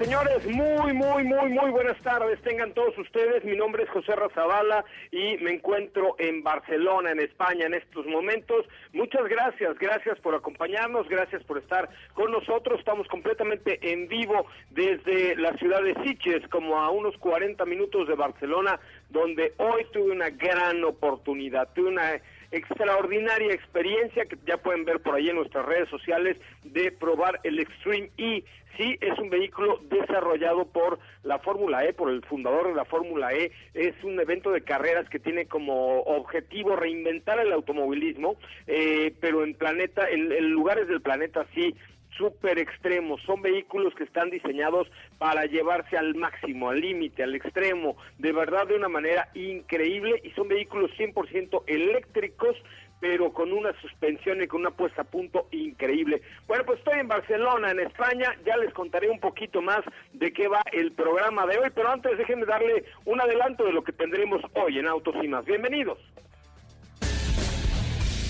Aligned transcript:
Señores, 0.00 0.46
muy, 0.46 0.92
muy, 0.92 1.24
muy, 1.24 1.48
muy 1.48 1.70
buenas 1.70 2.00
tardes. 2.02 2.40
Tengan 2.42 2.72
todos 2.72 2.96
ustedes. 2.98 3.44
Mi 3.44 3.56
nombre 3.56 3.82
es 3.82 3.90
José 3.90 4.14
Razabala 4.14 4.84
y 5.10 5.36
me 5.38 5.50
encuentro 5.50 6.14
en 6.18 6.44
Barcelona, 6.44 7.10
en 7.10 7.18
España, 7.18 7.66
en 7.66 7.74
estos 7.74 8.06
momentos. 8.06 8.64
Muchas 8.92 9.24
gracias, 9.28 9.76
gracias 9.76 10.20
por 10.20 10.36
acompañarnos, 10.36 11.08
gracias 11.08 11.42
por 11.42 11.58
estar 11.58 11.88
con 12.14 12.30
nosotros. 12.30 12.78
Estamos 12.78 13.08
completamente 13.08 13.80
en 13.90 14.06
vivo 14.06 14.46
desde 14.70 15.34
la 15.34 15.52
ciudad 15.54 15.82
de 15.82 15.94
Siches, 16.04 16.46
como 16.48 16.78
a 16.78 16.90
unos 16.90 17.18
40 17.18 17.64
minutos 17.64 18.06
de 18.06 18.14
Barcelona, 18.14 18.78
donde 19.10 19.54
hoy 19.56 19.84
tuve 19.92 20.12
una 20.12 20.30
gran 20.30 20.84
oportunidad, 20.84 21.70
tuve 21.74 21.88
una 21.88 22.22
extraordinaria 22.50 23.52
experiencia 23.52 24.24
que 24.26 24.38
ya 24.46 24.56
pueden 24.58 24.84
ver 24.84 25.00
por 25.00 25.14
ahí 25.14 25.28
en 25.28 25.36
nuestras 25.36 25.66
redes 25.66 25.88
sociales 25.88 26.36
de 26.64 26.92
probar 26.92 27.40
el 27.44 27.58
Extreme 27.58 28.10
E. 28.16 28.44
Sí, 28.76 28.96
es 29.00 29.18
un 29.18 29.28
vehículo 29.28 29.80
desarrollado 29.90 30.66
por 30.66 31.00
la 31.24 31.40
Fórmula 31.40 31.84
E, 31.84 31.92
por 31.92 32.10
el 32.10 32.22
fundador 32.24 32.68
de 32.68 32.74
la 32.74 32.84
Fórmula 32.84 33.32
E. 33.32 33.50
Es 33.74 33.94
un 34.04 34.20
evento 34.20 34.52
de 34.52 34.62
carreras 34.62 35.08
que 35.08 35.18
tiene 35.18 35.46
como 35.46 36.00
objetivo 36.02 36.76
reinventar 36.76 37.40
el 37.40 37.52
automovilismo, 37.52 38.36
eh, 38.68 39.14
pero 39.20 39.42
en 39.42 39.54
planeta, 39.54 40.08
en 40.08 40.50
lugares 40.50 40.86
del 40.86 41.00
planeta 41.00 41.44
sí 41.54 41.74
súper 42.16 42.58
extremos, 42.58 43.20
son 43.22 43.42
vehículos 43.42 43.94
que 43.94 44.04
están 44.04 44.30
diseñados 44.30 44.88
para 45.18 45.44
llevarse 45.46 45.96
al 45.96 46.14
máximo, 46.14 46.70
al 46.70 46.80
límite, 46.80 47.22
al 47.22 47.34
extremo, 47.34 47.96
de 48.18 48.32
verdad 48.32 48.66
de 48.66 48.76
una 48.76 48.88
manera 48.88 49.28
increíble 49.34 50.20
y 50.24 50.30
son 50.30 50.48
vehículos 50.48 50.90
100% 50.98 51.62
eléctricos 51.66 52.56
pero 53.00 53.32
con 53.32 53.52
una 53.52 53.72
suspensión 53.80 54.42
y 54.42 54.46
con 54.46 54.60
una 54.60 54.70
puesta 54.70 55.02
a 55.02 55.04
punto 55.04 55.46
increíble. 55.52 56.22
Bueno, 56.46 56.64
pues 56.64 56.78
estoy 56.78 56.98
en 56.98 57.08
Barcelona, 57.08 57.70
en 57.70 57.80
España, 57.80 58.34
ya 58.44 58.56
les 58.56 58.72
contaré 58.74 59.08
un 59.08 59.20
poquito 59.20 59.62
más 59.62 59.80
de 60.12 60.32
qué 60.32 60.48
va 60.48 60.62
el 60.72 60.92
programa 60.92 61.46
de 61.46 61.58
hoy, 61.58 61.70
pero 61.74 61.90
antes 61.90 62.18
déjenme 62.18 62.46
darle 62.46 62.84
un 63.04 63.20
adelanto 63.20 63.64
de 63.64 63.72
lo 63.72 63.84
que 63.84 63.92
tendremos 63.92 64.42
hoy 64.54 64.78
en 64.78 64.88
Autos 64.88 65.14
y 65.22 65.28
Más. 65.28 65.44
Bienvenidos. 65.44 65.98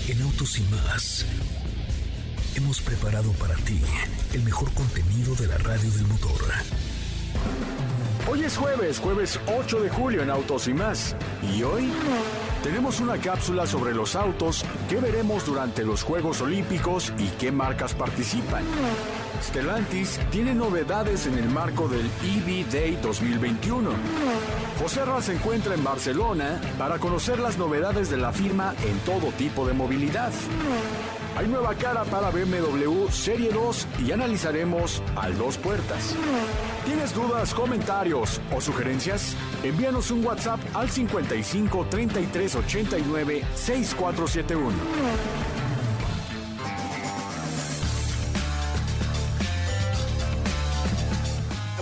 En 0.07 0.21
Autos 0.21 0.59
y 0.59 0.63
Más 0.71 1.48
hemos 2.69 2.81
preparado 2.81 3.31
para 3.31 3.55
ti 3.55 3.81
el 4.31 4.43
mejor 4.43 4.71
contenido 4.75 5.33
de 5.33 5.47
la 5.47 5.57
radio 5.57 5.89
del 5.89 6.05
motor. 6.05 6.39
Hoy 8.29 8.43
es 8.43 8.57
jueves, 8.57 8.99
jueves 8.99 9.39
8 9.57 9.81
de 9.81 9.89
julio 9.89 10.21
en 10.21 10.29
Autos 10.29 10.67
y 10.67 10.75
más. 10.75 11.15
Y 11.51 11.63
hoy 11.63 11.91
tenemos 12.61 12.99
una 12.99 13.17
cápsula 13.17 13.65
sobre 13.65 13.95
los 13.95 14.15
autos 14.15 14.63
que 14.87 14.97
veremos 14.97 15.47
durante 15.47 15.83
los 15.83 16.03
Juegos 16.03 16.41
Olímpicos 16.41 17.11
y 17.17 17.25
qué 17.39 17.51
marcas 17.51 17.95
participan. 17.95 18.63
Stellantis 19.41 20.19
tiene 20.29 20.53
novedades 20.53 21.25
en 21.25 21.39
el 21.39 21.49
marco 21.49 21.87
del 21.87 22.05
EV 22.23 22.69
Day 22.71 22.99
2021. 23.01 23.89
José 24.79 25.05
Ra 25.05 25.23
se 25.23 25.33
encuentra 25.33 25.73
en 25.73 25.83
Barcelona 25.83 26.61
para 26.77 26.99
conocer 26.99 27.39
las 27.39 27.57
novedades 27.57 28.11
de 28.11 28.17
la 28.17 28.31
firma 28.31 28.75
en 28.85 28.99
todo 28.99 29.31
tipo 29.31 29.65
de 29.65 29.73
movilidad. 29.73 30.31
Hay 31.37 31.47
nueva 31.47 31.73
cara 31.75 32.03
para 32.05 32.31
BMW 32.31 33.07
Serie 33.09 33.51
2 33.51 33.87
y 34.05 34.11
analizaremos 34.11 35.01
al 35.15 35.37
dos 35.37 35.57
puertas. 35.57 36.15
¿Tienes 36.85 37.13
dudas, 37.13 37.53
comentarios 37.53 38.41
o 38.55 38.59
sugerencias? 38.59 39.35
Envíanos 39.63 40.11
un 40.11 40.25
WhatsApp 40.25 40.59
al 40.73 40.89
55 40.89 41.85
33 41.89 42.55
89 42.55 43.43
6471. 43.55 45.58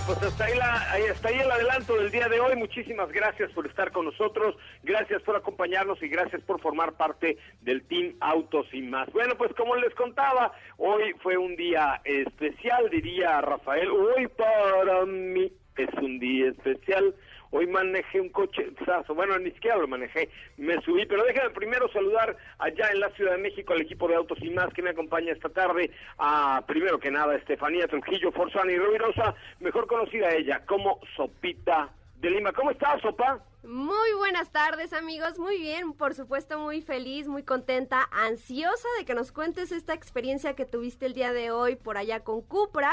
Pues 0.08 0.22
hasta 0.22 0.46
ahí, 0.46 0.56
la, 0.56 0.90
ahí, 0.90 1.02
está 1.02 1.28
ahí 1.28 1.38
el 1.38 1.50
adelanto 1.50 1.94
del 1.94 2.10
día 2.10 2.30
de 2.30 2.40
hoy. 2.40 2.56
Muchísimas 2.56 3.12
gracias 3.12 3.52
por 3.52 3.66
estar 3.66 3.92
con 3.92 4.06
nosotros, 4.06 4.56
gracias 4.82 5.20
por 5.20 5.36
acompañarnos 5.36 6.02
y 6.02 6.08
gracias 6.08 6.40
por 6.44 6.62
formar 6.62 6.94
parte 6.94 7.36
del 7.60 7.86
Team 7.86 8.14
Autos 8.20 8.66
y 8.72 8.80
más. 8.80 9.12
Bueno, 9.12 9.34
pues 9.36 9.52
como 9.52 9.76
les 9.76 9.94
contaba, 9.94 10.52
hoy 10.78 11.12
fue 11.22 11.36
un 11.36 11.56
día 11.56 12.00
especial, 12.04 12.88
diría 12.88 13.38
Rafael. 13.42 13.90
Hoy 13.90 14.28
para 14.28 15.04
mí 15.04 15.52
es 15.76 15.92
un 16.00 16.18
día 16.18 16.48
especial 16.52 17.14
Hoy 17.50 17.66
manejé 17.66 18.20
un 18.20 18.28
coche, 18.28 18.70
bueno, 19.14 19.38
ni 19.38 19.50
siquiera 19.52 19.76
lo 19.76 19.88
manejé, 19.88 20.28
me 20.56 20.80
subí, 20.82 21.06
pero 21.06 21.24
déjame 21.24 21.50
primero 21.50 21.90
saludar 21.92 22.36
allá 22.58 22.90
en 22.92 23.00
la 23.00 23.10
Ciudad 23.10 23.32
de 23.32 23.38
México 23.38 23.72
al 23.72 23.80
equipo 23.80 24.06
de 24.06 24.16
Autos 24.16 24.38
y 24.42 24.50
Más 24.50 24.72
que 24.74 24.82
me 24.82 24.90
acompaña 24.90 25.32
esta 25.32 25.48
tarde, 25.48 25.90
a 26.18 26.62
primero 26.66 26.98
que 26.98 27.10
nada 27.10 27.36
Estefanía 27.36 27.88
Trujillo 27.88 28.32
Forzani 28.32 28.76
Rubirosa, 28.76 29.34
mejor 29.60 29.86
conocida 29.86 30.34
ella 30.34 30.64
como 30.66 31.00
Sopita 31.16 31.90
de 32.20 32.30
Lima. 32.30 32.52
¿Cómo 32.52 32.70
estás, 32.70 33.00
Sopa? 33.00 33.42
Muy 33.64 34.12
buenas 34.16 34.50
tardes 34.50 34.92
amigos, 34.92 35.38
muy 35.38 35.58
bien, 35.58 35.92
por 35.92 36.14
supuesto 36.14 36.58
muy 36.58 36.80
feliz, 36.80 37.26
muy 37.28 37.42
contenta, 37.42 38.08
ansiosa 38.12 38.88
de 38.98 39.04
que 39.04 39.14
nos 39.14 39.32
cuentes 39.32 39.72
esta 39.72 39.94
experiencia 39.94 40.54
que 40.54 40.64
tuviste 40.64 41.06
el 41.06 41.12
día 41.12 41.32
de 41.32 41.50
hoy 41.50 41.76
por 41.76 41.98
allá 41.98 42.20
con 42.20 42.40
Cupra 42.40 42.92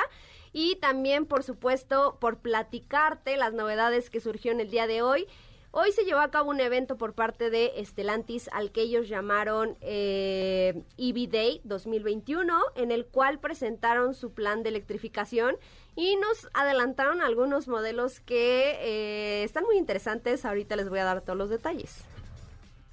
y 0.56 0.78
también 0.78 1.26
por 1.26 1.44
supuesto 1.44 2.18
por 2.22 2.38
platicarte 2.38 3.36
las 3.36 3.54
novedades 3.54 4.10
que 4.10 4.22
surgió 4.22 4.54
en 4.54 4.62
el 4.62 4.72
día 4.72 4.88
de 4.88 5.02
hoy. 5.02 5.28
Hoy 5.72 5.92
se 5.92 6.06
llevó 6.06 6.22
a 6.22 6.32
cabo 6.32 6.50
un 6.50 6.62
evento 6.62 6.98
por 6.98 7.14
parte 7.14 7.50
de 7.50 7.74
Estelantis 7.76 8.50
al 8.54 8.72
que 8.72 8.80
ellos 8.80 9.10
llamaron 9.10 9.76
eh, 9.82 10.84
EV 10.98 11.30
Day 11.30 11.62
2021, 11.66 12.58
en 12.78 12.92
el 12.92 13.06
cual 13.06 13.42
presentaron 13.42 14.14
su 14.14 14.34
plan 14.34 14.64
de 14.64 14.70
electrificación 14.70 15.58
y 15.98 16.16
nos 16.16 16.48
adelantaron 16.54 17.22
algunos 17.22 17.68
modelos 17.68 18.22
que 18.22 18.78
eh, 18.80 19.44
están 19.44 19.66
muy 19.66 19.76
interesantes. 19.76 20.46
Ahorita 20.46 20.78
les 20.78 20.88
voy 20.88 21.00
a 21.00 21.04
dar 21.04 21.20
todos 21.20 21.38
los 21.38 21.50
detalles. 21.50 22.08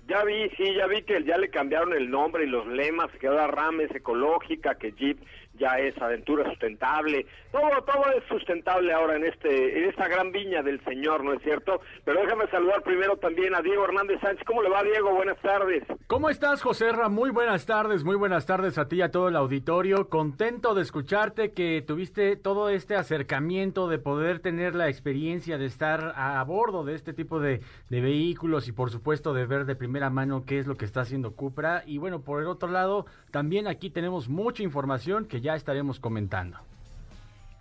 Ya 0.09 0.25
vi, 0.25 0.51
sí, 0.57 0.75
ya 0.75 0.89
vi 0.89 1.03
que 1.03 1.23
ya 1.23 1.39
le 1.39 1.49
cambiaron 1.49 1.95
el 1.95 2.11
nombre 2.11 2.43
y 2.43 2.49
los 2.49 2.67
lemas, 2.67 3.09
que 3.21 3.29
ahora 3.29 3.47
RAM 3.47 3.81
es 3.83 3.95
ecológica, 3.95 4.75
que 4.75 4.91
Jeep 4.91 5.21
ya 5.55 5.79
es 5.79 5.97
aventura 6.01 6.49
sustentable, 6.49 7.27
todo, 7.51 7.71
todo 7.85 8.05
es 8.17 8.25
sustentable 8.29 8.93
ahora 8.93 9.17
en 9.17 9.25
este, 9.25 9.79
en 9.79 9.91
esta 9.91 10.09
gran 10.09 10.33
viña 10.33 10.63
del 10.63 10.83
Señor, 10.85 11.23
¿no 11.25 11.35
es 11.35 11.43
cierto? 11.43 11.81
Pero 12.05 12.21
déjame 12.21 12.47
saludar 12.49 12.83
primero 12.83 13.17
también 13.17 13.55
a 13.55 13.61
Diego 13.61 13.85
Hernández 13.85 14.21
Sánchez. 14.21 14.45
¿Cómo 14.47 14.63
le 14.63 14.71
va, 14.71 14.83
Diego? 14.83 15.15
Buenas 15.15 15.39
tardes. 15.41 15.85
¿Cómo 16.07 16.31
estás, 16.31 16.63
José 16.63 16.93
Ra? 16.93 17.09
Muy 17.09 17.31
buenas 17.31 17.67
tardes, 17.67 18.05
muy 18.05 18.17
buenas 18.17 18.47
tardes 18.47 18.79
a 18.79 18.89
ti 18.89 18.97
y 18.97 19.03
a 19.03 19.11
todo 19.11 19.29
el 19.29 19.37
auditorio. 19.37 20.09
Contento 20.09 20.75
de 20.75 20.83
escucharte 20.83 21.53
que 21.53 21.83
tuviste 21.87 22.37
todo 22.37 22.71
este 22.71 22.97
acercamiento 22.97 23.89
de 23.89 23.99
poder 23.99 24.41
tener 24.41 24.75
la 24.75 24.89
experiencia 24.89 25.59
de 25.59 25.67
estar 25.67 26.15
a 26.17 26.43
bordo 26.45 26.85
de 26.85 26.95
este 26.95 27.13
tipo 27.13 27.41
de, 27.41 27.61
de 27.91 28.01
vehículos 28.01 28.69
y 28.69 28.73
por 28.73 28.91
supuesto 28.91 29.35
de 29.35 29.47
ver 29.47 29.65
de 29.65 29.77
primera 29.77 30.11
mano 30.11 30.45
qué 30.47 30.59
es 30.59 30.67
lo 30.67 30.77
que 30.77 30.85
está 30.85 31.03
haciendo 31.03 31.35
Cupra. 31.35 31.83
Y 31.87 31.99
bueno, 31.99 32.23
por 32.23 32.41
el 32.41 32.49
otro 32.49 32.71
lado, 32.71 33.07
también 33.31 33.67
aquí 33.67 33.91
tenemos 33.91 34.29
mucha 34.29 34.63
información 34.63 35.27
que 35.27 35.41
ya 35.41 35.52
estaremos 35.57 36.01
comentando. 36.01 36.59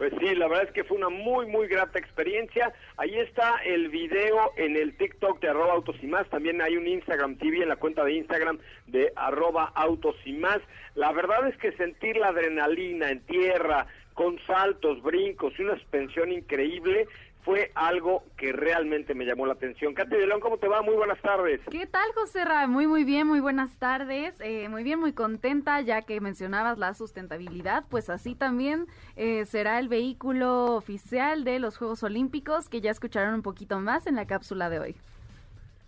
Pues 0.01 0.13
sí, 0.19 0.33
la 0.33 0.47
verdad 0.47 0.65
es 0.65 0.71
que 0.71 0.83
fue 0.83 0.97
una 0.97 1.09
muy, 1.09 1.45
muy 1.45 1.67
grata 1.67 1.99
experiencia. 1.99 2.73
Ahí 2.97 3.19
está 3.19 3.57
el 3.63 3.89
video 3.89 4.51
en 4.57 4.75
el 4.75 4.97
TikTok 4.97 5.39
de 5.39 5.49
arroba 5.49 5.73
autos 5.73 5.95
y 6.01 6.07
más. 6.07 6.27
También 6.29 6.59
hay 6.59 6.75
un 6.75 6.87
Instagram 6.87 7.35
TV 7.35 7.61
en 7.61 7.69
la 7.69 7.75
cuenta 7.75 8.03
de 8.03 8.13
Instagram 8.13 8.57
de 8.87 9.13
arroba 9.15 9.71
autos 9.75 10.15
y 10.25 10.33
más. 10.33 10.57
La 10.95 11.11
verdad 11.11 11.47
es 11.47 11.55
que 11.57 11.71
sentir 11.73 12.17
la 12.17 12.29
adrenalina 12.29 13.11
en 13.11 13.19
tierra, 13.27 13.85
con 14.15 14.39
saltos, 14.47 15.03
brincos 15.03 15.53
y 15.59 15.61
una 15.61 15.75
suspensión 15.75 16.31
increíble, 16.31 17.07
fue 17.43 17.71
algo 17.75 18.23
que 18.37 18.51
realmente 18.51 19.13
me 19.13 19.25
llamó 19.25 19.45
la 19.45 19.53
atención. 19.53 19.93
Katy 19.93 20.15
de 20.15 20.39
¿cómo 20.39 20.57
te 20.57 20.67
va? 20.67 20.81
Muy 20.81 20.95
buenas 20.95 21.21
tardes. 21.21 21.59
¿Qué 21.69 21.85
tal, 21.87 22.11
José 22.15 22.45
Ra? 22.45 22.67
Muy, 22.67 22.87
muy 22.87 23.03
bien, 23.03 23.27
muy 23.27 23.39
buenas 23.39 23.77
tardes. 23.77 24.39
Eh, 24.41 24.69
muy 24.69 24.83
bien, 24.83 24.99
muy 24.99 25.13
contenta, 25.13 25.81
ya 25.81 26.01
que 26.01 26.19
mencionabas 26.21 26.77
la 26.77 26.93
sustentabilidad, 26.93 27.83
pues 27.89 28.09
así 28.09 28.35
también 28.35 28.87
eh, 29.15 29.45
será 29.45 29.79
el 29.79 29.87
vehículo 29.87 30.75
oficial 30.75 31.43
de 31.43 31.59
los 31.59 31.77
Juegos 31.77 32.03
Olímpicos, 32.03 32.69
que 32.69 32.81
ya 32.81 32.91
escucharon 32.91 33.33
un 33.33 33.41
poquito 33.41 33.79
más 33.79 34.07
en 34.07 34.15
la 34.15 34.25
cápsula 34.25 34.69
de 34.69 34.79
hoy. 34.79 34.95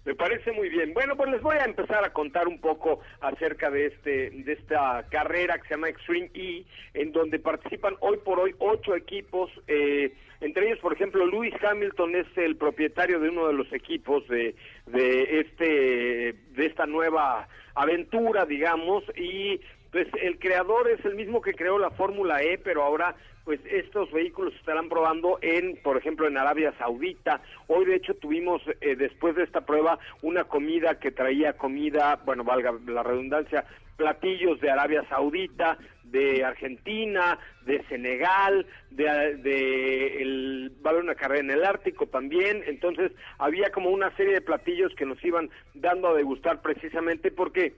Me 0.06 0.16
parece 0.16 0.52
muy 0.52 0.68
bien. 0.68 0.94
Bueno, 0.94 1.16
pues 1.16 1.32
les 1.32 1.42
voy 1.42 1.56
a 1.56 1.64
empezar 1.64 2.04
a 2.04 2.12
contar 2.12 2.48
un 2.48 2.60
poco 2.60 3.00
acerca 3.22 3.72
de 3.72 3.86
este 3.88 4.32
de 4.32 4.54
esta 4.54 5.06
carrera 5.10 5.58
que 5.58 5.68
se 5.68 5.76
llama 5.76 5.90
Extreme 5.90 6.30
E, 6.34 6.66
en 6.94 7.14
donde 7.14 7.40
participan 7.40 7.96
hoy 8.02 8.18
por 8.18 8.40
hoy 8.40 8.54
ocho 8.60 8.96
equipos. 8.96 9.50
Eh, 9.68 10.14
entre 10.42 10.68
ellos, 10.68 10.80
por 10.80 10.94
ejemplo, 10.94 11.26
Lewis 11.26 11.54
Hamilton 11.64 12.16
es 12.18 12.28
el 12.36 12.58
propietario 12.58 13.22
de 13.22 13.30
uno 13.30 13.48
de 13.48 13.54
los 13.54 13.72
equipos 13.72 14.28
de 14.28 14.56
de 14.88 15.40
este 15.40 16.36
de 16.52 16.66
esta 16.66 16.86
nueva 16.86 17.48
aventura, 17.76 18.46
digamos, 18.46 19.06
y 19.16 19.62
pues 19.94 20.07
el 20.22 20.40
creador 20.40 20.90
es 20.90 21.06
el 21.06 21.13
mismo 21.13 21.40
que 21.40 21.54
creó 21.54 21.78
la 21.78 21.92
Fórmula 21.92 22.42
E, 22.42 22.57
pero 22.57 22.84
ahora 22.84 23.16
pues 23.45 23.60
estos 23.69 24.12
vehículos 24.12 24.54
estarán 24.56 24.90
probando 24.90 25.38
en, 25.42 25.78
por 25.84 25.98
ejemplo, 25.98 26.28
en 26.28 26.38
Arabia 26.38 26.74
Saudita. 26.80 27.42
Hoy, 27.68 27.86
de 27.86 27.95
hecho, 27.95 28.16
tuvimos, 28.16 28.62
eh, 28.81 28.95
después 28.95 29.36
de 29.36 29.44
esta 29.44 29.62
prueba, 29.62 30.00
una 30.22 30.45
comida 30.45 30.98
que 31.00 31.12
traía 31.12 31.54
comida, 31.54 32.22
bueno, 32.25 32.44
valga 32.44 32.74
la 32.88 33.04
redundancia, 33.04 33.66
platillos 33.98 34.60
de 34.62 34.72
Arabia 34.72 35.06
Saudita, 35.10 35.78
de 36.06 36.44
Argentina, 36.44 37.38
de 37.66 37.84
Senegal, 37.90 38.66
de, 38.90 39.38
de 39.38 40.22
el, 40.22 40.72
va 40.86 40.94
una 40.94 41.16
carrera 41.16 41.42
en 41.42 41.51
el 41.51 41.66
Ártico 41.66 42.07
también, 42.07 42.63
entonces 42.66 43.12
había 43.38 43.72
como 43.72 43.90
una 43.90 44.16
serie 44.16 44.34
de 44.34 44.42
platillos 44.42 44.94
que 44.95 45.06
nos 45.06 45.24
iban 45.24 45.50
dando 45.74 46.07
a 46.07 46.13
degustar 46.13 46.62
precisamente 46.62 47.30
porque 47.30 47.74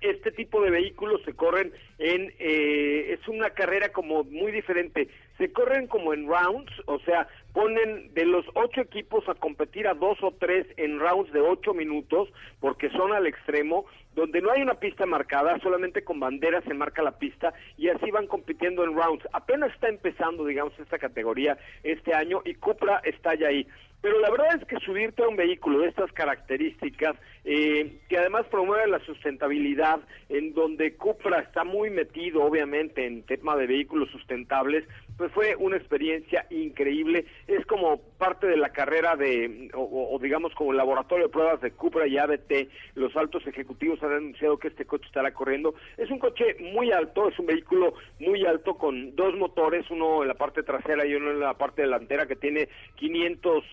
este 0.00 0.30
tipo 0.30 0.60
de 0.62 0.70
vehículos 0.70 1.20
se 1.24 1.34
corren 1.34 1.72
en 1.98 2.32
eh, 2.38 3.18
es 3.18 3.28
una 3.28 3.50
carrera 3.50 3.90
como 3.90 4.24
muy 4.24 4.52
diferente. 4.52 5.08
Se 5.36 5.52
corren 5.52 5.86
como 5.86 6.14
en 6.14 6.26
rounds 6.26 6.72
o 6.86 6.98
sea 7.00 7.28
ponen 7.52 8.12
de 8.14 8.24
los 8.24 8.44
ocho 8.54 8.80
equipos 8.80 9.28
a 9.28 9.34
competir 9.34 9.88
a 9.88 9.94
dos 9.94 10.18
o 10.22 10.32
tres 10.32 10.66
en 10.76 11.00
rounds 11.00 11.32
de 11.32 11.40
ocho 11.40 11.74
minutos 11.74 12.28
porque 12.60 12.90
son 12.90 13.12
al 13.12 13.26
extremo 13.26 13.86
donde 14.14 14.40
no 14.40 14.50
hay 14.50 14.62
una 14.62 14.74
pista 14.74 15.06
marcada 15.06 15.58
solamente 15.60 16.02
con 16.02 16.18
bandera 16.18 16.60
se 16.62 16.74
marca 16.74 17.02
la 17.02 17.18
pista 17.18 17.54
y 17.76 17.88
así 17.88 18.10
van 18.10 18.26
compitiendo 18.26 18.82
en 18.84 18.96
rounds. 18.96 19.26
Apenas 19.32 19.72
está 19.72 19.88
empezando 19.88 20.44
digamos 20.44 20.78
esta 20.78 20.98
categoría 20.98 21.58
este 21.82 22.14
año 22.14 22.42
y 22.44 22.54
Cupra 22.54 23.00
está 23.04 23.34
ya 23.34 23.48
ahí 23.48 23.66
pero 24.00 24.20
la 24.20 24.30
verdad 24.30 24.56
es 24.60 24.64
que 24.66 24.78
subirte 24.78 25.22
a 25.22 25.28
un 25.28 25.36
vehículo 25.36 25.80
de 25.80 25.88
estas 25.88 26.12
características, 26.12 27.16
eh, 27.44 27.98
que 28.08 28.18
además 28.18 28.46
promueve 28.50 28.86
la 28.86 29.00
sustentabilidad, 29.00 30.00
en 30.28 30.54
donde 30.54 30.94
Cupra 30.94 31.40
está 31.40 31.64
muy 31.64 31.90
metido, 31.90 32.44
obviamente, 32.44 33.06
en 33.06 33.24
tema 33.24 33.56
de 33.56 33.66
vehículos 33.66 34.08
sustentables, 34.10 34.84
pues 35.16 35.32
fue 35.32 35.56
una 35.56 35.76
experiencia 35.76 36.46
increíble. 36.50 37.26
Es 37.48 37.66
como 37.66 38.00
parte 38.18 38.46
de 38.46 38.56
la 38.56 38.68
carrera 38.68 39.16
de, 39.16 39.68
o, 39.74 40.16
digamos 40.22 40.54
como 40.54 40.70
el 40.70 40.76
laboratorio 40.76 41.26
de 41.26 41.32
pruebas 41.32 41.60
de 41.60 41.72
Cupra 41.72 42.06
y 42.06 42.18
ABT. 42.18 42.68
Los 42.94 43.16
altos 43.16 43.44
ejecutivos 43.48 44.00
han 44.04 44.12
anunciado 44.12 44.58
que 44.58 44.68
este 44.68 44.84
coche 44.84 45.06
estará 45.06 45.34
corriendo. 45.34 45.74
Es 45.96 46.08
un 46.10 46.20
coche 46.20 46.56
muy 46.72 46.92
alto, 46.92 47.28
es 47.28 47.38
un 47.38 47.46
vehículo 47.46 47.94
muy 48.20 48.46
alto 48.46 48.74
con 48.74 49.16
dos 49.16 49.34
motores, 49.34 49.90
uno 49.90 50.22
en 50.22 50.28
la 50.28 50.34
parte 50.34 50.62
trasera 50.62 51.04
y 51.04 51.14
uno 51.14 51.32
en 51.32 51.40
la 51.40 51.54
parte 51.54 51.82
delantera, 51.82 52.26
que 52.26 52.36
tiene 52.36 52.68
500 52.96 53.64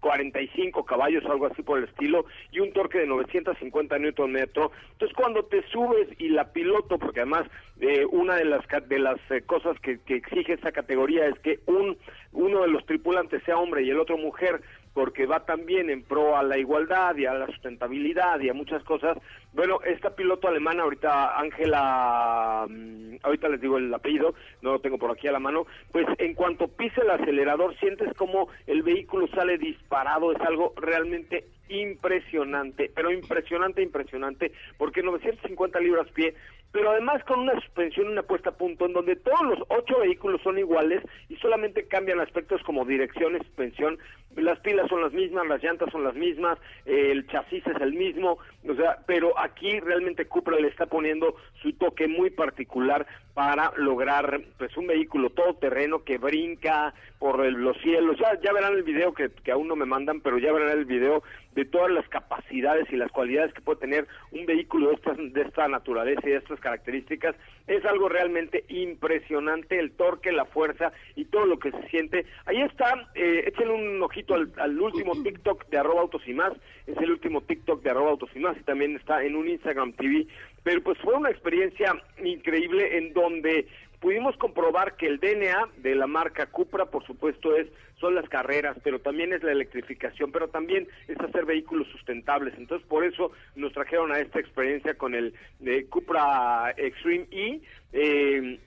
45 0.00 0.84
caballos, 0.84 1.24
algo 1.26 1.46
así 1.46 1.62
por 1.62 1.78
el 1.78 1.84
estilo, 1.84 2.26
y 2.52 2.60
un 2.60 2.72
torque 2.72 2.98
de 2.98 3.06
950 3.06 3.98
newton 3.98 4.32
metro. 4.32 4.72
Entonces, 4.92 5.16
cuando 5.16 5.44
te 5.44 5.62
subes 5.68 6.08
y 6.18 6.28
la 6.28 6.52
piloto, 6.52 6.98
porque 6.98 7.20
además 7.20 7.46
eh, 7.80 8.04
una 8.10 8.36
de 8.36 8.44
las 8.44 8.62
de 8.88 8.98
las 8.98 9.18
eh, 9.30 9.42
cosas 9.42 9.78
que, 9.80 9.98
que 10.00 10.16
exige 10.16 10.52
esta 10.52 10.72
categoría 10.72 11.26
es 11.26 11.38
que 11.40 11.60
un 11.66 11.96
uno 12.32 12.62
de 12.62 12.68
los 12.68 12.84
tripulantes 12.84 13.42
sea 13.44 13.56
hombre 13.56 13.82
y 13.82 13.90
el 13.90 14.00
otro 14.00 14.18
mujer, 14.18 14.60
porque 14.94 15.26
va 15.26 15.44
también 15.44 15.90
en 15.90 16.04
pro 16.04 16.36
a 16.36 16.42
la 16.42 16.56
igualdad 16.56 17.16
y 17.16 17.26
a 17.26 17.34
la 17.34 17.46
sustentabilidad 17.46 18.40
y 18.40 18.48
a 18.48 18.54
muchas 18.54 18.82
cosas. 18.84 19.18
Bueno, 19.52 19.80
esta 19.84 20.14
piloto 20.14 20.48
alemana, 20.48 20.84
ahorita 20.84 21.38
Ángela, 21.38 22.66
mm, 22.68 23.16
ahorita 23.22 23.48
les 23.48 23.60
digo 23.60 23.76
el 23.76 23.92
apellido, 23.92 24.34
no 24.62 24.72
lo 24.72 24.78
tengo 24.78 24.96
por 24.96 25.10
aquí 25.10 25.26
a 25.26 25.32
la 25.32 25.40
mano, 25.40 25.66
pues 25.92 26.06
en 26.18 26.34
cuanto 26.34 26.68
pise 26.68 27.00
el 27.02 27.10
acelerador 27.10 27.76
sientes 27.78 28.14
como 28.14 28.48
el 28.66 28.82
vehículo 28.82 29.26
sale 29.28 29.58
disparado, 29.58 30.32
es 30.32 30.40
algo 30.40 30.72
realmente 30.76 31.44
impresionante, 31.68 32.90
pero 32.94 33.10
impresionante, 33.10 33.82
impresionante, 33.82 34.52
porque 34.78 35.02
950 35.02 35.80
libras 35.80 36.08
pie 36.12 36.34
pero 36.74 36.90
además 36.90 37.22
con 37.22 37.38
una 37.38 37.54
suspensión, 37.54 38.08
una 38.08 38.24
puesta 38.24 38.50
a 38.50 38.56
punto, 38.56 38.86
en 38.86 38.94
donde 38.94 39.14
todos 39.14 39.42
los 39.42 39.60
ocho 39.68 40.00
vehículos 40.00 40.42
son 40.42 40.58
iguales 40.58 41.04
y 41.28 41.36
solamente 41.36 41.86
cambian 41.86 42.18
aspectos 42.18 42.60
como 42.64 42.84
dirección 42.84 43.38
suspensión. 43.38 43.96
Las 44.36 44.58
pilas 44.60 44.88
son 44.88 45.02
las 45.02 45.12
mismas, 45.12 45.46
las 45.46 45.62
llantas 45.62 45.90
son 45.90 46.04
las 46.04 46.14
mismas, 46.14 46.58
el 46.86 47.26
chasis 47.28 47.66
es 47.66 47.80
el 47.80 47.94
mismo, 47.94 48.38
o 48.68 48.74
sea, 48.74 48.98
pero 49.06 49.38
aquí 49.38 49.78
realmente 49.80 50.26
Cupra 50.26 50.58
le 50.58 50.68
está 50.68 50.86
poniendo 50.86 51.36
su 51.62 51.72
toque 51.74 52.08
muy 52.08 52.30
particular 52.30 53.06
para 53.34 53.72
lograr 53.76 54.40
pues 54.58 54.74
un 54.76 54.86
vehículo 54.86 55.30
todoterreno 55.30 56.04
que 56.04 56.18
brinca 56.18 56.94
por 57.18 57.44
los 57.44 57.76
cielos. 57.78 58.16
Ya, 58.18 58.40
ya 58.40 58.52
verán 58.52 58.74
el 58.74 58.84
video 58.84 59.12
que, 59.12 59.28
que 59.28 59.52
aún 59.52 59.68
no 59.68 59.76
me 59.76 59.84
mandan, 59.84 60.20
pero 60.20 60.38
ya 60.38 60.52
verán 60.52 60.78
el 60.78 60.84
video 60.84 61.22
de 61.54 61.64
todas 61.64 61.90
las 61.90 62.08
capacidades 62.08 62.86
y 62.90 62.96
las 62.96 63.10
cualidades 63.10 63.52
que 63.52 63.60
puede 63.60 63.80
tener 63.80 64.06
un 64.32 64.46
vehículo 64.46 64.88
de 64.88 64.94
esta, 64.94 65.14
de 65.14 65.42
esta 65.42 65.68
naturaleza 65.68 66.22
y 66.24 66.30
de 66.30 66.36
estas 66.36 66.60
características. 66.60 67.36
Es 67.66 67.84
algo 67.84 68.08
realmente 68.08 68.64
impresionante, 68.68 69.78
el 69.78 69.92
torque, 69.92 70.32
la 70.32 70.44
fuerza 70.44 70.92
y 71.16 71.24
todo 71.26 71.46
lo 71.46 71.58
que 71.58 71.70
se 71.72 71.88
siente. 71.88 72.26
Ahí 72.46 72.60
está, 72.62 73.10
eh, 73.14 73.44
échenle 73.46 73.74
un 73.74 74.02
ojito 74.02 74.23
al, 74.32 74.80
último 74.80 75.12
TikTok 75.22 75.68
de 75.68 75.78
arroba 75.78 76.00
autos 76.00 76.22
y 76.26 76.32
más, 76.32 76.52
es 76.86 76.96
el 76.96 77.10
último 77.10 77.42
TikTok 77.42 77.82
de 77.82 77.90
arroba 77.90 78.10
autos 78.12 78.30
y 78.34 78.38
más 78.38 78.56
y 78.56 78.62
también 78.62 78.96
está 78.96 79.22
en 79.22 79.36
un 79.36 79.48
Instagram 79.48 79.92
TV. 79.92 80.26
Pero 80.62 80.82
pues 80.82 80.98
fue 81.00 81.14
una 81.14 81.30
experiencia 81.30 81.94
increíble 82.22 82.96
en 82.96 83.12
donde 83.12 83.68
pudimos 84.00 84.36
comprobar 84.36 84.96
que 84.96 85.06
el 85.06 85.18
DNA 85.18 85.68
de 85.78 85.94
la 85.94 86.06
marca 86.06 86.46
Cupra, 86.46 86.86
por 86.86 87.06
supuesto, 87.06 87.54
es 87.56 87.68
son 88.00 88.14
las 88.14 88.28
carreras, 88.28 88.76
pero 88.82 88.98
también 88.98 89.32
es 89.32 89.42
la 89.42 89.52
electrificación, 89.52 90.30
pero 90.30 90.48
también 90.48 90.86
es 91.08 91.18
hacer 91.20 91.46
vehículos 91.46 91.88
sustentables. 91.88 92.54
Entonces, 92.58 92.86
por 92.86 93.04
eso 93.04 93.32
nos 93.56 93.72
trajeron 93.72 94.12
a 94.12 94.18
esta 94.18 94.40
experiencia 94.40 94.94
con 94.94 95.14
el 95.14 95.34
de 95.60 95.86
Cupra 95.86 96.74
Extreme 96.76 97.26
E. 97.30 97.60
Eh, 97.92 98.60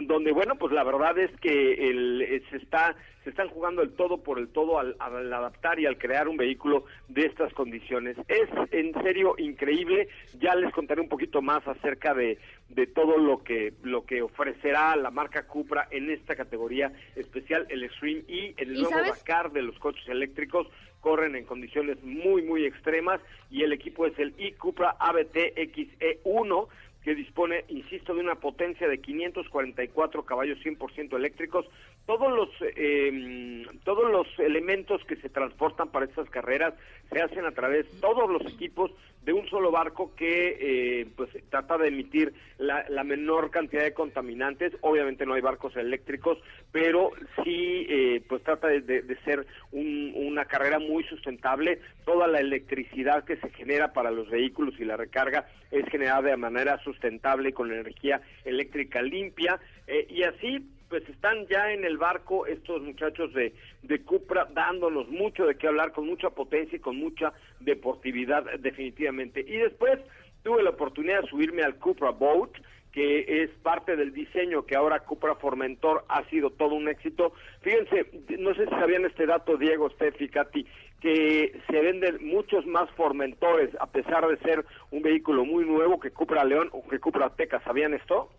donde 0.00 0.32
bueno 0.32 0.56
pues 0.56 0.72
la 0.72 0.84
verdad 0.84 1.18
es 1.18 1.30
que 1.40 1.90
el, 1.90 2.22
eh, 2.22 2.42
se 2.50 2.56
está 2.56 2.96
se 3.24 3.30
están 3.30 3.48
jugando 3.48 3.82
el 3.82 3.92
todo 3.94 4.18
por 4.18 4.38
el 4.38 4.48
todo 4.48 4.78
al, 4.78 4.96
adaptar 5.00 5.80
y 5.80 5.86
al 5.86 5.96
crear 5.96 6.28
un 6.28 6.36
vehículo 6.36 6.84
de 7.08 7.24
estas 7.24 7.52
condiciones. 7.54 8.16
Es 8.28 8.48
en 8.70 8.92
serio 9.02 9.34
increíble. 9.38 10.08
Ya 10.38 10.54
les 10.54 10.72
contaré 10.72 11.00
un 11.00 11.08
poquito 11.08 11.40
más 11.40 11.66
acerca 11.66 12.12
de, 12.12 12.38
de 12.68 12.86
todo 12.86 13.16
lo 13.16 13.42
que 13.42 13.72
lo 13.82 14.04
que 14.04 14.20
ofrecerá 14.20 14.94
la 14.96 15.10
marca 15.10 15.46
Cupra 15.46 15.88
en 15.90 16.10
esta 16.10 16.36
categoría 16.36 16.92
especial 17.16 17.66
el 17.70 17.84
Extreme 17.84 18.24
E 18.28 18.54
el 18.58 18.74
nuevo 18.74 18.90
Dakar 18.90 19.52
de 19.52 19.62
los 19.62 19.78
coches 19.78 20.06
eléctricos. 20.08 20.68
Corren 21.00 21.34
en 21.34 21.44
condiciones 21.44 22.02
muy 22.02 22.42
muy 22.42 22.66
extremas 22.66 23.20
y 23.50 23.62
el 23.62 23.72
equipo 23.72 24.06
es 24.06 24.18
el 24.18 24.34
e 24.38 24.54
Cupra 24.54 24.96
ABT 24.98 25.54
XE1 25.56 26.68
que 27.04 27.14
dispone, 27.14 27.64
insisto, 27.68 28.14
de 28.14 28.20
una 28.20 28.36
potencia 28.36 28.88
de 28.88 28.98
544 28.98 30.24
caballos 30.24 30.58
100% 30.64 31.14
eléctricos. 31.14 31.66
Todos 32.06 32.32
los 32.32 32.48
eh, 32.60 33.66
todos 33.84 34.10
los 34.10 34.26
elementos 34.38 35.02
que 35.04 35.16
se 35.16 35.30
transportan 35.30 35.90
para 35.90 36.04
estas 36.04 36.28
carreras 36.28 36.74
se 37.10 37.22
hacen 37.22 37.46
a 37.46 37.52
través 37.52 37.86
todos 38.00 38.30
los 38.30 38.42
equipos 38.52 38.90
de 39.24 39.32
un 39.32 39.48
solo 39.48 39.70
barco 39.70 40.14
que 40.14 40.56
eh, 40.60 41.06
pues 41.16 41.30
trata 41.48 41.78
de 41.78 41.88
emitir 41.88 42.34
la, 42.58 42.84
la, 42.90 43.04
menor 43.04 43.50
cantidad 43.50 43.82
de 43.82 43.94
contaminantes. 43.94 44.72
Obviamente 44.82 45.24
no 45.24 45.34
hay 45.34 45.40
barcos 45.40 45.74
eléctricos, 45.76 46.38
pero 46.72 47.12
sí 47.42 47.86
eh, 47.88 48.22
pues 48.28 48.42
trata 48.42 48.68
de, 48.68 48.80
de, 48.82 49.16
ser 49.24 49.46
un, 49.72 50.12
una 50.14 50.44
carrera 50.44 50.78
muy 50.78 51.04
sustentable. 51.04 51.80
Toda 52.04 52.26
la 52.26 52.40
electricidad 52.40 53.24
que 53.24 53.36
se 53.36 53.48
genera 53.50 53.92
para 53.92 54.10
los 54.10 54.28
vehículos 54.28 54.74
y 54.78 54.84
la 54.84 54.96
recarga 54.96 55.46
es 55.70 55.86
generada 55.86 56.22
de 56.22 56.36
manera 56.36 56.78
sustentable 56.84 57.52
con 57.52 57.72
energía 57.72 58.20
eléctrica 58.44 59.00
limpia 59.00 59.58
eh, 59.86 60.06
y 60.10 60.22
así 60.22 60.66
pues 60.88 61.08
están 61.08 61.46
ya 61.46 61.72
en 61.72 61.84
el 61.84 61.98
barco 61.98 62.46
estos 62.46 62.82
muchachos 62.82 63.32
de, 63.34 63.54
de 63.82 64.02
Cupra 64.02 64.48
dándonos 64.52 65.08
mucho 65.08 65.46
de 65.46 65.56
qué 65.56 65.66
hablar, 65.66 65.92
con 65.92 66.06
mucha 66.06 66.30
potencia 66.30 66.76
y 66.76 66.80
con 66.80 66.96
mucha 66.96 67.32
deportividad 67.60 68.44
definitivamente. 68.60 69.40
Y 69.40 69.56
después 69.56 69.98
tuve 70.42 70.62
la 70.62 70.70
oportunidad 70.70 71.22
de 71.22 71.28
subirme 71.28 71.62
al 71.62 71.76
Cupra 71.76 72.10
Boat, 72.10 72.50
que 72.92 73.42
es 73.42 73.50
parte 73.62 73.96
del 73.96 74.12
diseño 74.12 74.66
que 74.66 74.76
ahora 74.76 75.00
Cupra 75.00 75.34
Formentor 75.34 76.04
ha 76.08 76.22
sido 76.30 76.50
todo 76.50 76.76
un 76.76 76.88
éxito. 76.88 77.32
Fíjense, 77.62 78.06
no 78.38 78.54
sé 78.54 78.66
si 78.66 78.70
sabían 78.70 79.04
este 79.04 79.26
dato, 79.26 79.56
Diego, 79.56 79.90
Steffi, 79.90 80.28
Katy, 80.28 80.64
que 81.00 81.60
se 81.68 81.80
venden 81.80 82.24
muchos 82.24 82.64
más 82.66 82.88
Formentores, 82.92 83.70
a 83.80 83.86
pesar 83.86 84.26
de 84.28 84.38
ser 84.38 84.64
un 84.92 85.02
vehículo 85.02 85.44
muy 85.44 85.64
nuevo 85.64 85.98
que 85.98 86.12
Cupra 86.12 86.44
León 86.44 86.68
o 86.72 86.86
que 86.86 87.00
Cupra 87.00 87.30
Teca. 87.30 87.60
¿Sabían 87.64 87.94
esto? 87.94 88.30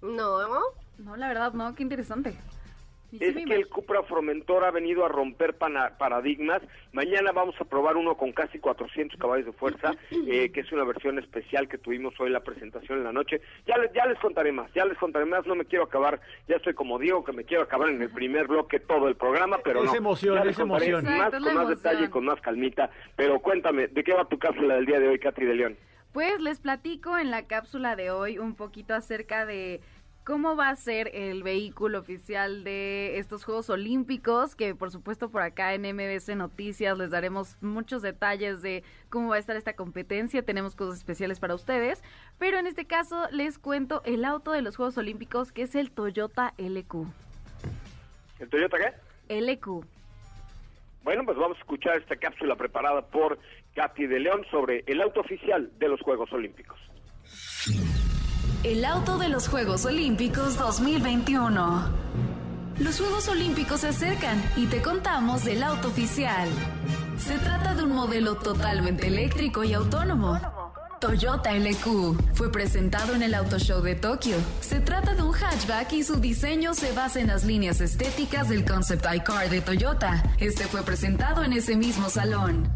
No, 0.00 0.40
no, 0.98 1.16
la 1.16 1.28
verdad, 1.28 1.52
no, 1.52 1.74
qué 1.74 1.82
interesante. 1.82 2.34
es 3.12 3.34
que 3.34 3.54
el 3.54 3.68
Cupra 3.68 4.02
Formentor 4.02 4.64
ha 4.64 4.70
venido 4.70 5.04
a 5.04 5.08
romper 5.08 5.56
paradigmas. 5.56 6.60
Mañana 6.92 7.32
vamos 7.32 7.54
a 7.60 7.64
probar 7.64 7.96
uno 7.96 8.16
con 8.16 8.32
casi 8.32 8.58
400 8.58 9.18
caballos 9.18 9.46
de 9.46 9.52
fuerza, 9.52 9.92
eh, 10.10 10.50
que 10.52 10.60
es 10.60 10.72
una 10.72 10.84
versión 10.84 11.18
especial 11.18 11.68
que 11.68 11.78
tuvimos 11.78 12.18
hoy 12.20 12.26
en 12.26 12.32
la 12.34 12.44
presentación 12.44 12.98
en 12.98 13.04
la 13.04 13.12
noche. 13.12 13.40
Ya, 13.66 13.78
les, 13.78 13.92
ya 13.92 14.06
les 14.06 14.18
contaré 14.18 14.52
más, 14.52 14.72
ya 14.74 14.84
les 14.84 14.98
contaré 14.98 15.24
más. 15.24 15.46
No 15.46 15.54
me 15.54 15.64
quiero 15.64 15.84
acabar, 15.84 16.20
ya 16.48 16.56
estoy 16.56 16.74
como 16.74 16.98
Diego, 16.98 17.24
que 17.24 17.32
me 17.32 17.44
quiero 17.44 17.62
acabar 17.62 17.88
en 17.88 18.02
el 18.02 18.10
primer 18.10 18.46
bloque 18.48 18.80
todo 18.80 19.08
el 19.08 19.16
programa, 19.16 19.58
pero 19.62 19.84
es 19.84 19.92
no. 19.92 19.96
emoción, 19.96 20.48
es 20.48 20.58
emoción. 20.58 21.04
Más, 21.04 21.30
con 21.30 21.54
más 21.54 21.68
detalle 21.68 22.04
y 22.06 22.08
con 22.08 22.24
más 22.24 22.40
calmita. 22.40 22.90
Pero 23.16 23.40
cuéntame, 23.40 23.88
¿de 23.88 24.04
qué 24.04 24.12
va 24.12 24.28
tu 24.28 24.38
cápsula 24.38 24.74
del 24.74 24.86
día 24.86 25.00
de 25.00 25.08
hoy, 25.08 25.18
Catri 25.18 25.46
de 25.46 25.54
León? 25.54 25.76
Pues 26.12 26.40
les 26.40 26.58
platico 26.58 27.18
en 27.18 27.30
la 27.30 27.46
cápsula 27.46 27.94
de 27.94 28.10
hoy 28.10 28.38
un 28.38 28.54
poquito 28.54 28.94
acerca 28.94 29.44
de 29.44 29.80
cómo 30.28 30.56
va 30.56 30.68
a 30.68 30.76
ser 30.76 31.10
el 31.14 31.42
vehículo 31.42 32.00
oficial 32.00 32.62
de 32.62 33.16
estos 33.16 33.46
Juegos 33.46 33.70
Olímpicos, 33.70 34.54
que 34.54 34.74
por 34.74 34.90
supuesto 34.90 35.30
por 35.30 35.40
acá 35.40 35.72
en 35.72 35.80
MBC 35.80 36.36
Noticias 36.36 36.98
les 36.98 37.08
daremos 37.08 37.56
muchos 37.62 38.02
detalles 38.02 38.60
de 38.60 38.84
cómo 39.08 39.30
va 39.30 39.36
a 39.36 39.38
estar 39.38 39.56
esta 39.56 39.72
competencia, 39.72 40.42
tenemos 40.42 40.76
cosas 40.76 40.98
especiales 40.98 41.40
para 41.40 41.54
ustedes, 41.54 42.04
pero 42.38 42.58
en 42.58 42.66
este 42.66 42.84
caso 42.84 43.26
les 43.30 43.58
cuento 43.58 44.02
el 44.04 44.22
auto 44.26 44.52
de 44.52 44.60
los 44.60 44.76
Juegos 44.76 44.98
Olímpicos 44.98 45.50
que 45.50 45.62
es 45.62 45.74
el 45.74 45.90
Toyota 45.90 46.52
LQ. 46.58 47.06
¿El 48.40 48.50
Toyota 48.50 48.76
qué? 48.76 49.40
LQ. 49.40 49.82
Bueno, 51.04 51.24
pues 51.24 51.38
vamos 51.38 51.56
a 51.56 51.60
escuchar 51.60 51.96
esta 51.96 52.16
cápsula 52.16 52.54
preparada 52.54 53.00
por 53.00 53.38
Katy 53.74 54.06
de 54.06 54.20
León 54.20 54.44
sobre 54.50 54.84
el 54.88 55.00
auto 55.00 55.20
oficial 55.20 55.70
de 55.78 55.88
los 55.88 56.02
Juegos 56.02 56.30
Olímpicos. 56.34 56.78
El 58.64 58.84
auto 58.84 59.18
de 59.18 59.28
los 59.28 59.46
Juegos 59.46 59.84
Olímpicos 59.84 60.58
2021. 60.58 61.92
Los 62.80 62.98
Juegos 62.98 63.28
Olímpicos 63.28 63.82
se 63.82 63.88
acercan 63.88 64.42
y 64.56 64.66
te 64.66 64.82
contamos 64.82 65.44
del 65.44 65.62
auto 65.62 65.86
oficial. 65.86 66.48
Se 67.18 67.38
trata 67.38 67.74
de 67.74 67.84
un 67.84 67.92
modelo 67.92 68.34
totalmente 68.34 69.06
eléctrico 69.06 69.62
y 69.62 69.74
autónomo. 69.74 70.40
Toyota 71.00 71.56
LQ 71.56 72.34
fue 72.34 72.50
presentado 72.50 73.14
en 73.14 73.22
el 73.22 73.34
Auto 73.34 73.60
Show 73.60 73.80
de 73.80 73.94
Tokio. 73.94 74.36
Se 74.60 74.80
trata 74.80 75.14
de 75.14 75.22
un 75.22 75.32
hatchback 75.32 75.92
y 75.92 76.02
su 76.02 76.16
diseño 76.16 76.74
se 76.74 76.90
basa 76.90 77.20
en 77.20 77.28
las 77.28 77.44
líneas 77.44 77.80
estéticas 77.80 78.48
del 78.48 78.64
Concept 78.64 79.06
iCar 79.14 79.48
de 79.48 79.60
Toyota. 79.60 80.34
Este 80.38 80.64
fue 80.64 80.82
presentado 80.82 81.44
en 81.44 81.52
ese 81.52 81.76
mismo 81.76 82.10
salón. 82.10 82.68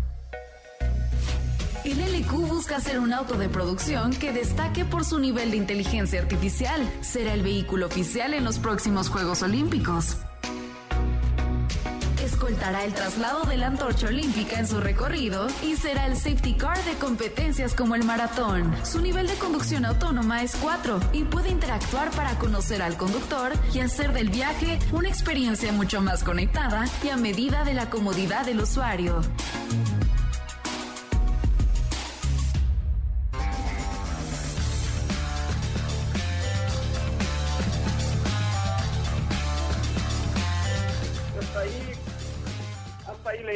El 1.85 1.99
LQ 1.99 2.31
busca 2.47 2.79
ser 2.79 3.01
un 3.01 3.13
auto 3.13 3.37
de 3.37 3.49
producción 3.49 4.13
que 4.13 4.33
destaque 4.33 4.85
por 4.85 5.05
su 5.05 5.19
nivel 5.19 5.51
de 5.51 5.57
inteligencia 5.57 6.21
artificial. 6.21 6.89
Será 7.01 7.35
el 7.35 7.43
vehículo 7.43 7.87
oficial 7.87 8.35
en 8.35 8.45
los 8.45 8.61
próximos 8.61 9.09
Juegos 9.09 9.43
Olímpicos. 9.43 10.17
Escoltará 12.25 12.85
el 12.85 12.95
traslado 12.95 13.45
de 13.45 13.57
la 13.57 13.67
antorcha 13.67 14.07
olímpica 14.07 14.61
en 14.61 14.69
su 14.69 14.81
recorrido 14.81 15.49
y 15.65 15.75
será 15.75 16.07
el 16.07 16.17
safety 16.17 16.55
car 16.55 16.79
de 16.85 16.95
competencias 16.95 17.75
como 17.75 17.97
el 17.97 18.05
maratón. 18.05 18.73
Su 18.85 19.01
nivel 19.01 19.27
de 19.27 19.35
conducción 19.35 19.85
autónoma 19.85 20.45
es 20.45 20.55
4 20.57 21.01
y 21.13 21.25
puede 21.25 21.51
interactuar 21.51 22.13
para 22.13 22.39
conocer 22.39 22.81
al 22.81 22.97
conductor 22.97 23.53
y 23.75 23.81
hacer 23.81 24.13
del 24.13 24.31
viaje 24.31 24.79
una 24.93 25.09
experiencia 25.09 25.73
mucho 25.73 26.01
más 26.01 26.23
conectada 26.23 26.85
y 27.03 27.09
a 27.09 27.17
medida 27.17 27.65
de 27.65 27.75
la 27.75 27.91
comodidad 27.91 28.47
del 28.47 28.61
usuario. 28.61 29.21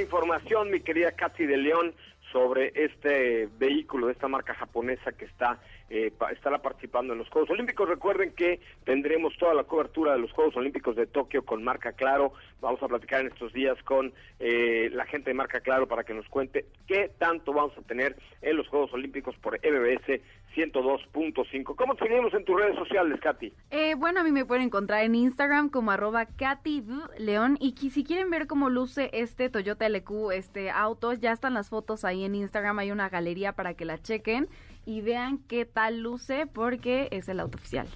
Información, 0.06 0.70
mi 0.70 0.80
querida 0.80 1.10
Katy 1.12 1.46
de 1.46 1.56
León, 1.56 1.92
sobre 2.30 2.72
este 2.76 3.48
vehículo 3.58 4.06
de 4.06 4.12
esta 4.12 4.28
marca 4.28 4.54
japonesa 4.54 5.12
que 5.12 5.25
está 5.25 5.58
eh, 5.88 6.12
estará 6.33 6.59
participando 6.59 7.12
en 7.12 7.19
los 7.21 7.28
Juegos 7.28 7.50
Olímpicos. 7.50 7.88
Recuerden 7.88 8.33
que 8.33 8.61
tendremos 8.85 9.37
toda 9.38 9.55
la 9.55 9.64
cobertura 9.64 10.12
de 10.12 10.19
los 10.19 10.33
Juegos 10.33 10.57
Olímpicos 10.57 10.97
de 10.97 11.07
Tokio 11.07 11.45
con 11.45 11.62
Marca 11.62 11.93
Claro. 11.93 12.33
Vamos 12.61 12.83
a 12.83 12.88
platicar 12.88 13.21
en 13.21 13.28
estos 13.28 13.52
días 13.52 13.81
con 13.85 14.12
eh, 14.40 14.90
la 14.93 15.07
gente 15.07 15.31
de 15.31 15.35
Marca 15.35 15.61
Claro 15.61 15.87
para 15.87 16.05
que 16.05 16.14
nos 16.14 16.28
cuente 16.28 16.66
qué 16.87 17.11
tanto 17.19 17.52
vamos 17.52 17.76
a 17.78 17.83
tener 17.83 18.16
en 18.43 18.57
los 18.57 18.66
Juegos 18.69 18.93
Olímpicos 18.93 19.37
por 19.37 19.59
MBS 19.59 20.21
102.5. 20.57 21.76
¿Cómo 21.76 21.95
te 21.95 22.09
seguimos 22.09 22.33
en 22.35 22.45
tus 22.45 22.59
redes 22.59 22.76
sociales, 22.76 23.21
Katy? 23.21 23.52
Eh, 23.71 23.95
bueno, 23.97 24.21
a 24.21 24.25
mí 24.25 24.33
me 24.33 24.45
pueden 24.45 24.64
encontrar 24.64 25.05
en 25.05 25.14
Instagram 25.14 25.69
como 25.69 25.90
arroba 25.90 26.26
Katy 26.26 26.83
León 27.19 27.59
y 27.61 27.73
si 27.90 28.05
quieren 28.05 28.31
ver 28.31 28.47
cómo 28.47 28.71
luce 28.71 29.11
este 29.12 29.50
Toyota 29.50 29.88
LQ, 29.88 30.33
este 30.33 30.71
auto, 30.71 31.12
ya 31.12 31.33
están 31.33 31.55
las 31.55 31.69
fotos 31.69 32.05
ahí 32.05 32.25
en 32.25 32.35
Instagram, 32.35 32.78
hay 32.78 32.90
una 32.90 33.09
galería 33.09 33.52
para 33.52 33.75
que 33.75 33.85
la 33.85 33.99
chequen 33.99 34.49
y 34.87 35.02
vean 35.02 35.40
qué 35.49 35.66
tal 35.66 36.00
luce 36.00 36.47
porque 36.47 37.09
es 37.11 37.28
el 37.28 37.40
auto 37.40 37.59
oficial. 37.59 37.88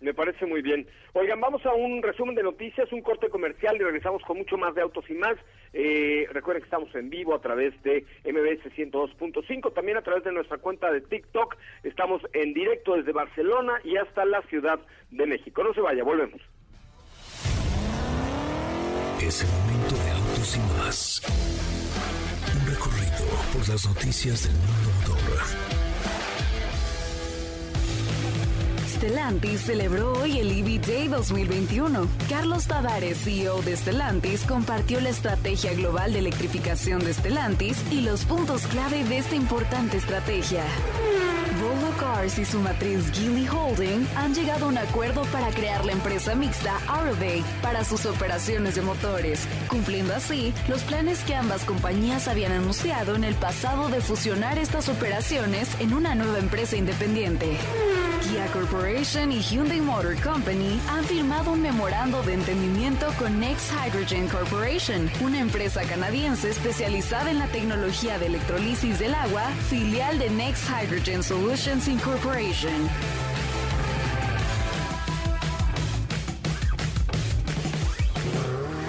Me 0.00 0.14
parece 0.14 0.46
muy 0.46 0.62
bien. 0.62 0.86
Oigan, 1.12 1.40
vamos 1.40 1.64
a 1.66 1.74
un 1.74 2.02
resumen 2.02 2.34
de 2.34 2.42
noticias, 2.42 2.90
un 2.90 3.02
corte 3.02 3.28
comercial 3.28 3.76
y 3.76 3.80
regresamos 3.80 4.22
con 4.22 4.38
mucho 4.38 4.56
más 4.56 4.74
de 4.74 4.80
autos 4.80 5.04
y 5.10 5.14
más. 5.14 5.36
Eh, 5.74 6.26
recuerden 6.32 6.62
que 6.62 6.66
estamos 6.66 6.94
en 6.94 7.10
vivo 7.10 7.34
a 7.34 7.40
través 7.40 7.74
de 7.82 8.06
MBS 8.24 8.72
102.5, 8.74 9.74
también 9.74 9.98
a 9.98 10.02
través 10.02 10.24
de 10.24 10.32
nuestra 10.32 10.56
cuenta 10.56 10.90
de 10.90 11.02
TikTok. 11.02 11.54
Estamos 11.82 12.22
en 12.32 12.54
directo 12.54 12.96
desde 12.96 13.12
Barcelona 13.12 13.74
y 13.84 13.98
hasta 13.98 14.24
la 14.24 14.40
Ciudad 14.42 14.80
de 15.10 15.26
México. 15.26 15.62
No 15.62 15.74
se 15.74 15.82
vaya, 15.82 16.02
volvemos. 16.02 16.40
Es 19.20 19.42
el 19.42 19.48
momento 19.50 19.96
de 20.02 20.10
autos 20.12 20.56
y 20.56 20.60
más. 20.78 21.22
Un 22.54 22.72
recorrido 22.72 23.26
por 23.52 23.68
las 23.68 23.86
noticias 23.86 24.44
del 24.44 24.56
mundo 24.56 25.20
motor 25.20 25.79
Stellantis 29.00 29.62
celebró 29.62 30.12
hoy 30.12 30.40
el 30.40 30.50
EV 30.50 30.78
Day 30.82 31.08
2021. 31.08 32.06
Carlos 32.28 32.66
Tavares, 32.66 33.16
CEO 33.16 33.62
de 33.62 33.74
Stellantis, 33.74 34.42
compartió 34.42 35.00
la 35.00 35.08
estrategia 35.08 35.72
global 35.72 36.12
de 36.12 36.18
electrificación 36.18 37.02
de 37.02 37.14
Stellantis 37.14 37.78
y 37.90 38.02
los 38.02 38.26
puntos 38.26 38.66
clave 38.66 39.02
de 39.04 39.16
esta 39.16 39.36
importante 39.36 39.96
estrategia. 39.96 40.64
Volvo 41.62 41.96
Cars 41.98 42.38
y 42.38 42.44
su 42.44 42.60
matriz 42.60 43.10
Geely 43.12 43.48
Holding 43.48 44.06
han 44.16 44.34
llegado 44.34 44.66
a 44.66 44.68
un 44.68 44.76
acuerdo 44.76 45.22
para 45.32 45.48
crear 45.48 45.82
la 45.86 45.92
empresa 45.92 46.34
mixta 46.34 46.76
Arroway 46.86 47.42
para 47.62 47.84
sus 47.84 48.04
operaciones 48.04 48.74
de 48.74 48.82
motores, 48.82 49.46
cumpliendo 49.68 50.14
así 50.14 50.52
los 50.68 50.82
planes 50.82 51.20
que 51.24 51.34
ambas 51.34 51.64
compañías 51.64 52.28
habían 52.28 52.52
anunciado 52.52 53.16
en 53.16 53.24
el 53.24 53.34
pasado 53.34 53.88
de 53.88 54.02
fusionar 54.02 54.58
estas 54.58 54.90
operaciones 54.90 55.68
en 55.80 55.94
una 55.94 56.14
nueva 56.14 56.38
empresa 56.38 56.76
independiente. 56.76 57.56
Kia 58.40 58.52
Corporation 58.52 59.32
y 59.32 59.42
Hyundai 59.42 59.82
Motor 59.82 60.16
Company 60.22 60.80
han 60.88 61.04
firmado 61.04 61.52
un 61.52 61.60
memorando 61.60 62.22
de 62.22 62.34
entendimiento 62.34 63.12
con 63.18 63.38
Next 63.38 63.70
Hydrogen 63.70 64.28
Corporation, 64.28 65.10
una 65.20 65.40
empresa 65.40 65.82
canadiense 65.82 66.48
especializada 66.48 67.30
en 67.30 67.38
la 67.38 67.48
tecnología 67.48 68.18
de 68.18 68.26
electrolisis 68.26 68.98
del 68.98 69.14
agua, 69.14 69.42
filial 69.68 70.18
de 70.18 70.30
Next 70.30 70.64
Hydrogen 70.70 71.22
Solutions 71.22 71.86
Incorporation. 71.86 72.88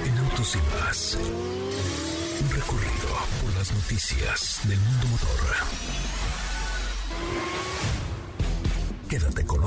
En 0.05 0.17
Autos 0.17 0.55
y 0.55 0.79
Más, 0.79 1.17
un 2.41 2.49
recorrido 2.51 3.09
por 3.41 3.53
las 3.57 3.73
noticias 3.73 4.61
del 4.63 4.79
mundo 4.79 5.07
motor. 5.07 5.70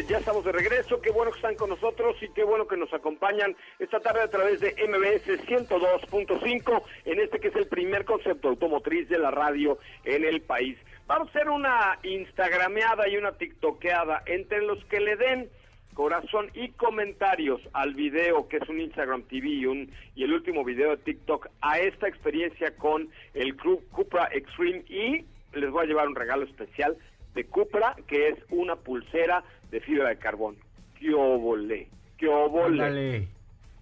Ya 0.00 0.18
estamos 0.18 0.42
de 0.44 0.52
regreso. 0.52 1.02
Qué 1.02 1.10
bueno 1.10 1.30
que 1.30 1.36
están 1.36 1.54
con 1.54 1.68
nosotros 1.68 2.16
y 2.22 2.28
qué 2.30 2.44
bueno 2.44 2.66
que 2.66 2.78
nos 2.78 2.92
acompañan 2.94 3.54
esta 3.78 4.00
tarde 4.00 4.22
a 4.22 4.30
través 4.30 4.58
de 4.60 4.74
MBS 4.88 5.46
102.5 5.46 6.82
en 7.04 7.20
este 7.20 7.38
que 7.38 7.48
es 7.48 7.56
el 7.56 7.66
primer 7.66 8.06
concepto 8.06 8.48
automotriz 8.48 9.08
de 9.10 9.18
la 9.18 9.30
radio 9.30 9.78
en 10.04 10.24
el 10.24 10.40
país. 10.40 10.78
Vamos 11.06 11.28
a 11.28 11.30
hacer 11.30 11.50
una 11.50 11.98
instagrameada 12.04 13.06
y 13.06 13.18
una 13.18 13.32
tiktokeada 13.32 14.22
entre 14.24 14.62
los 14.62 14.82
que 14.86 15.00
le 15.00 15.16
den 15.16 15.50
corazón 15.92 16.50
y 16.54 16.70
comentarios 16.70 17.60
al 17.74 17.92
video 17.92 18.48
que 18.48 18.56
es 18.56 18.68
un 18.70 18.80
Instagram 18.80 19.24
TV 19.24 19.46
y, 19.46 19.66
un, 19.66 19.92
y 20.14 20.24
el 20.24 20.32
último 20.32 20.64
video 20.64 20.90
de 20.90 21.02
TikTok 21.02 21.48
a 21.60 21.80
esta 21.80 22.08
experiencia 22.08 22.74
con 22.76 23.10
el 23.34 23.56
Club 23.56 23.86
Cupra 23.90 24.30
Extreme 24.32 24.84
y 24.88 25.26
les 25.52 25.70
voy 25.70 25.84
a 25.84 25.86
llevar 25.86 26.08
un 26.08 26.14
regalo 26.14 26.44
especial 26.44 26.96
de 27.34 27.44
Cupra 27.44 27.96
que 28.06 28.28
es 28.28 28.38
una 28.50 28.76
pulsera 28.76 29.42
de 29.70 29.80
fibra 29.80 30.08
de 30.08 30.16
carbón. 30.16 30.56
¡Qué 30.98 31.14
óvole! 31.14 31.88
¡Qué! 32.18 32.30
Ándale. 32.30 33.28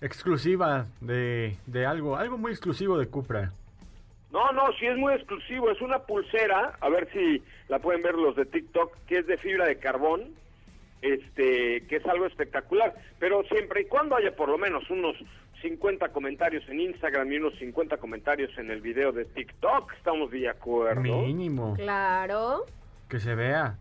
Exclusiva 0.00 0.87
de, 1.00 1.57
de 1.66 1.85
algo, 1.85 2.16
algo 2.16 2.38
muy 2.38 2.52
exclusivo 2.52 2.97
de 2.99 3.07
Cupra. 3.07 3.52
No, 4.33 4.52
no, 4.52 4.73
sí 4.78 4.87
es 4.87 4.97
muy 4.97 5.12
exclusivo. 5.14 5.71
Es 5.71 5.80
una 5.80 5.99
pulsera, 5.99 6.76
a 6.80 6.88
ver 6.88 7.09
si 7.12 7.42
la 7.69 7.80
pueden 7.80 8.02
ver 8.02 8.14
los 8.14 8.37
de 8.37 8.47
TikTok, 8.47 8.97
que 9.07 9.19
es 9.19 9.26
de 9.26 9.37
fibra 9.37 9.66
de 9.66 9.78
carbón, 9.78 10.35
este, 11.02 11.85
que 11.87 11.97
es 11.97 12.07
algo 12.07 12.26
espectacular. 12.26 12.95
Pero 13.19 13.42
siempre 13.45 13.83
y 13.83 13.85
cuando 13.87 14.16
haya 14.16 14.35
por 14.35 14.49
lo 14.49 14.57
menos 14.57 14.88
unos 14.88 15.16
50 15.62 16.09
comentarios 16.11 16.66
en 16.69 16.80
Instagram 16.80 17.33
y 17.33 17.37
unos 17.37 17.59
50 17.59 17.97
comentarios 17.99 18.57
en 18.57 18.71
el 18.71 18.80
video 18.80 19.12
de 19.12 19.25
TikTok, 19.25 19.92
estamos 19.95 20.30
de 20.30 20.49
acuerdo. 20.49 21.02
Mínimo. 21.02 21.75
Claro. 21.75 22.66
Que 23.11 23.19
se 23.21 23.35
vea. 23.35 23.76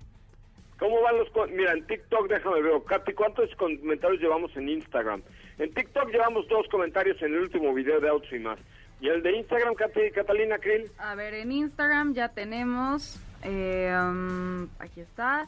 ¿Cómo 0.79 1.01
van 1.01 1.17
los... 1.17 1.29
Mira, 1.51 1.73
en 1.73 1.85
TikTok, 1.85 2.29
déjame 2.29 2.61
ver, 2.61 2.73
Katy, 2.87 3.13
¿cuántos 3.13 3.53
comentarios 3.55 4.21
llevamos 4.21 4.55
en 4.57 4.69
Instagram? 4.69 5.21
En 5.57 5.73
TikTok 5.73 6.09
llevamos 6.09 6.47
dos 6.47 6.65
comentarios 6.69 7.21
en 7.21 7.33
el 7.33 7.41
último 7.41 7.73
video 7.73 7.99
de 7.99 8.09
Autos 8.09 8.31
y 8.31 8.39
más. 8.39 8.57
¿Y 9.01 9.07
el 9.09 9.21
de 9.21 9.37
Instagram, 9.37 9.75
Katy, 9.75 10.11
Catalina 10.11 10.57
Krill? 10.57 10.89
A 10.97 11.15
ver, 11.15 11.33
en 11.33 11.51
Instagram 11.51 12.13
ya 12.13 12.29
tenemos. 12.29 13.19
eh, 13.43 13.93
um, 14.01 14.67
aquí 14.79 15.01
está. 15.01 15.47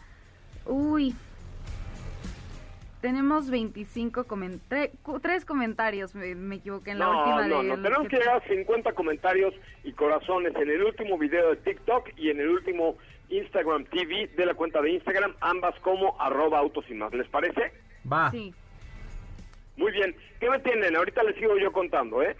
Uy. 0.65 1.15
Tenemos 3.01 3.50
25 3.50 4.25
comentarios. 4.25 4.95
Tres 5.23 5.43
comentarios, 5.43 6.13
me, 6.13 6.35
me 6.35 6.57
equivoqué 6.57 6.91
en 6.91 7.00
la 7.00 7.05
no, 7.05 7.17
última. 7.17 7.47
no, 7.47 7.63
de 7.63 7.69
no, 7.69 7.81
tenemos 7.81 8.07
que 8.09 8.17
llegar 8.17 8.35
a 8.43 8.47
50 8.47 8.93
comentarios 8.93 9.55
y 9.83 9.91
corazones 9.93 10.53
en 10.55 10.69
el 10.69 10.83
último 10.83 11.17
video 11.17 11.50
de 11.50 11.55
TikTok 11.57 12.09
y 12.17 12.29
en 12.29 12.39
el 12.41 12.50
último 12.50 12.98
Instagram 13.31 13.85
TV 13.85 14.27
de 14.35 14.46
la 14.46 14.53
cuenta 14.53 14.81
de 14.81 14.91
Instagram, 14.91 15.35
ambas 15.41 15.74
como 15.79 16.20
arroba 16.20 16.59
autos 16.59 16.85
y 16.89 16.94
más. 16.94 17.13
¿Les 17.13 17.27
parece? 17.27 17.72
Va. 18.11 18.29
Sí. 18.31 18.53
Muy 19.77 19.91
bien. 19.91 20.15
¿Qué 20.39 20.50
me 20.50 20.59
tienen? 20.59 20.96
Ahorita 20.96 21.24
les 21.24 21.35
sigo 21.37 21.57
yo 21.57 21.72
contando, 21.72 22.22
¿eh? 22.22 22.35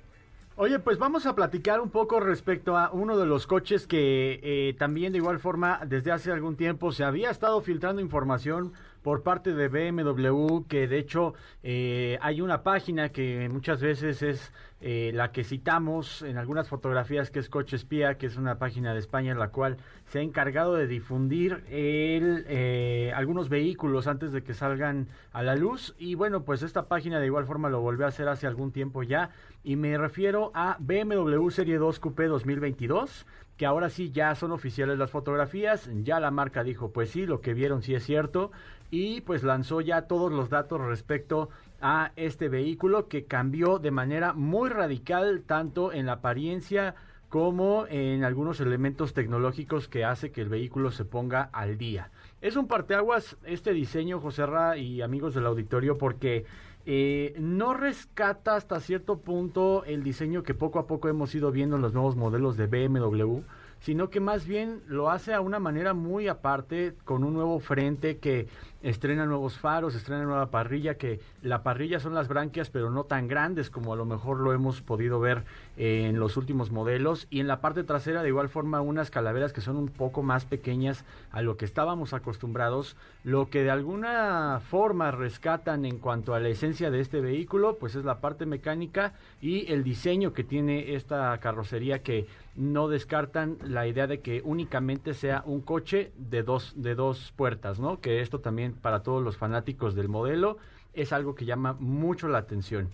Oye, 0.58 0.80
pues 0.80 1.00
vamos 1.00 1.26
a 1.26 1.34
platicar 1.34 1.80
un 1.80 1.90
poco 1.90 2.20
respecto 2.20 2.78
a 2.78 2.92
uno 2.92 3.18
de 3.18 3.26
los 3.26 3.48
coches 3.48 3.88
que 3.88 4.40
eh, 4.44 4.76
también 4.78 5.14
de 5.14 5.20
igual 5.20 5.40
forma 5.40 5.80
desde 5.86 6.12
hace 6.12 6.32
algún 6.32 6.58
tiempo 6.58 6.92
se 6.92 7.06
había 7.06 7.32
estado 7.32 7.62
filtrando 7.62 8.02
información 8.02 8.74
por 9.02 9.24
parte 9.24 9.54
de 9.54 9.68
BMW, 9.68 10.68
que 10.68 10.88
de 10.88 11.00
hecho 11.00 11.34
eh, 11.64 12.18
hay 12.22 12.42
una 12.42 12.64
página 12.64 13.10
que 13.10 13.50
muchas 13.50 13.82
veces 13.82 14.22
es 14.22 14.52
eh, 14.84 15.12
la 15.14 15.32
que 15.32 15.44
citamos 15.44 16.24
en 16.24 16.38
algunas 16.38 16.68
fotografías, 16.68 17.30
que 17.30 17.40
es 17.40 17.50
Coche 17.50 17.76
Espía, 17.76 18.18
que 18.18 18.26
es 18.26 18.38
una 18.38 18.58
página 18.58 18.94
de 18.94 19.00
España 19.00 19.32
en 19.32 19.38
la 19.38 19.50
cual 19.50 19.78
se 20.08 20.20
ha 20.20 20.22
encargado 20.24 20.74
de 20.74 20.88
difundir 20.88 21.64
el, 21.70 22.46
eh, 22.48 23.12
algunos 23.16 23.48
vehículos 23.50 24.08
antes 24.08 24.32
de 24.32 24.44
que 24.44 24.56
salgan 24.56 25.08
a 25.34 25.44
la 25.44 25.56
luz. 25.56 25.96
Y 26.00 26.16
bueno, 26.16 26.44
pues 26.44 26.64
esta 26.64 26.88
página 26.88 27.20
de 27.20 27.28
igual 27.28 27.46
forma 27.46 27.70
lo 27.70 27.82
volvió 27.82 28.06
a 28.06 28.10
hacer 28.10 28.28
hace 28.28 28.48
algún 28.48 28.72
tiempo 28.72 29.04
ya. 29.04 29.30
Y 29.64 29.76
me 29.76 29.96
refiero 30.00 30.52
a 30.56 30.78
BMW 30.80 31.48
Serie 31.50 31.78
2 31.78 32.00
Coupé 32.00 32.26
2022 32.26 33.28
que 33.62 33.68
ahora 33.68 33.92
sí 33.92 34.10
ya 34.10 34.34
son 34.34 34.52
oficiales 34.54 34.98
las 34.98 35.12
fotografías, 35.12 35.88
ya 36.02 36.20
la 36.20 36.32
marca 36.32 36.64
dijo, 36.64 36.92
pues 36.92 37.12
sí, 37.12 37.28
lo 37.28 37.42
que 37.42 37.54
vieron 37.54 37.84
sí 37.84 37.94
es 37.94 38.04
cierto, 38.04 38.52
y 38.92 39.22
pues 39.22 39.44
lanzó 39.44 39.82
ya 39.82 40.04
todos 40.04 40.32
los 40.32 40.50
datos 40.50 40.82
respecto 40.82 41.50
a 41.82 42.12
este 42.18 42.50
vehículo 42.50 43.08
que 43.08 43.26
cambió 43.26 43.80
de 43.80 43.90
manera 43.90 44.34
muy 44.34 44.70
radical 44.70 45.44
tanto 45.48 45.94
en 45.94 46.06
la 46.06 46.14
apariencia 46.14 46.96
como 47.30 47.88
en 47.88 48.26
algunos 48.26 48.60
elementos 48.60 49.14
tecnológicos 49.14 49.88
que 49.88 50.04
hace 50.04 50.34
que 50.34 50.42
el 50.42 50.50
vehículo 50.50 50.92
se 50.92 51.06
ponga 51.06 51.50
al 51.54 51.78
día. 51.78 52.12
Es 52.42 52.58
un 52.58 52.68
parteaguas 52.68 53.38
este 53.46 53.72
diseño, 53.72 54.20
José 54.20 54.46
Ra 54.46 54.76
y 54.76 55.02
amigos 55.02 55.34
del 55.34 55.46
auditorio, 55.46 55.98
porque 55.98 56.46
eh, 56.86 57.34
no 57.40 57.74
rescata 57.74 58.56
hasta 58.56 58.82
cierto 58.82 59.20
punto 59.20 59.86
el 59.86 60.04
diseño 60.04 60.44
que 60.44 60.54
poco 60.54 60.80
a 60.80 60.88
poco 60.88 61.08
hemos 61.08 61.34
ido 61.34 61.52
viendo 61.52 61.78
en 61.78 61.82
los 61.82 61.94
nuevos 61.94 62.18
modelos 62.18 62.58
de 62.58 62.68
BMW, 62.68 63.42
sino 63.80 64.10
que 64.10 64.20
más 64.20 64.46
bien 64.46 64.82
lo 64.88 65.10
hace 65.10 65.34
a 65.34 65.42
una 65.42 65.60
manera 65.60 65.94
muy 65.94 66.28
aparte, 66.28 66.96
con 67.06 67.24
un 67.24 67.34
nuevo 67.34 67.60
frente 67.60 68.18
que 68.18 68.48
estrena 68.84 69.26
nuevos 69.26 69.58
faros, 69.58 69.96
estrena 69.96 70.24
nueva 70.24 70.52
parrilla, 70.52 70.96
que 70.96 71.20
la 71.42 71.64
parrilla 71.64 72.00
son 72.00 72.14
las 72.14 72.28
branquias, 72.28 72.70
pero 72.70 72.90
no 72.90 73.04
tan 73.04 73.28
grandes 73.28 73.70
como 73.70 73.94
a 73.94 73.96
lo 73.96 74.06
mejor 74.06 74.40
lo 74.40 74.54
hemos 74.54 74.82
podido 74.82 75.20
ver 75.20 75.44
eh, 75.78 76.08
en 76.10 76.20
los 76.20 76.38
últimos 76.38 76.72
modelos, 76.72 77.28
y 77.30 77.40
en 77.40 77.48
la 77.48 77.62
parte 77.62 77.84
trasera 77.84 78.24
de 78.24 78.30
igual 78.30 78.50
forma 78.50 78.82
unas 78.82 79.12
calaveras 79.12 79.54
que 79.54 79.62
son 79.62 79.78
un 79.78 79.90
poco 79.90 80.24
más 80.24 80.46
pequeñas 80.46 81.06
a 81.32 81.42
lo 81.42 81.58
que 81.58 81.66
estábamos 81.66 82.14
acostumbrados, 82.14 82.96
lo 83.24 83.50
que 83.50 83.64
de 83.64 83.72
alguna 83.72 84.62
forma 84.70 85.12
rescatan 85.12 85.86
en 85.86 85.98
cuanto 85.98 86.34
a 86.34 86.40
la 86.40 86.50
esencia 86.50 86.92
de 86.92 87.00
este 87.00 87.22
vehículo, 87.22 87.78
pues 87.78 87.96
es 87.96 88.06
la 88.06 88.20
parte 88.20 88.46
mecánica 88.46 89.14
y 89.42 89.72
el 89.72 89.84
diseño 89.84 90.34
que 90.34 90.44
tiene 90.44 90.96
esta 90.96 91.38
carrocería 91.40 92.04
que 92.04 92.28
no 92.56 92.88
descartan 92.88 93.58
la 93.64 93.88
idea 93.88 94.08
de 94.08 94.20
que 94.20 94.42
únicamente 94.44 95.14
sea 95.14 95.44
un 95.46 95.62
coche 95.62 96.12
de 96.18 96.44
dos, 96.44 96.74
de 96.76 96.96
dos 96.96 97.34
puertas, 97.36 97.80
¿no? 97.80 98.02
Que 98.02 98.22
esto 98.22 98.40
también 98.40 98.71
para 98.74 99.04
todos 99.04 99.24
los 99.24 99.38
fanáticos 99.38 99.96
del 99.96 100.10
modelo 100.10 100.58
es 100.94 101.14
algo 101.14 101.36
que 101.36 101.46
llama 101.46 101.74
mucho 101.80 102.28
la 102.28 102.40
atención. 102.40 102.90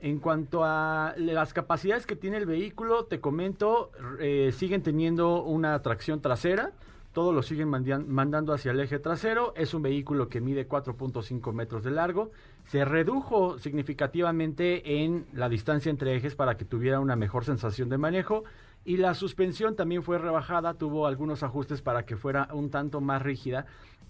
En 0.00 0.18
cuanto 0.18 0.64
a 0.64 1.14
las 1.16 1.54
capacidades 1.54 2.06
que 2.06 2.16
tiene 2.16 2.36
el 2.36 2.46
vehículo, 2.46 3.04
te 3.04 3.20
comento, 3.20 3.90
eh, 4.20 4.52
siguen 4.52 4.82
teniendo 4.82 5.42
una 5.42 5.80
tracción 5.80 6.20
trasera, 6.20 6.72
todo 7.14 7.32
lo 7.32 7.42
siguen 7.42 7.68
mandando 7.68 8.52
hacia 8.52 8.72
el 8.72 8.80
eje 8.80 8.98
trasero, 8.98 9.54
es 9.56 9.72
un 9.72 9.82
vehículo 9.82 10.28
que 10.28 10.40
mide 10.40 10.68
4.5 10.68 11.52
metros 11.52 11.84
de 11.84 11.92
largo, 11.92 12.32
se 12.66 12.84
redujo 12.84 13.58
significativamente 13.58 15.04
en 15.04 15.24
la 15.32 15.48
distancia 15.48 15.90
entre 15.90 16.16
ejes 16.16 16.34
para 16.34 16.56
que 16.56 16.64
tuviera 16.64 16.98
una 16.98 17.14
mejor 17.14 17.44
sensación 17.44 17.88
de 17.88 17.98
manejo 17.98 18.42
y 18.84 18.98
la 18.98 19.14
suspensión 19.14 19.76
también 19.76 20.02
fue 20.02 20.18
rebajada, 20.18 20.74
tuvo 20.74 21.06
algunos 21.06 21.42
ajustes 21.42 21.80
para 21.80 22.04
que 22.04 22.16
fuera 22.16 22.48
un 22.52 22.68
tanto 22.68 23.00
más 23.00 23.22
rígida 23.22 23.64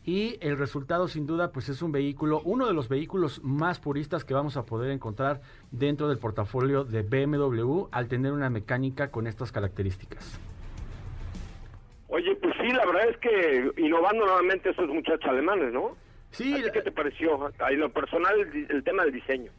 y 0.04 0.36
el 0.40 0.58
resultado 0.58 1.08
sin 1.08 1.26
duda 1.26 1.50
pues 1.50 1.68
es 1.68 1.80
un 1.82 1.92
vehículo, 1.92 2.42
uno 2.44 2.66
de 2.66 2.74
los 2.74 2.88
vehículos 2.88 3.42
más 3.42 3.80
puristas 3.80 4.24
que 4.24 4.34
vamos 4.34 4.56
a 4.56 4.66
poder 4.66 4.90
encontrar 4.90 5.40
dentro 5.70 6.08
del 6.08 6.18
portafolio 6.18 6.84
de 6.84 7.02
BMW 7.02 7.86
al 7.90 8.08
tener 8.08 8.32
una 8.32 8.50
mecánica 8.50 9.10
con 9.10 9.26
estas 9.26 9.50
características. 9.50 10.38
Oye, 12.08 12.36
pues 12.36 12.54
sí, 12.60 12.68
la 12.68 12.84
verdad 12.86 13.08
es 13.08 13.16
que 13.16 13.72
innovando 13.78 14.26
nuevamente 14.26 14.70
esos 14.70 14.88
muchachos 14.88 15.28
alemanes, 15.28 15.72
¿no? 15.72 15.96
Sí, 16.30 16.52
¿A 16.52 16.64
ti 16.64 16.70
¿Qué 16.72 16.82
te 16.82 16.92
pareció? 16.92 17.50
En 17.70 17.80
lo 17.80 17.90
personal, 17.90 18.34
el 18.68 18.84
tema 18.84 19.04
del 19.04 19.12
diseño. 19.14 19.50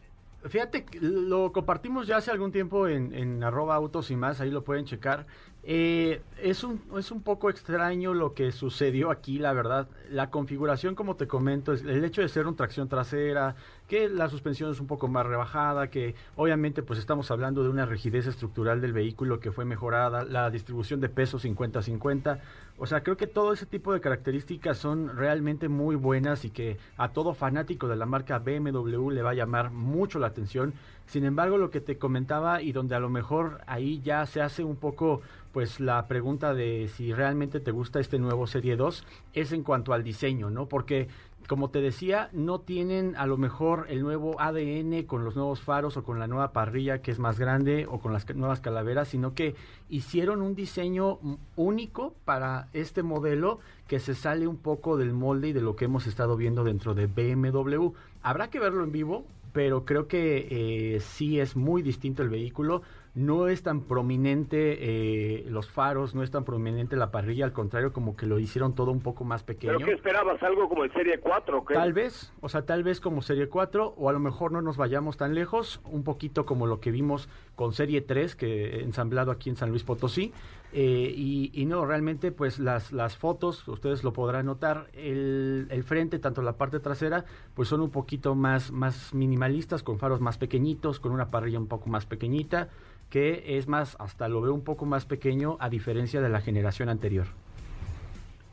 Fíjate, 0.48 0.86
lo 1.02 1.52
compartimos 1.52 2.06
ya 2.06 2.18
hace 2.18 2.30
algún 2.30 2.52
tiempo 2.52 2.88
en, 2.88 3.16
en 3.16 3.44
arroba 3.44 3.74
autos 3.76 4.12
y 4.12 4.16
más, 4.16 4.42
ahí 4.42 4.52
lo 4.52 4.64
pueden 4.64 4.86
checar. 4.86 5.26
Eh, 5.68 6.22
es, 6.44 6.64
un, 6.64 6.80
es 6.96 7.10
un 7.10 7.24
poco 7.24 7.50
extraño 7.50 8.14
lo 8.14 8.36
que 8.36 8.52
sucedió 8.52 9.10
aquí, 9.10 9.40
la 9.40 9.52
verdad. 9.52 9.88
La 10.12 10.30
configuración, 10.30 10.94
como 10.94 11.16
te 11.16 11.28
comento, 11.28 11.74
el 11.74 12.04
hecho 12.04 12.22
de 12.22 12.30
ser 12.30 12.46
un 12.46 12.56
tracción 12.56 12.88
trasera, 12.88 13.56
que 13.88 14.08
la 14.08 14.30
suspensión 14.30 14.72
es 14.72 14.80
un 14.80 14.86
poco 14.86 15.08
más 15.08 15.26
rebajada, 15.26 15.90
que 15.90 16.14
obviamente 16.36 16.84
pues 16.84 17.00
estamos 17.00 17.32
hablando 17.32 17.64
de 17.64 17.70
una 17.70 17.88
rigidez 17.88 18.28
estructural 18.28 18.80
del 18.80 18.94
vehículo 18.94 19.40
que 19.40 19.52
fue 19.52 19.66
mejorada, 19.66 20.24
la 20.24 20.52
distribución 20.52 21.02
de 21.02 21.10
peso 21.10 21.40
50-50. 21.40 22.40
O 22.78 22.86
sea, 22.86 23.02
creo 23.02 23.18
que 23.18 23.26
todo 23.26 23.54
ese 23.54 23.66
tipo 23.66 23.94
de 23.94 24.02
características 24.02 24.78
son 24.78 25.18
realmente 25.18 25.68
muy 25.68 25.96
buenas 25.96 26.46
y 26.46 26.52
que 26.52 26.78
a 26.98 27.10
todo 27.10 27.34
fanático 27.34 27.88
de 27.88 27.96
la 27.96 28.06
marca 28.06 28.38
BMW 28.38 29.10
le 29.12 29.22
va 29.24 29.32
a 29.32 29.36
llamar 29.36 29.72
mucho 29.72 30.20
la 30.20 30.28
atención. 30.28 30.74
Sin 31.08 31.26
embargo, 31.26 31.58
lo 31.58 31.70
que 31.70 31.82
te 31.82 31.98
comentaba 31.98 32.62
y 32.62 32.72
donde 32.72 32.96
a 32.96 33.00
lo 33.00 33.10
mejor 33.10 33.62
ahí 33.68 34.02
ya 34.04 34.26
se 34.26 34.42
hace 34.42 34.64
un 34.64 34.76
poco 34.76 35.22
pues 35.52 35.80
la 35.80 36.06
pregunta 36.08 36.54
de 36.54 36.90
si 36.90 37.14
realmente 37.14 37.62
te 37.62 37.72
gusta 37.72 38.02
este 38.02 38.20
nuevo 38.20 38.46
Serie 38.46 38.76
2 38.76 39.06
es 39.32 39.54
en 39.54 39.64
cuanto 39.64 39.94
al 39.94 40.04
diseño, 40.04 40.50
¿no? 40.50 40.68
Porque 40.68 41.08
como 41.48 41.70
te 41.70 41.80
decía, 41.80 42.30
no 42.34 42.60
tienen 42.60 43.16
a 43.16 43.26
lo 43.26 43.38
mejor 43.38 43.86
el 43.90 44.02
nuevo 44.02 44.40
ADN 44.42 45.04
con 45.04 45.24
los 45.24 45.36
nuevos 45.36 45.62
faros 45.62 45.96
o 45.96 46.04
con 46.04 46.20
la 46.20 46.28
nueva 46.28 46.52
parrilla 46.52 47.02
que 47.02 47.12
es 47.12 47.20
más 47.20 47.40
grande 47.40 47.86
o 47.90 48.00
con 48.00 48.14
las 48.14 48.28
nuevas 48.36 48.60
calaveras, 48.60 49.10
sino 49.10 49.34
que 49.34 49.56
hicieron 49.90 50.42
un 50.42 50.56
diseño 50.56 51.20
único 51.56 52.16
para 52.26 52.68
este 52.74 53.04
modelo 53.04 53.60
que 53.88 54.00
se 54.00 54.16
sale 54.16 54.48
un 54.48 54.58
poco 54.58 54.98
del 54.98 55.14
molde 55.14 55.50
y 55.50 55.54
de 55.54 55.62
lo 55.62 55.76
que 55.76 55.86
hemos 55.86 56.08
estado 56.08 56.36
viendo 56.36 56.64
dentro 56.64 56.96
de 56.96 57.06
BMW. 57.08 57.92
Habrá 58.24 58.50
que 58.50 58.60
verlo 58.60 58.84
en 58.84 58.92
vivo, 58.92 59.26
pero 59.56 59.86
creo 59.86 60.10
que 60.10 60.48
eh, 60.52 61.00
sí 61.00 61.40
es 61.40 61.56
muy 61.56 61.82
distinto 61.82 62.22
el 62.22 62.28
vehículo 62.28 62.82
no 63.16 63.48
es 63.48 63.64
tan 63.64 63.82
prominente 63.82 64.78
eh, 64.82 65.46
los 65.50 65.72
faros, 65.72 66.14
no 66.14 66.22
es 66.22 66.32
tan 66.32 66.44
prominente 66.44 66.98
la 66.98 67.12
parrilla, 67.12 67.46
al 67.46 67.54
contrario, 67.54 67.94
como 67.94 68.18
que 68.18 68.26
lo 68.26 68.38
hicieron 68.40 68.76
todo 68.76 68.92
un 68.92 69.02
poco 69.02 69.24
más 69.24 69.42
pequeño. 69.42 69.76
¿Pero 69.78 69.86
qué 69.86 69.94
esperabas? 69.94 70.44
¿Algo 70.44 70.68
como 70.68 70.84
el 70.84 70.92
Serie 70.92 71.18
4? 71.20 71.64
Tal 71.74 71.94
vez, 71.94 72.34
o 72.42 72.50
sea, 72.50 72.66
tal 72.66 72.84
vez 72.84 73.00
como 73.00 73.22
Serie 73.22 73.48
4, 73.48 73.94
o 73.98 74.10
a 74.10 74.14
lo 74.14 74.20
mejor 74.20 74.52
no 74.52 74.62
nos 74.62 74.76
vayamos 74.76 75.16
tan 75.16 75.34
lejos, 75.34 75.80
un 75.86 76.04
poquito 76.04 76.46
como 76.46 76.68
lo 76.68 76.82
que 76.82 76.92
vimos 76.92 77.30
con 77.56 77.72
Serie 77.72 78.02
3, 78.02 78.36
que 78.36 78.82
ensamblado 78.82 79.32
aquí 79.32 79.50
en 79.50 79.56
San 79.56 79.70
Luis 79.70 79.84
Potosí. 79.84 80.34
Eh, 80.78 81.14
y, 81.16 81.66
no, 81.66 81.86
realmente, 81.86 82.34
pues 82.34 82.60
las, 82.60 82.92
las 82.92 83.16
fotos, 83.16 83.66
ustedes 83.70 84.04
lo 84.04 84.12
podrán 84.12 84.48
notar, 84.48 84.88
el, 84.94 85.68
el, 85.70 85.84
frente, 85.86 86.20
tanto 86.20 86.42
la 86.42 86.58
parte 86.58 86.82
trasera, 86.82 87.24
pues 87.54 87.70
son 87.70 87.80
un 87.80 87.92
poquito 87.92 88.36
más, 88.36 88.74
más 88.74 89.14
minimalistas, 89.14 89.84
con 89.84 90.00
faros 90.00 90.20
más 90.20 90.38
pequeñitos, 90.38 91.00
con 91.00 91.14
una 91.14 91.32
parrilla 91.32 91.60
un 91.60 91.68
poco 91.68 91.90
más 91.90 92.06
pequeñita 92.06 92.68
que 93.10 93.58
es 93.58 93.68
más, 93.68 93.96
hasta 94.00 94.28
lo 94.28 94.42
veo 94.42 94.54
un 94.54 94.64
poco 94.64 94.86
más 94.86 95.06
pequeño 95.06 95.58
a 95.60 95.70
diferencia 95.70 96.22
de 96.22 96.28
la 96.28 96.42
generación 96.42 96.90
anterior. 96.90 97.28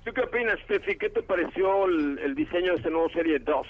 ¿Tú 0.04 0.12
qué 0.12 0.20
opinas, 0.20 0.58
Steffi? 0.64 0.96
¿Qué 0.96 1.10
te 1.10 1.22
pareció 1.22 1.86
el, 1.86 2.34
diseño 2.34 2.72
de 2.72 2.76
este 2.76 2.90
nuevo 2.90 3.08
Serie 3.10 3.38
2? 3.38 3.66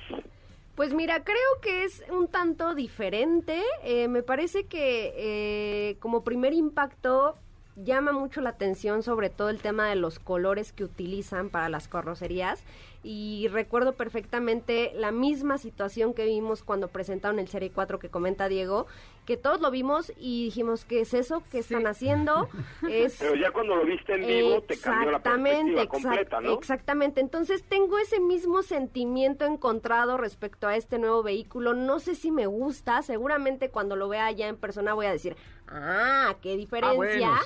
Pues 0.75 0.93
mira, 0.93 1.23
creo 1.25 1.61
que 1.63 1.85
es 1.85 2.05
un 2.11 2.29
tanto 2.29 2.75
diferente. 2.75 3.63
Eh, 3.85 4.09
me 4.09 4.23
parece 4.23 4.67
que 4.67 5.13
eh, 5.17 5.97
como 5.99 6.25
primer 6.25 6.55
impacto 6.55 7.37
llama 7.77 8.13
mucho 8.13 8.41
la 8.41 8.51
atención 8.51 9.03
sobre 9.03 9.31
todo 9.31 9.49
el 9.49 9.61
tema 9.61 9.89
de 9.89 9.97
los 9.97 10.19
colores 10.19 10.73
que 10.73 10.85
utilizan 10.85 11.51
para 11.51 11.69
las 11.69 11.89
carrocerías. 11.89 12.63
Y 13.03 13.49
recuerdo 13.49 13.95
perfectamente 13.95 14.93
la 14.95 15.11
misma 15.11 15.59
situación 15.59 16.15
que 16.15 16.27
vimos 16.27 16.63
cuando 16.63 16.89
presentaron 16.89 17.39
el 17.39 17.49
Serie 17.49 17.71
4 17.71 17.99
que 17.99 18.11
comenta 18.11 18.49
Diego, 18.49 18.87
que 19.27 19.37
todos 19.37 19.61
lo 19.61 19.71
vimos 19.71 20.13
y 20.19 20.45
dijimos, 20.45 20.85
¿qué 20.85 21.01
es 21.01 21.15
eso? 21.15 21.43
¿Qué 21.51 21.59
están 21.59 21.87
haciendo? 21.87 22.49
Es... 22.89 23.17
Pero 23.19 23.35
ya 23.37 23.51
cuando 23.53 23.77
lo 23.77 23.85
viste 23.85 24.15
en 24.15 24.27
vivo 24.27 24.63
te 24.63 24.79
cambió 24.79 25.13
la 25.13 25.23
perspectiva 25.23 25.87
completa, 25.87 26.41
¿no? 26.41 26.53
Exactamente, 26.55 27.21
entonces 27.21 27.63
tengo 27.65 27.99
ese 27.99 28.21
mismo 28.21 28.63
sentimiento 28.63 29.47
encontrado 29.47 30.17
respecto 30.17 30.67
a 30.67 30.77
este 30.77 30.99
nuevo 30.99 31.23
vehículo, 31.23 31.75
no 31.75 32.01
sé 32.01 32.15
si 32.15 32.31
me 32.31 32.47
gusta, 32.47 33.03
seguramente 33.03 33.71
cuando 33.71 33.97
lo 33.97 34.09
vea 34.09 34.31
ya 34.33 34.49
en 34.49 34.57
persona 34.57 34.95
voy 34.95 35.07
a 35.07 35.13
decir, 35.13 35.37
ah, 35.69 36.35
qué 36.43 36.57
diferencia. 36.57 37.35
Ah, 37.35 37.43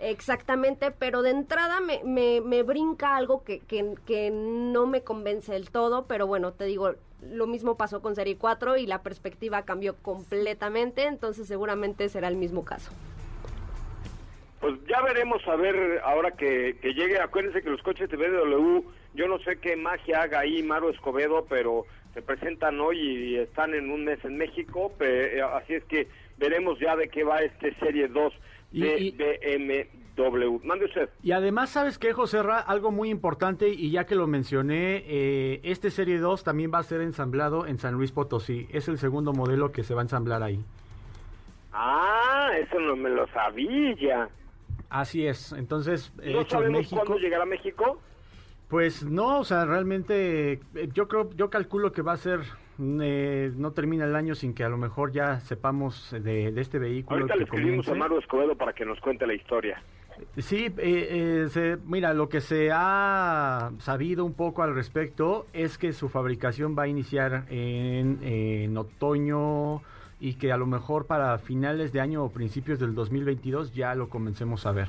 Exactamente, 0.00 0.90
pero 0.90 1.22
de 1.22 1.30
entrada 1.30 1.80
me, 1.80 2.02
me, 2.04 2.40
me 2.40 2.62
brinca 2.62 3.16
algo 3.16 3.44
que, 3.44 3.60
que, 3.60 3.94
que, 4.04 4.30
no 4.30 4.86
me 4.86 5.02
convence 5.02 5.52
del 5.52 5.70
todo, 5.70 6.06
pero 6.06 6.26
bueno, 6.26 6.52
te 6.52 6.64
digo, 6.64 6.94
lo 7.30 7.46
mismo 7.46 7.76
pasó 7.76 8.02
con 8.02 8.14
Serie 8.14 8.36
4 8.36 8.76
y 8.76 8.86
la 8.86 9.02
perspectiva 9.02 9.64
cambió 9.64 9.96
completamente, 9.96 11.04
entonces 11.04 11.46
seguramente 11.46 12.08
será 12.08 12.28
el 12.28 12.36
mismo 12.36 12.64
caso. 12.64 12.92
Pues 14.60 14.74
ya 14.88 15.02
veremos 15.02 15.46
a 15.46 15.56
ver 15.56 16.00
ahora 16.04 16.30
que, 16.32 16.78
que 16.80 16.94
llegue, 16.94 17.20
acuérdense 17.20 17.62
que 17.62 17.70
los 17.70 17.82
coches 17.82 18.08
de 18.08 18.16
BMW, 18.16 18.80
yo 19.14 19.28
no 19.28 19.38
sé 19.40 19.58
qué 19.58 19.76
magia 19.76 20.22
haga 20.22 20.40
ahí 20.40 20.62
Maro 20.62 20.90
Escobedo, 20.90 21.44
pero 21.48 21.84
se 22.14 22.22
presentan 22.22 22.80
hoy 22.80 22.98
y 22.98 23.36
están 23.36 23.74
en 23.74 23.90
un 23.90 24.04
mes 24.04 24.24
en 24.24 24.38
México, 24.38 24.92
así 25.54 25.74
es 25.74 25.84
que 25.84 26.08
veremos 26.38 26.78
ya 26.78 26.96
de 26.96 27.08
qué 27.08 27.24
va 27.24 27.40
este 27.40 27.74
Serie 27.74 28.08
2 28.08 28.32
de 28.70 29.90
BMW. 30.16 30.58
Mande 30.64 30.86
usted. 30.86 31.08
Y 31.22 31.32
además, 31.32 31.70
¿sabes 31.70 31.98
qué, 31.98 32.12
José 32.12 32.42
Ra? 32.42 32.58
Algo 32.58 32.90
muy 32.90 33.10
importante, 33.10 33.68
y 33.68 33.90
ya 33.90 34.04
que 34.04 34.14
lo 34.14 34.26
mencioné, 34.26 35.04
eh, 35.06 35.60
este 35.64 35.90
Serie 35.90 36.18
2 36.18 36.44
también 36.44 36.70
va 36.72 36.78
a 36.78 36.82
ser 36.82 37.00
ensamblado 37.00 37.66
en 37.66 37.78
San 37.78 37.94
Luis 37.94 38.12
Potosí. 38.12 38.66
Es 38.70 38.88
el 38.88 38.98
segundo 38.98 39.32
modelo 39.32 39.72
que 39.72 39.82
se 39.82 39.94
va 39.94 40.00
a 40.00 40.04
ensamblar 40.04 40.42
ahí. 40.42 40.64
Ah, 41.72 42.50
eso 42.58 42.78
no 42.78 42.94
me 42.96 43.10
lo 43.10 43.26
sabía. 43.28 44.28
Así 44.88 45.26
es. 45.26 45.52
Entonces, 45.52 46.12
¿No 46.16 46.40
hecho 46.40 46.56
sabemos 46.56 46.78
México. 46.78 47.02
cuándo 47.04 47.18
llegará 47.18 47.42
a 47.42 47.46
México? 47.46 48.00
Pues 48.68 49.04
no, 49.04 49.40
o 49.40 49.44
sea, 49.44 49.64
realmente 49.64 50.52
eh, 50.52 50.88
yo 50.92 51.08
creo, 51.08 51.30
yo 51.34 51.50
calculo 51.50 51.92
que 51.92 52.02
va 52.02 52.12
a 52.12 52.16
ser 52.16 52.40
eh, 52.78 53.52
no 53.56 53.72
termina 53.72 54.04
el 54.04 54.16
año 54.16 54.34
sin 54.34 54.52
que 54.52 54.64
a 54.64 54.68
lo 54.68 54.76
mejor 54.76 55.12
ya 55.12 55.40
sepamos 55.40 56.10
de, 56.10 56.48
este 56.60 56.78
vehículo. 56.78 57.20
Ahorita 57.20 57.36
le 57.36 57.44
escribimos 57.44 57.88
a 57.88 57.94
Maru 57.94 58.18
Escobedo 58.18 58.56
para 58.56 58.72
que 58.72 58.84
nos 58.84 58.98
cuente 59.00 59.26
la 59.26 59.34
historia. 59.34 59.80
Sí, 60.38 60.66
eh, 60.78 61.48
eh 61.54 61.76
mira, 61.86 62.12
lo 62.12 62.28
que 62.28 62.40
se 62.40 62.70
ha 62.72 63.70
sabido 63.78 64.24
un 64.24 64.34
poco 64.34 64.62
al 64.62 64.74
respecto 64.74 65.46
es 65.52 65.78
que 65.78 65.92
su 65.92 66.08
fabricación 66.08 66.76
va 66.76 66.84
a 66.84 66.88
iniciar 66.88 67.44
en, 67.50 68.18
en 68.22 68.76
otoño 68.76 69.82
y 70.18 70.34
que 70.34 70.50
a 70.50 70.56
lo 70.56 70.66
mejor 70.66 71.06
para 71.06 71.38
finales 71.38 71.92
de 71.92 72.00
año 72.00 72.24
o 72.24 72.32
principios 72.32 72.80
del 72.80 72.94
2022 72.94 73.74
ya 73.74 73.94
lo 73.94 74.08
comencemos 74.08 74.66
a 74.66 74.72
ver. 74.72 74.88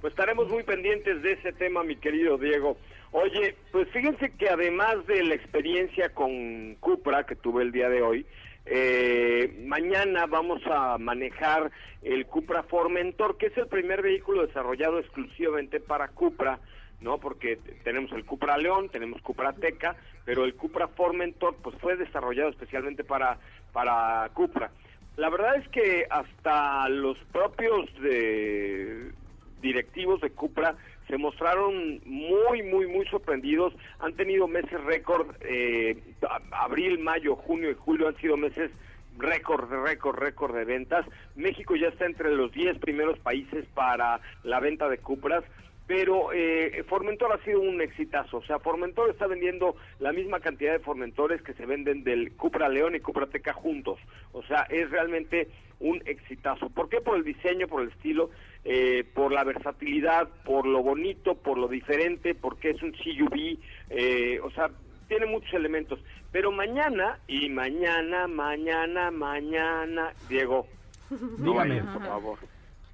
Pues 0.00 0.12
estaremos 0.12 0.48
muy 0.48 0.62
pendientes 0.64 1.22
de 1.22 1.32
ese 1.32 1.52
tema, 1.52 1.82
mi 1.82 1.96
querido 1.96 2.36
Diego. 2.36 2.76
Oye, 3.12 3.54
pues 3.70 3.88
fíjense 3.90 4.32
que 4.32 4.48
además 4.48 5.06
de 5.06 5.22
la 5.22 5.34
experiencia 5.34 6.08
con 6.08 6.74
Cupra 6.80 7.24
que 7.24 7.36
tuve 7.36 7.62
el 7.62 7.70
día 7.70 7.88
de 7.88 8.02
hoy, 8.02 8.26
eh, 8.66 9.62
mañana 9.66 10.26
vamos 10.26 10.62
a 10.66 10.96
manejar 10.98 11.70
el 12.02 12.26
Cupra 12.26 12.62
Formentor, 12.62 13.36
que 13.36 13.46
es 13.46 13.56
el 13.58 13.66
primer 13.66 14.02
vehículo 14.02 14.46
desarrollado 14.46 14.98
exclusivamente 14.98 15.80
para 15.80 16.08
Cupra, 16.08 16.60
¿no? 17.00 17.18
Porque 17.18 17.58
tenemos 17.82 18.12
el 18.12 18.24
Cupra 18.24 18.56
León, 18.56 18.88
tenemos 18.88 19.20
Cupra 19.20 19.52
Teca, 19.52 19.96
pero 20.24 20.44
el 20.44 20.54
Cupra 20.54 20.88
Formentor 20.88 21.56
pues 21.62 21.76
fue 21.76 21.96
desarrollado 21.96 22.50
especialmente 22.50 23.04
para 23.04 23.38
para 23.72 24.28
Cupra. 24.32 24.70
La 25.16 25.28
verdad 25.28 25.56
es 25.56 25.68
que 25.68 26.06
hasta 26.08 26.88
los 26.88 27.18
propios 27.32 27.92
de 28.00 29.12
directivos 29.60 30.20
de 30.20 30.30
Cupra 30.30 30.76
se 31.08 31.18
mostraron 31.18 32.00
muy, 32.04 32.62
muy, 32.62 32.86
muy 32.86 33.06
sorprendidos. 33.06 33.74
Han 34.00 34.14
tenido 34.14 34.48
meses 34.48 34.82
récord, 34.84 35.34
eh, 35.40 36.02
abril, 36.50 36.98
mayo, 36.98 37.36
junio 37.36 37.70
y 37.70 37.74
julio 37.74 38.08
han 38.08 38.16
sido 38.16 38.36
meses 38.36 38.70
récord, 39.18 39.70
récord, 39.70 40.18
récord 40.18 40.54
de 40.54 40.64
ventas. 40.64 41.06
México 41.36 41.76
ya 41.76 41.88
está 41.88 42.06
entre 42.06 42.30
los 42.34 42.52
10 42.52 42.78
primeros 42.78 43.18
países 43.18 43.64
para 43.74 44.20
la 44.42 44.60
venta 44.60 44.88
de 44.88 44.98
Cupras 44.98 45.44
pero 45.86 46.32
eh, 46.32 46.82
Formentor 46.88 47.32
ha 47.32 47.44
sido 47.44 47.60
un 47.60 47.80
exitazo. 47.80 48.38
O 48.38 48.44
sea, 48.44 48.58
Formentor 48.58 49.10
está 49.10 49.26
vendiendo 49.26 49.76
la 49.98 50.12
misma 50.12 50.40
cantidad 50.40 50.72
de 50.72 50.78
Formentores 50.78 51.42
que 51.42 51.52
se 51.54 51.66
venden 51.66 52.04
del 52.04 52.32
Cupra 52.32 52.68
León 52.68 52.94
y 52.94 53.00
Cupra 53.00 53.26
Teca 53.26 53.52
juntos. 53.52 53.98
O 54.32 54.42
sea, 54.44 54.62
es 54.70 54.90
realmente 54.90 55.48
un 55.80 56.02
exitazo. 56.06 56.70
¿Por 56.70 56.88
qué? 56.88 57.00
Por 57.00 57.16
el 57.16 57.24
diseño, 57.24 57.68
por 57.68 57.82
el 57.82 57.90
estilo, 57.90 58.30
eh, 58.64 59.04
por 59.14 59.32
la 59.32 59.44
versatilidad, 59.44 60.28
por 60.44 60.66
lo 60.66 60.82
bonito, 60.82 61.34
por 61.34 61.58
lo 61.58 61.68
diferente, 61.68 62.34
porque 62.34 62.70
es 62.70 62.82
un 62.82 62.92
CUV. 62.92 63.58
Eh, 63.90 64.40
o 64.42 64.50
sea, 64.52 64.70
tiene 65.08 65.26
muchos 65.26 65.52
elementos. 65.52 66.00
Pero 66.32 66.50
mañana, 66.50 67.18
y 67.28 67.50
mañana, 67.50 68.26
mañana, 68.26 69.10
mañana, 69.10 70.14
Diego, 70.28 70.66
no 71.38 71.54
bailes, 71.54 71.84
por 71.84 72.06
favor. 72.06 72.38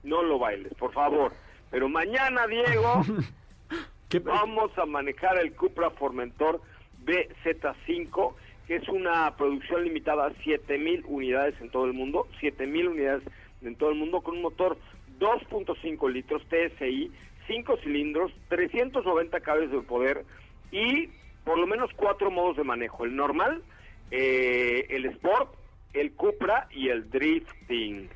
No 0.03 0.23
lo 0.23 0.39
bailes, 0.39 0.75
por 0.75 0.93
favor. 0.93 1.33
Pero 1.71 1.89
mañana, 1.89 2.47
Diego, 2.47 3.03
vamos 4.25 4.77
a 4.79 4.87
manejar 4.87 5.39
el 5.39 5.53
Cupra 5.53 5.91
Formentor 5.91 6.61
BZ5, 7.05 8.35
que 8.67 8.77
es 8.77 8.89
una 8.89 9.37
producción 9.37 9.85
limitada 9.85 10.27
a 10.27 10.35
7000 10.45 11.05
unidades 11.07 11.55
en 11.61 11.71
todo 11.71 11.87
el 11.87 11.93
mundo, 11.93 12.27
7000 12.41 12.89
unidades 12.89 13.23
en 13.63 13.77
todo 13.77 13.91
el 13.91 13.97
mundo 13.97 14.21
con 14.21 14.37
un 14.37 14.43
motor 14.43 14.79
2.5 15.19 16.11
litros 16.11 16.43
TSI, 16.49 17.11
5 17.47 17.77
cilindros, 17.83 18.33
390 18.49 19.41
caballos 19.41 19.71
de 19.71 19.81
poder 19.81 20.25
y 20.73 21.09
por 21.45 21.59
lo 21.59 21.67
menos 21.67 21.91
cuatro 21.97 22.31
modos 22.31 22.57
de 22.57 22.65
manejo, 22.65 23.05
el 23.05 23.17
normal, 23.17 23.63
eh, 24.11 24.87
el 24.91 25.07
Sport, 25.07 25.55
el 25.93 26.13
Cupra 26.13 26.69
y 26.71 26.89
el 26.89 27.11
Drifting. 27.11 28.09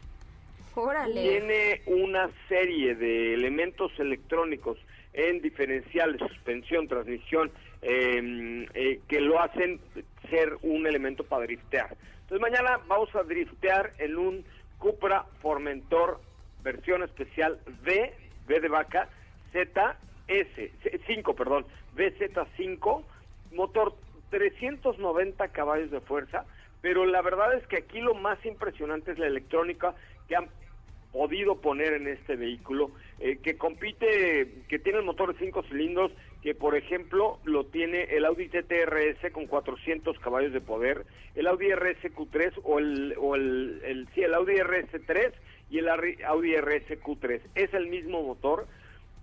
Tiene 1.23 1.83
una 1.87 2.29
serie 2.49 2.95
de 2.97 3.35
elementos 3.35 3.93
electrónicos 3.99 4.79
en 5.13 5.41
diferenciales, 5.41 6.19
suspensión, 6.19 6.89
transmisión, 6.89 7.53
eh, 7.83 8.67
eh, 8.75 9.01
que 9.07 9.21
lo 9.21 9.41
hacen 9.41 9.81
ser 10.29 10.57
un 10.63 10.87
elemento 10.87 11.23
para 11.25 11.45
driftear. 11.45 11.97
Entonces 12.23 12.41
mañana 12.41 12.81
vamos 12.89 13.15
a 13.15 13.23
driftear 13.23 13.93
en 13.99 14.17
un 14.17 14.45
Cupra 14.79 15.25
Formentor 15.41 16.21
versión 16.63 17.03
especial 17.03 17.61
V, 17.85 18.13
V 18.49 18.61
de 18.61 18.69
vaca, 18.69 19.09
ZS, 19.53 20.71
5, 21.07 21.37
perdón, 21.37 21.67
VZ5, 21.97 23.05
motor 23.53 23.95
390 24.31 25.49
caballos 25.49 25.91
de 25.91 26.01
fuerza, 26.01 26.45
pero 26.81 27.07
la 27.07 27.23
verdad 27.23 27.55
es 27.55 27.67
que 27.69 27.77
aquí 27.77 28.01
lo 28.01 28.15
más 28.15 28.45
impresionante 28.45 29.13
es 29.13 29.19
la 29.19 29.27
electrónica 29.27 29.95
que 30.27 30.37
han 30.37 30.49
podido 31.15 31.61
poner 31.61 31.93
en 31.93 32.09
este 32.09 32.35
vehículo, 32.35 32.91
eh, 33.21 33.39
que 33.41 33.57
compite, 33.57 34.65
que 34.69 34.81
tiene 34.81 34.99
el 34.99 35.05
motor 35.05 35.33
de 35.33 35.39
5 35.39 35.63
cilindros, 35.63 36.11
que 36.43 36.57
por 36.57 36.77
ejemplo 36.77 37.39
lo 37.45 37.67
tiene 37.67 38.03
el 38.17 38.25
Audi 38.25 38.49
TT 38.49 38.73
RS 38.85 39.33
con 39.33 39.47
400 39.47 40.19
caballos 40.19 40.53
de 40.53 40.61
poder, 40.61 41.07
el 41.37 41.47
Audi 41.47 41.73
RS 41.73 42.13
Q3 42.13 42.61
o 42.65 42.81
el, 42.81 43.15
o 43.17 43.37
el, 43.37 44.09
sí, 44.13 44.23
el 44.23 44.35
Audi 44.35 44.55
RS3 44.57 45.33
y 45.71 45.79
el 45.79 45.89
Audi 45.89 46.57
RS 46.57 47.01
Q3. 47.01 47.41
Es 47.55 47.73
el 47.73 47.87
mismo 47.87 48.21
motor, 48.25 48.67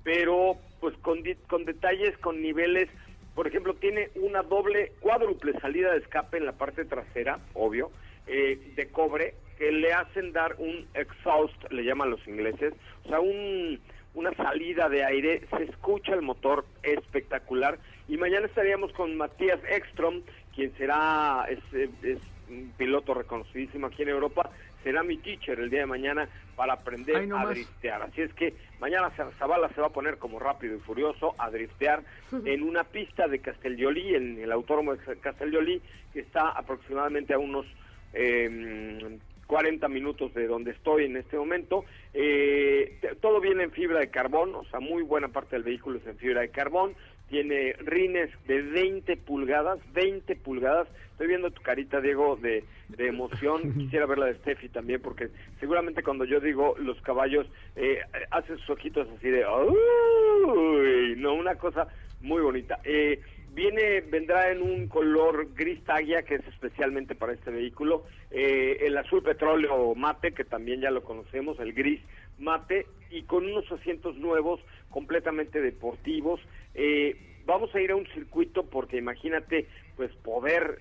pero 0.04 0.56
pues 0.80 0.96
con, 1.00 1.22
con 1.48 1.66
detalles, 1.66 2.18
con 2.20 2.42
niveles 2.42 2.88
por 3.36 3.48
ejemplo, 3.48 3.74
tiene 3.76 4.10
una 4.16 4.44
doble, 4.44 4.92
cuádruple 5.00 5.54
salida 5.62 5.92
de 5.92 6.00
escape 6.00 6.38
en 6.38 6.46
la 6.46 6.52
parte 6.52 6.84
trasera, 6.84 7.40
obvio, 7.54 7.90
eh, 8.28 8.74
de 8.76 8.90
cobre, 8.90 9.36
que 9.62 9.72
le 9.72 9.94
hacen 9.94 10.34
dar 10.34 10.56
un 10.58 10.88
exhaust, 10.96 11.72
le 11.72 11.84
llaman 11.84 12.10
los 12.10 12.28
ingleses, 12.28 12.74
o 13.06 13.10
sea, 13.10 13.20
un, 13.20 13.80
una 14.16 14.34
salida 14.34 14.90
de 14.90 15.06
aire, 15.06 15.44
se 15.56 15.66
escucha 15.66 16.16
el 16.16 16.24
motor 16.24 16.66
espectacular. 16.82 17.78
Y 18.08 18.18
mañana 18.18 18.48
estaríamos 18.48 18.92
con 18.94 19.16
Matías 19.16 19.60
Ekstrom, 19.70 20.24
quien 20.56 20.76
será, 20.78 21.46
es, 21.48 21.60
es 22.02 22.18
un 22.50 22.74
piloto 22.76 23.14
reconocidísimo 23.14 23.86
aquí 23.86 24.02
en 24.02 24.10
Europa, 24.10 24.50
será 24.84 25.04
mi 25.04 25.18
teacher 25.18 25.60
el 25.60 25.70
día 25.70 25.82
de 25.82 25.86
mañana 25.86 26.28
para 26.56 26.74
aprender 26.74 27.28
no 27.28 27.38
a 27.38 27.44
más. 27.44 27.50
driftear. 27.52 28.02
Así 28.02 28.22
es 28.22 28.34
que 28.34 28.56
mañana 28.80 29.12
Zavala 29.38 29.70
se 29.76 29.82
va 29.82 29.88
a 29.88 29.94
poner 29.94 30.18
como 30.18 30.40
rápido 30.40 30.76
y 30.76 30.80
furioso 30.80 31.36
a 31.38 31.52
driftear 31.52 32.02
en 32.46 32.64
una 32.64 32.84
pista 32.84 33.28
de 33.28 33.38
Castellolí, 33.38 34.16
en 34.16 34.40
el 34.42 34.52
autódromo 34.52 34.96
de 34.96 35.18
Castellolí, 35.18 35.84
que 36.14 36.22
está 36.22 36.50
aproximadamente 36.50 37.36
a 37.36 37.38
unos 37.38 37.68
eh, 38.14 39.20
40 39.52 39.90
minutos 39.90 40.34
de 40.34 40.48
donde 40.48 40.72
estoy 40.72 41.04
en 41.04 41.18
este 41.18 41.36
momento. 41.36 41.84
Eh, 42.14 42.98
todo 43.20 43.42
viene 43.42 43.64
en 43.64 43.72
fibra 43.72 44.00
de 44.00 44.10
carbón, 44.10 44.56
o 44.56 44.64
sea, 44.64 44.80
muy 44.80 45.04
buena 45.04 45.28
parte 45.28 45.58
del 45.58 45.64
vehículo 45.64 45.98
es 45.98 46.08
en 46.08 46.16
fibra 46.16 46.40
de 46.40 46.52
carbón. 46.52 46.96
Tiene 47.28 47.74
rines 47.80 48.30
de 48.48 48.62
20 48.62 49.18
pulgadas, 49.18 49.78
20 49.92 50.38
pulgadas. 50.38 50.88
Estoy 51.12 51.28
viendo 51.28 51.52
tu 51.52 51.62
carita, 51.62 52.00
Diego, 52.00 52.38
de, 52.38 52.64
de 52.88 53.08
emoción. 53.08 53.74
Quisiera 53.78 54.06
ver 54.06 54.20
la 54.20 54.28
de 54.28 54.36
Steffi 54.36 54.70
también, 54.70 55.02
porque 55.02 55.28
seguramente 55.60 56.02
cuando 56.02 56.24
yo 56.24 56.40
digo 56.40 56.76
los 56.80 57.02
caballos, 57.02 57.46
eh, 57.76 58.00
hacen 58.32 58.58
sus 58.60 58.70
ojitos 58.70 59.06
así 59.18 59.28
de... 59.30 59.44
"Uy", 59.46 61.16
no, 61.18 61.34
una 61.34 61.56
cosa 61.56 61.90
muy 62.22 62.42
bonita. 62.42 62.80
Eh, 62.86 63.20
viene, 63.54 64.02
vendrá 64.02 64.52
en 64.52 64.62
un 64.62 64.88
color 64.88 65.54
gris 65.54 65.84
tagia, 65.84 66.24
que 66.24 66.36
es 66.36 66.48
especialmente 66.48 67.16
para 67.16 67.34
este 67.34 67.52
vehículo. 67.52 68.06
Eh, 68.32 68.78
el 68.82 68.98
azul 68.98 69.22
petróleo 69.24 69.94
mate, 69.96 70.32
que 70.32 70.44
también 70.44 70.82
ya 70.82 70.92
lo 70.92 71.04
conocemos, 71.04 71.60
el 71.60 71.74
gris 71.74 72.02
mate, 72.40 72.88
y 73.10 73.24
con 73.24 73.46
unos 73.46 73.70
asientos 73.72 74.16
nuevos, 74.18 74.60
completamente 74.90 75.62
deportivos. 75.62 76.40
Eh, 76.74 77.16
vamos 77.46 77.74
a 77.76 77.82
ir 77.82 77.92
a 77.92 77.96
un 77.96 78.08
circuito 78.08 78.66
porque 78.66 78.98
imagínate, 78.98 79.68
pues 79.96 80.12
poder 80.24 80.80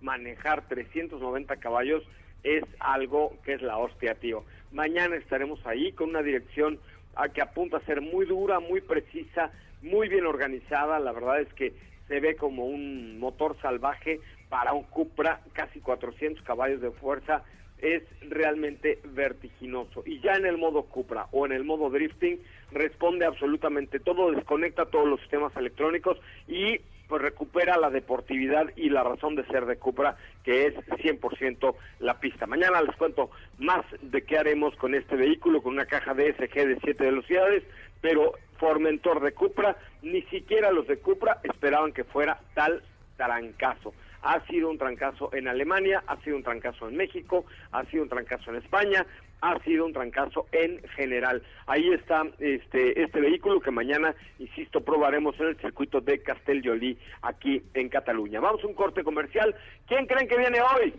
manejar 0.00 0.68
390 0.68 1.56
caballos 1.56 2.02
es 2.42 2.62
algo 2.78 3.36
que 3.44 3.54
es 3.54 3.62
la 3.62 3.78
hostia, 3.78 4.14
tío. 4.14 4.44
Mañana 4.70 5.16
estaremos 5.16 5.64
ahí 5.66 5.92
con 5.92 6.10
una 6.10 6.22
dirección 6.22 6.78
a 7.16 7.28
que 7.28 7.40
apunta 7.40 7.78
a 7.78 7.86
ser 7.86 8.00
muy 8.00 8.26
dura, 8.26 8.60
muy 8.60 8.80
precisa, 8.80 9.50
muy 9.82 10.08
bien 10.08 10.26
organizada. 10.26 10.98
La 10.98 11.12
verdad 11.12 11.40
es 11.40 11.52
que 11.54 11.72
se 12.08 12.20
ve 12.20 12.36
como 12.36 12.66
un 12.66 13.18
motor 13.18 13.56
salvaje 13.60 14.20
para 14.48 14.72
un 14.72 14.84
Cupra, 14.84 15.40
casi 15.52 15.80
400 15.80 16.44
caballos 16.44 16.80
de 16.80 16.90
fuerza. 16.90 17.42
Es 17.78 18.02
realmente 18.22 19.00
vertiginoso. 19.04 20.02
Y 20.06 20.20
ya 20.20 20.34
en 20.34 20.46
el 20.46 20.56
modo 20.56 20.84
Cupra 20.84 21.26
o 21.32 21.44
en 21.44 21.52
el 21.52 21.64
modo 21.64 21.90
drifting 21.90 22.40
responde 22.72 23.26
absolutamente 23.26 24.00
todo, 24.00 24.30
desconecta 24.30 24.86
todos 24.86 25.06
los 25.06 25.20
sistemas 25.20 25.54
electrónicos 25.56 26.18
y 26.48 26.78
pues 27.08 27.20
recupera 27.20 27.76
la 27.76 27.90
deportividad 27.90 28.70
y 28.76 28.88
la 28.88 29.02
razón 29.02 29.34
de 29.36 29.44
ser 29.46 29.66
de 29.66 29.76
Cupra, 29.76 30.16
que 30.42 30.66
es 30.66 30.74
100% 30.74 31.74
la 32.00 32.18
pista. 32.18 32.46
Mañana 32.46 32.80
les 32.82 32.96
cuento 32.96 33.30
más 33.58 33.84
de 34.00 34.22
qué 34.22 34.38
haremos 34.38 34.74
con 34.76 34.94
este 34.94 35.16
vehículo, 35.16 35.62
con 35.62 35.74
una 35.74 35.86
caja 35.86 36.14
DSG 36.14 36.66
de 36.66 36.78
7 36.82 37.04
velocidades, 37.04 37.64
pero 38.04 38.34
Formentor 38.58 39.22
de 39.22 39.32
Cupra, 39.32 39.78
ni 40.02 40.20
siquiera 40.24 40.70
los 40.70 40.86
de 40.86 40.98
Cupra 40.98 41.40
esperaban 41.42 41.94
que 41.94 42.04
fuera 42.04 42.38
tal 42.52 42.82
trancazo. 43.16 43.94
Ha 44.20 44.44
sido 44.46 44.68
un 44.68 44.76
trancazo 44.76 45.30
en 45.32 45.48
Alemania, 45.48 46.04
ha 46.06 46.18
sido 46.18 46.36
un 46.36 46.42
trancazo 46.42 46.86
en 46.86 46.98
México, 46.98 47.46
ha 47.72 47.82
sido 47.86 48.02
un 48.02 48.10
trancazo 48.10 48.50
en 48.50 48.56
España, 48.56 49.06
ha 49.40 49.58
sido 49.60 49.86
un 49.86 49.94
trancazo 49.94 50.46
en 50.52 50.86
general. 50.88 51.42
Ahí 51.66 51.94
está 51.94 52.24
este 52.38 53.02
este 53.02 53.20
vehículo 53.20 53.58
que 53.58 53.70
mañana, 53.70 54.14
insisto, 54.38 54.82
probaremos 54.82 55.40
en 55.40 55.46
el 55.46 55.56
circuito 55.56 56.02
de 56.02 56.22
Castellolí 56.22 56.98
aquí 57.22 57.62
en 57.72 57.88
Cataluña. 57.88 58.38
Vamos 58.38 58.62
a 58.64 58.66
un 58.66 58.74
corte 58.74 59.02
comercial. 59.02 59.54
¿Quién 59.86 60.04
creen 60.06 60.28
que 60.28 60.36
viene 60.36 60.58
hoy? 60.60 60.92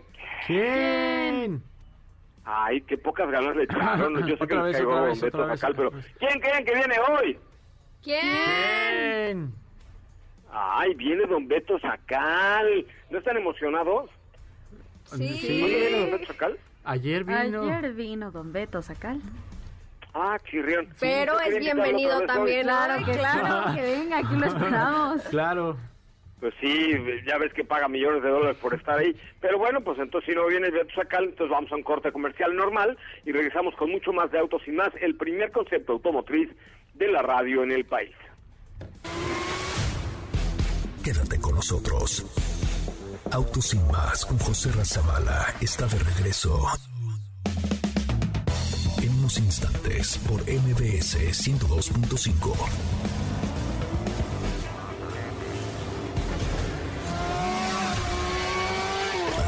¿Quién? 0.48 1.62
Ay, 2.48 2.80
qué 2.82 2.96
pocas 2.96 3.28
ganas 3.28 3.56
le 3.56 3.64
echaron. 3.64 4.16
Yo 4.24 4.36
sé 4.36 4.46
que 4.46 4.54
Otra 4.54 4.56
les 4.56 4.64
vez, 4.66 4.76
caigo 4.76 5.02
vez, 5.02 5.20
Beto 5.20 5.36
otra 5.38 5.50
vez, 5.50 5.60
Sacal, 5.60 5.74
pero. 5.74 5.90
¿quién 6.18 6.40
creen 6.40 6.64
que 6.64 6.74
viene 6.74 6.94
hoy? 7.10 7.38
¿Quién? 8.02 9.52
Ay, 10.52 10.94
viene 10.94 11.26
don 11.26 11.48
Beto 11.48 11.76
Sacal. 11.80 12.86
¿No 13.10 13.18
están 13.18 13.36
emocionados? 13.36 14.10
Sí. 15.06 15.58
¿Cuándo 15.58 15.66
viene 15.76 16.00
don 16.00 16.10
Beto 16.12 16.26
Sacal? 16.32 16.58
Ayer 16.84 17.24
vino. 17.24 17.62
Ayer 17.64 17.92
vino 17.94 18.30
Don 18.30 18.52
Beto 18.52 18.80
Sacal. 18.80 19.20
Ah, 20.14 20.38
chirrión. 20.48 20.88
Pero 21.00 21.32
Yo 21.32 21.40
es 21.40 21.58
bienvenido 21.58 22.20
también. 22.26 22.62
Claro 22.62 23.04
que 23.04 23.12
claro. 23.12 23.70
sí, 23.70 23.74
que 23.76 23.82
venga, 23.82 24.18
aquí 24.18 24.36
lo 24.36 24.46
esperamos. 24.54 25.22
Claro. 25.24 25.76
Pues 26.40 26.52
sí, 26.60 26.92
ya 27.26 27.38
ves 27.38 27.52
que 27.54 27.64
paga 27.64 27.88
millones 27.88 28.22
de 28.22 28.28
dólares 28.28 28.58
por 28.60 28.74
estar 28.74 28.98
ahí. 28.98 29.16
Pero 29.40 29.58
bueno, 29.58 29.80
pues 29.80 29.98
entonces 29.98 30.30
si 30.30 30.36
no 30.36 30.46
viene 30.46 30.70
Beto 30.70 30.94
Sacal, 30.94 31.24
entonces 31.24 31.50
vamos 31.50 31.72
a 31.72 31.76
un 31.76 31.82
corte 31.82 32.12
comercial 32.12 32.54
normal 32.54 32.96
y 33.24 33.32
regresamos 33.32 33.74
con 33.76 33.90
mucho 33.90 34.12
más 34.12 34.30
de 34.30 34.38
autos 34.38 34.62
y 34.66 34.72
más, 34.72 34.90
el 35.00 35.16
primer 35.16 35.50
concepto 35.50 35.92
automotriz 35.92 36.50
de 36.94 37.08
la 37.08 37.22
radio 37.22 37.62
en 37.62 37.72
el 37.72 37.84
país. 37.84 38.14
Quédate 41.02 41.40
con 41.40 41.54
nosotros. 41.54 42.26
Autos 43.32 43.68
sin 43.68 43.86
más 43.88 44.26
con 44.26 44.38
José 44.38 44.70
Razabala 44.72 45.54
está 45.60 45.86
de 45.86 45.98
regreso. 45.98 46.66
En 49.02 49.10
unos 49.18 49.38
instantes 49.38 50.18
por 50.18 50.42
MBS 50.42 51.16
102.5. 51.16 53.15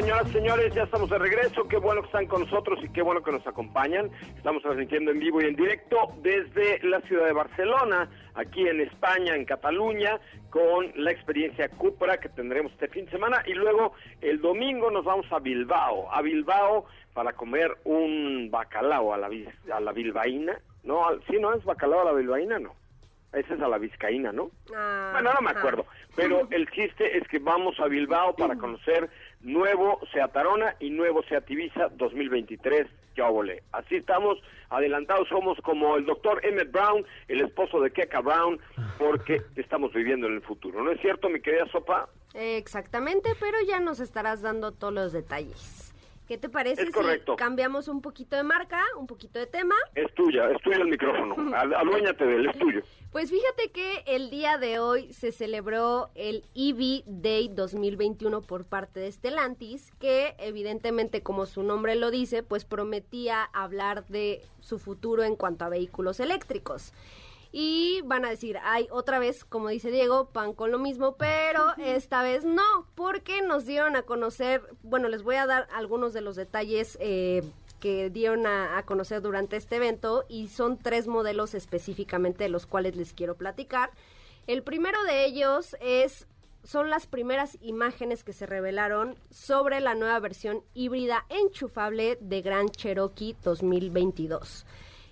Señoras 0.00 0.28
y 0.30 0.32
señores, 0.32 0.74
ya 0.74 0.84
estamos 0.84 1.10
de 1.10 1.18
regreso. 1.18 1.68
Qué 1.68 1.76
bueno 1.76 2.00
que 2.00 2.06
están 2.06 2.26
con 2.26 2.40
nosotros 2.42 2.78
y 2.82 2.88
qué 2.88 3.02
bueno 3.02 3.22
que 3.22 3.32
nos 3.32 3.46
acompañan. 3.46 4.10
Estamos 4.34 4.62
transmitiendo 4.62 5.10
en 5.10 5.18
vivo 5.18 5.42
y 5.42 5.44
en 5.44 5.56
directo 5.56 6.14
desde 6.22 6.80
la 6.88 7.02
ciudad 7.02 7.26
de 7.26 7.34
Barcelona, 7.34 8.08
aquí 8.34 8.66
en 8.66 8.80
España, 8.80 9.34
en 9.34 9.44
Cataluña, 9.44 10.18
con 10.48 10.90
la 10.96 11.10
experiencia 11.10 11.68
Cupra 11.68 12.18
que 12.18 12.30
tendremos 12.30 12.72
este 12.72 12.88
fin 12.88 13.04
de 13.04 13.10
semana. 13.10 13.42
Y 13.46 13.52
luego 13.52 13.92
el 14.22 14.40
domingo 14.40 14.90
nos 14.90 15.04
vamos 15.04 15.30
a 15.32 15.38
Bilbao, 15.38 16.10
a 16.10 16.22
Bilbao 16.22 16.86
para 17.12 17.34
comer 17.34 17.76
un 17.84 18.48
bacalao 18.50 19.12
a 19.12 19.18
la, 19.18 19.28
a 19.70 19.80
la 19.80 19.92
bilbaína. 19.92 20.58
No, 20.82 21.04
sí, 21.28 21.36
no 21.38 21.52
es 21.52 21.62
bacalao 21.62 22.00
a 22.00 22.04
la 22.04 22.12
bilbaína, 22.12 22.58
no. 22.58 22.74
Esa 23.32 23.54
es 23.54 23.60
a 23.60 23.68
la 23.68 23.78
vizcaína, 23.78 24.32
¿no? 24.32 24.50
Ah, 24.74 25.10
bueno, 25.12 25.32
no 25.32 25.40
me 25.40 25.50
acuerdo. 25.50 25.86
Pero 26.16 26.48
el 26.50 26.68
chiste 26.70 27.16
es 27.16 27.28
que 27.28 27.38
vamos 27.38 27.78
a 27.78 27.86
Bilbao 27.86 28.34
para 28.34 28.56
conocer 28.58 29.08
nuevo 29.42 30.00
Seat 30.12 30.36
Arona 30.36 30.76
y 30.80 30.90
nuevo 30.90 31.22
Seat 31.24 31.50
Ibiza 31.50 31.88
2023. 31.96 32.86
Ya 33.16 33.28
volé. 33.28 33.62
Así 33.72 33.96
estamos 33.96 34.38
adelantados, 34.70 35.28
somos 35.28 35.58
como 35.62 35.96
el 35.96 36.06
doctor 36.06 36.44
Emmett 36.44 36.70
Brown, 36.70 37.04
el 37.28 37.40
esposo 37.40 37.80
de 37.80 37.90
Keka 37.90 38.20
Brown, 38.20 38.60
porque 38.98 39.42
estamos 39.56 39.92
viviendo 39.92 40.26
en 40.26 40.34
el 40.34 40.42
futuro. 40.42 40.82
¿No 40.82 40.92
es 40.92 41.00
cierto, 41.00 41.28
mi 41.28 41.40
querida 41.40 41.66
Sopa? 41.72 42.08
Exactamente, 42.34 43.30
pero 43.40 43.58
ya 43.66 43.80
nos 43.80 43.98
estarás 43.98 44.42
dando 44.42 44.72
todos 44.72 44.94
los 44.94 45.12
detalles. 45.12 45.89
¿Qué 46.30 46.38
te 46.38 46.48
parece 46.48 46.82
Es 46.82 46.90
correcto. 46.92 47.32
si 47.32 47.36
cambiamos 47.38 47.88
un 47.88 48.00
poquito 48.00 48.36
de 48.36 48.44
marca, 48.44 48.80
un 48.96 49.08
poquito 49.08 49.40
de 49.40 49.46
tema? 49.48 49.74
Es 49.96 50.14
tuya, 50.14 50.48
es 50.52 50.62
tuyo 50.62 50.76
el 50.76 50.88
micrófono. 50.88 51.34
Aduéñate 51.56 52.24
de 52.24 52.36
él, 52.36 52.48
es 52.48 52.56
tuyo. 52.56 52.82
Pues 53.10 53.30
fíjate 53.30 53.72
que 53.72 54.04
el 54.06 54.30
día 54.30 54.56
de 54.56 54.78
hoy 54.78 55.12
se 55.12 55.32
celebró 55.32 56.10
el 56.14 56.44
EV 56.54 57.02
Day 57.04 57.48
2021 57.48 58.42
por 58.42 58.64
parte 58.64 59.00
de 59.00 59.10
Stellantis, 59.10 59.90
que 59.98 60.36
evidentemente, 60.38 61.20
como 61.24 61.46
su 61.46 61.64
nombre 61.64 61.96
lo 61.96 62.12
dice, 62.12 62.44
pues 62.44 62.64
prometía 62.64 63.42
hablar 63.42 64.06
de 64.06 64.40
su 64.60 64.78
futuro 64.78 65.24
en 65.24 65.34
cuanto 65.34 65.64
a 65.64 65.68
vehículos 65.68 66.20
eléctricos. 66.20 66.92
Y 67.52 68.00
van 68.04 68.24
a 68.24 68.30
decir, 68.30 68.58
ay, 68.62 68.86
otra 68.90 69.18
vez, 69.18 69.44
como 69.44 69.68
dice 69.68 69.90
Diego, 69.90 70.26
pan 70.26 70.52
con 70.52 70.70
lo 70.70 70.78
mismo, 70.78 71.16
pero 71.16 71.74
esta 71.78 72.22
vez 72.22 72.44
no, 72.44 72.86
porque 72.94 73.42
nos 73.42 73.66
dieron 73.66 73.96
a 73.96 74.02
conocer, 74.02 74.62
bueno, 74.82 75.08
les 75.08 75.22
voy 75.22 75.36
a 75.36 75.46
dar 75.46 75.68
algunos 75.74 76.12
de 76.12 76.20
los 76.20 76.36
detalles 76.36 76.96
eh, 77.00 77.42
que 77.80 78.08
dieron 78.10 78.46
a, 78.46 78.78
a 78.78 78.84
conocer 78.84 79.20
durante 79.20 79.56
este 79.56 79.76
evento 79.76 80.24
y 80.28 80.48
son 80.48 80.78
tres 80.78 81.08
modelos 81.08 81.54
específicamente 81.54 82.44
de 82.44 82.50
los 82.50 82.66
cuales 82.66 82.94
les 82.94 83.12
quiero 83.12 83.34
platicar. 83.34 83.90
El 84.46 84.62
primero 84.62 85.02
de 85.04 85.24
ellos 85.24 85.76
es 85.80 86.26
son 86.64 86.90
las 86.90 87.06
primeras 87.06 87.56
imágenes 87.62 88.22
que 88.22 88.32
se 88.32 88.46
revelaron 88.46 89.16
sobre 89.30 89.80
la 89.80 89.94
nueva 89.94 90.18
versión 90.20 90.62
híbrida 90.74 91.24
enchufable 91.28 92.18
de 92.20 92.42
Grand 92.42 92.70
Cherokee 92.70 93.36
2022. 93.42 94.66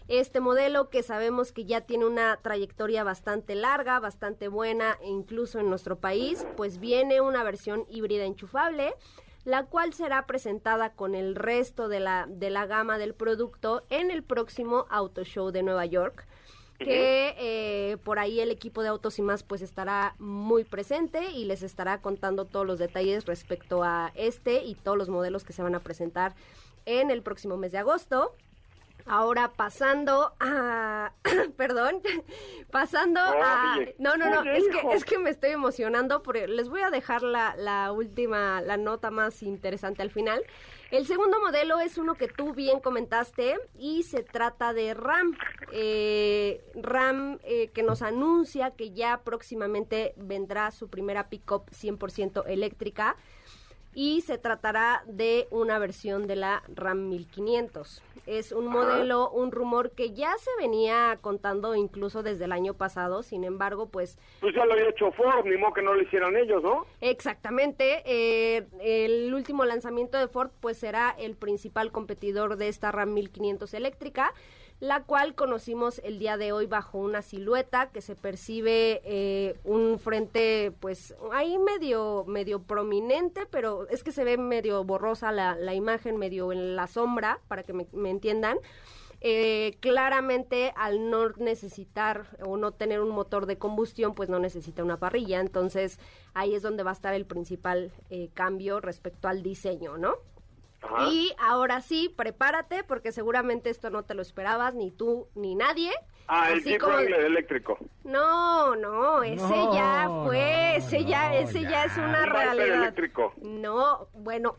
Este 0.08 0.40
modelo 0.40 0.88
que 0.88 1.02
sabemos 1.02 1.52
que 1.52 1.66
ya 1.66 1.82
tiene 1.82 2.06
una 2.06 2.38
trayectoria 2.40 3.04
bastante 3.04 3.54
larga, 3.54 4.00
bastante 4.00 4.48
buena, 4.48 4.96
e 5.02 5.08
incluso 5.08 5.60
en 5.60 5.68
nuestro 5.68 5.96
país, 5.96 6.46
pues 6.56 6.78
viene 6.78 7.20
una 7.20 7.42
versión 7.42 7.84
híbrida 7.90 8.24
enchufable, 8.24 8.94
la 9.44 9.66
cual 9.66 9.92
será 9.92 10.26
presentada 10.26 10.94
con 10.94 11.14
el 11.14 11.34
resto 11.34 11.88
de 11.88 12.00
la, 12.00 12.26
de 12.26 12.48
la 12.48 12.64
gama 12.64 12.96
del 12.96 13.14
producto 13.14 13.84
en 13.90 14.10
el 14.10 14.22
próximo 14.22 14.86
Auto 14.88 15.24
Show 15.24 15.50
de 15.50 15.62
Nueva 15.62 15.84
York 15.84 16.26
que 16.78 17.34
eh, 17.38 17.96
por 18.04 18.18
ahí 18.18 18.40
el 18.40 18.52
equipo 18.52 18.82
de 18.82 18.88
Autos 18.88 19.18
y 19.18 19.22
más 19.22 19.42
pues 19.42 19.62
estará 19.62 20.14
muy 20.18 20.62
presente 20.62 21.32
y 21.32 21.44
les 21.44 21.62
estará 21.62 22.00
contando 22.00 22.44
todos 22.44 22.66
los 22.66 22.78
detalles 22.78 23.26
respecto 23.26 23.82
a 23.82 24.12
este 24.14 24.62
y 24.62 24.76
todos 24.76 24.96
los 24.96 25.08
modelos 25.08 25.42
que 25.42 25.52
se 25.52 25.62
van 25.62 25.74
a 25.74 25.80
presentar 25.80 26.34
en 26.86 27.10
el 27.10 27.22
próximo 27.22 27.56
mes 27.56 27.72
de 27.72 27.78
agosto. 27.78 28.32
Ahora 29.08 29.52
pasando 29.52 30.34
a, 30.40 31.12
perdón, 31.56 32.02
pasando 32.70 33.20
a, 33.20 33.76
no, 33.98 34.16
no, 34.16 34.30
no, 34.30 34.50
es 34.50 34.64
que 34.68 34.94
es 34.94 35.04
que 35.04 35.18
me 35.18 35.30
estoy 35.30 35.50
emocionando 35.50 36.22
porque 36.22 36.46
les 36.46 36.68
voy 36.68 36.82
a 36.82 36.90
dejar 36.90 37.22
la, 37.22 37.56
la 37.56 37.92
última, 37.92 38.60
la 38.60 38.76
nota 38.76 39.10
más 39.10 39.42
interesante 39.42 40.02
al 40.02 40.10
final. 40.10 40.44
El 40.90 41.06
segundo 41.06 41.38
modelo 41.40 41.80
es 41.80 41.98
uno 41.98 42.14
que 42.14 42.28
tú 42.28 42.54
bien 42.54 42.80
comentaste 42.80 43.58
y 43.78 44.04
se 44.04 44.22
trata 44.22 44.72
de 44.72 44.94
RAM. 44.94 45.36
Eh, 45.70 46.64
RAM 46.74 47.38
eh, 47.44 47.68
que 47.74 47.82
nos 47.82 48.00
anuncia 48.00 48.70
que 48.70 48.92
ya 48.92 49.20
próximamente 49.22 50.14
vendrá 50.16 50.70
su 50.70 50.88
primera 50.88 51.28
pickup 51.28 51.70
100% 51.70 52.44
eléctrica 52.46 53.16
y 53.98 54.20
se 54.20 54.38
tratará 54.38 55.02
de 55.06 55.48
una 55.50 55.80
versión 55.80 56.28
de 56.28 56.36
la 56.36 56.62
RAM 56.72 57.08
1500. 57.08 58.00
Es 58.26 58.52
un 58.52 58.68
modelo, 58.68 59.28
un 59.28 59.50
rumor 59.50 59.90
que 59.90 60.12
ya 60.12 60.30
se 60.38 60.50
venía 60.56 61.18
contando 61.20 61.74
incluso 61.74 62.22
desde 62.22 62.44
el 62.44 62.52
año 62.52 62.74
pasado, 62.74 63.24
sin 63.24 63.42
embargo, 63.42 63.88
pues 63.88 64.16
Pues 64.40 64.54
ya 64.54 64.64
lo 64.66 64.74
había 64.74 64.90
hecho 64.90 65.10
Ford, 65.10 65.44
ni 65.46 65.56
modo 65.56 65.72
que 65.72 65.82
no 65.82 65.94
lo 65.94 66.00
hicieran 66.00 66.36
ellos, 66.36 66.62
¿no? 66.62 66.86
Exactamente. 67.00 68.04
eh, 68.04 68.68
el 68.80 69.34
último 69.34 69.64
lanzamiento 69.64 70.16
de 70.16 70.28
Ford 70.28 70.50
pues 70.60 70.78
será 70.78 71.12
el 71.18 71.34
principal 71.34 71.90
competidor 71.90 72.54
de 72.54 72.68
esta 72.68 72.92
RAM 72.92 73.14
1500 73.14 73.74
eléctrica, 73.74 74.32
la 74.80 75.02
cual 75.02 75.34
conocimos 75.34 76.00
el 76.04 76.18
día 76.18 76.36
de 76.36 76.52
hoy 76.52 76.66
bajo 76.66 76.98
una 76.98 77.22
silueta 77.22 77.88
que 77.90 78.00
se 78.00 78.14
percibe 78.14 79.00
eh, 79.04 79.58
un 79.64 79.98
frente 79.98 80.72
pues 80.78 81.16
ahí 81.32 81.58
medio 81.58 82.24
medio 82.26 82.62
prominente, 82.62 83.46
pero 83.50 83.88
es 83.88 84.04
que 84.04 84.12
se 84.12 84.22
ve 84.22 84.36
medio 84.36 84.84
borrosa 84.84 85.32
la, 85.32 85.56
la 85.56 85.74
imagen, 85.74 86.16
medio 86.16 86.52
en 86.52 86.76
la 86.76 86.86
sombra, 86.86 87.40
para 87.48 87.64
que 87.64 87.72
me, 87.72 88.10
entiendan. 88.10 88.58
Eh, 89.20 89.76
claramente 89.80 90.72
al 90.76 91.10
no 91.10 91.30
necesitar 91.30 92.38
o 92.46 92.56
no 92.56 92.70
tener 92.70 93.00
un 93.00 93.08
motor 93.08 93.46
de 93.46 93.58
combustión, 93.58 94.14
pues 94.14 94.28
no 94.28 94.38
necesita 94.38 94.84
una 94.84 95.00
parrilla. 95.00 95.40
Entonces 95.40 95.98
ahí 96.34 96.54
es 96.54 96.62
donde 96.62 96.84
va 96.84 96.90
a 96.90 96.92
estar 96.92 97.14
el 97.14 97.26
principal 97.26 97.90
eh, 98.10 98.30
cambio 98.34 98.80
respecto 98.80 99.26
al 99.26 99.42
diseño, 99.42 99.98
¿no? 99.98 100.18
Ajá. 100.82 101.08
Y 101.08 101.34
ahora 101.38 101.80
sí, 101.80 102.12
prepárate 102.16 102.84
porque 102.84 103.10
seguramente 103.12 103.68
esto 103.70 103.90
no 103.90 104.04
te 104.04 104.14
lo 104.14 104.22
esperabas 104.22 104.74
ni 104.74 104.90
tú 104.90 105.28
ni 105.34 105.54
nadie. 105.54 105.90
Ah, 106.28 106.50
el 106.52 106.58
Así 106.60 106.76
como- 106.78 106.98
eléctrico. 106.98 107.78
No, 108.04 108.76
no, 108.76 109.22
ese 109.22 109.42
No, 109.42 109.74
ya 109.74 110.04
no, 110.04 110.24
fue, 110.26 110.76
ese 110.76 111.04
ya, 111.04 111.28
no, 111.30 111.34
ese 111.36 111.62
ya, 111.62 111.70
ya. 111.70 111.84
es 111.86 111.96
una 111.96 112.06
Un 112.18 112.24
Viper 112.26 112.32
realidad. 112.32 112.76
eléctrico. 112.82 113.32
No, 113.42 114.08
bueno, 114.12 114.56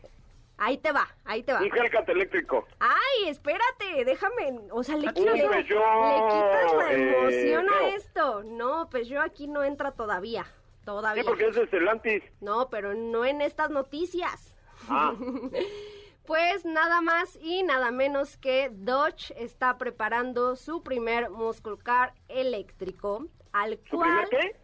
ahí 0.58 0.78
te 0.78 0.90
va, 0.92 1.08
ahí 1.24 1.42
te 1.44 1.52
va. 1.52 1.60
Un 1.60 1.66
Hellcat 1.74 2.08
eléctrico. 2.08 2.66
Ay, 2.80 3.28
espérate, 3.28 4.04
déjame, 4.04 4.58
o 4.72 4.82
sea, 4.82 4.96
le, 4.96 5.08
quito- 5.14 5.32
le 5.32 5.42
Peugeot, 5.48 5.62
quitas 5.62 6.74
la 6.76 6.92
eh, 6.92 7.16
emoción 7.18 7.68
a 7.68 7.78
feo. 7.78 7.86
esto. 7.96 8.42
No, 8.44 8.88
pues 8.90 9.06
yo 9.08 9.22
aquí 9.22 9.46
no 9.46 9.62
entra 9.62 9.92
todavía, 9.92 10.46
todavía. 10.84 11.22
Sí, 11.22 11.28
porque 11.28 11.46
es 11.48 11.54
de 11.54 11.66
Stellantis. 11.66 12.22
No, 12.40 12.68
pero 12.68 12.94
no 12.94 13.24
en 13.24 13.40
estas 13.42 13.70
noticias. 13.70 14.56
Ah, 14.88 15.14
Pues 16.30 16.64
nada 16.64 17.00
más 17.00 17.36
y 17.42 17.64
nada 17.64 17.90
menos 17.90 18.36
que 18.36 18.70
Dodge 18.72 19.32
está 19.36 19.76
preparando 19.78 20.54
su 20.54 20.80
primer 20.80 21.28
muscle 21.28 21.76
car 21.76 22.14
eléctrico, 22.28 23.26
al 23.50 23.80
¿su 23.90 23.96
cual 23.96 24.28
primer 24.28 24.52
qué? 24.52 24.56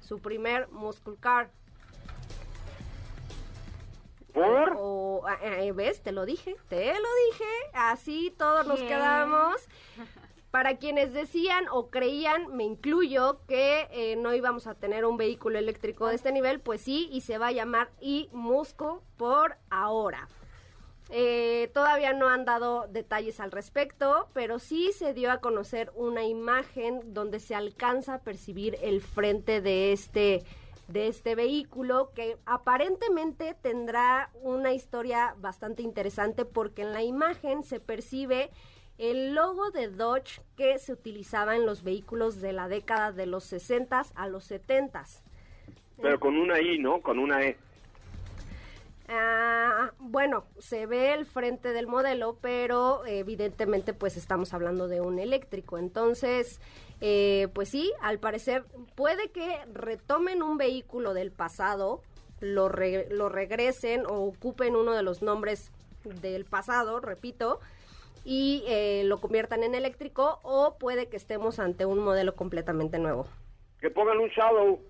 su 0.00 0.18
primer 0.18 0.68
muscle 0.70 1.14
car. 1.20 1.52
¿Por? 4.32 4.74
O, 4.76 5.24
eh, 5.40 5.70
¿Ves? 5.70 6.02
Te 6.02 6.10
lo 6.10 6.26
dije, 6.26 6.56
te 6.68 6.86
lo 6.94 7.08
dije. 7.30 7.50
Así 7.74 8.34
todos 8.36 8.66
nos 8.66 8.80
quedamos. 8.80 9.54
Para 10.50 10.78
quienes 10.78 11.12
decían 11.12 11.66
o 11.70 11.90
creían, 11.90 12.56
me 12.56 12.64
incluyo, 12.64 13.38
que 13.46 13.86
eh, 13.92 14.16
no 14.16 14.34
íbamos 14.34 14.66
a 14.66 14.74
tener 14.74 15.04
un 15.04 15.16
vehículo 15.16 15.60
eléctrico 15.60 16.08
de 16.08 16.16
este 16.16 16.32
nivel, 16.32 16.58
pues 16.58 16.80
sí, 16.80 17.08
y 17.12 17.20
se 17.20 17.38
va 17.38 17.46
a 17.46 17.52
llamar 17.52 17.92
iMusco 18.00 19.04
por 19.16 19.56
ahora. 19.70 20.28
Eh, 21.10 21.70
todavía 21.74 22.12
no 22.12 22.28
han 22.28 22.44
dado 22.44 22.86
detalles 22.88 23.38
al 23.38 23.52
respecto, 23.52 24.28
pero 24.32 24.58
sí 24.58 24.90
se 24.92 25.12
dio 25.12 25.30
a 25.30 25.38
conocer 25.38 25.92
una 25.94 26.24
imagen 26.24 27.12
donde 27.12 27.40
se 27.40 27.54
alcanza 27.54 28.14
a 28.14 28.18
percibir 28.20 28.76
el 28.82 29.00
frente 29.00 29.60
de 29.60 29.92
este 29.92 30.42
de 30.88 31.08
este 31.08 31.34
vehículo 31.34 32.10
que 32.14 32.36
aparentemente 32.44 33.56
tendrá 33.62 34.30
una 34.42 34.74
historia 34.74 35.34
bastante 35.38 35.82
interesante 35.82 36.44
porque 36.44 36.82
en 36.82 36.92
la 36.92 37.02
imagen 37.02 37.62
se 37.62 37.80
percibe 37.80 38.50
el 38.98 39.34
logo 39.34 39.70
de 39.70 39.88
Dodge 39.88 40.42
que 40.56 40.78
se 40.78 40.92
utilizaba 40.92 41.56
en 41.56 41.66
los 41.66 41.82
vehículos 41.82 42.40
de 42.40 42.52
la 42.52 42.68
década 42.68 43.12
de 43.12 43.26
los 43.26 43.44
60 43.44 44.02
a 44.14 44.28
los 44.28 44.44
70 44.44 45.04
Pero 46.00 46.20
con 46.20 46.36
una 46.36 46.60
I, 46.60 46.78
¿no? 46.78 47.00
Con 47.00 47.18
una 47.18 47.42
E. 47.42 47.56
Ah, 49.08 49.92
bueno, 49.98 50.44
se 50.58 50.86
ve 50.86 51.12
el 51.12 51.26
frente 51.26 51.72
del 51.72 51.86
modelo, 51.86 52.38
pero 52.40 53.04
evidentemente 53.06 53.92
pues 53.92 54.16
estamos 54.16 54.54
hablando 54.54 54.88
de 54.88 55.00
un 55.00 55.18
eléctrico. 55.18 55.76
Entonces, 55.76 56.60
eh, 57.00 57.48
pues 57.52 57.68
sí, 57.68 57.92
al 58.00 58.18
parecer 58.18 58.64
puede 58.94 59.30
que 59.30 59.58
retomen 59.72 60.42
un 60.42 60.56
vehículo 60.56 61.12
del 61.12 61.32
pasado, 61.32 62.00
lo, 62.40 62.68
lo 62.68 63.28
regresen 63.28 64.06
o 64.06 64.24
ocupen 64.24 64.74
uno 64.74 64.94
de 64.94 65.02
los 65.02 65.22
nombres 65.22 65.70
del 66.04 66.44
pasado, 66.44 67.00
repito, 67.00 67.60
y 68.24 68.64
eh, 68.66 69.02
lo 69.04 69.20
conviertan 69.20 69.62
en 69.64 69.74
eléctrico 69.74 70.40
o 70.42 70.76
puede 70.78 71.08
que 71.08 71.16
estemos 71.16 71.58
ante 71.58 71.84
un 71.84 71.98
modelo 71.98 72.34
completamente 72.34 72.98
nuevo. 72.98 73.26
Que 73.80 73.90
pongan 73.90 74.18
un 74.18 74.28
Shadow. 74.28 74.80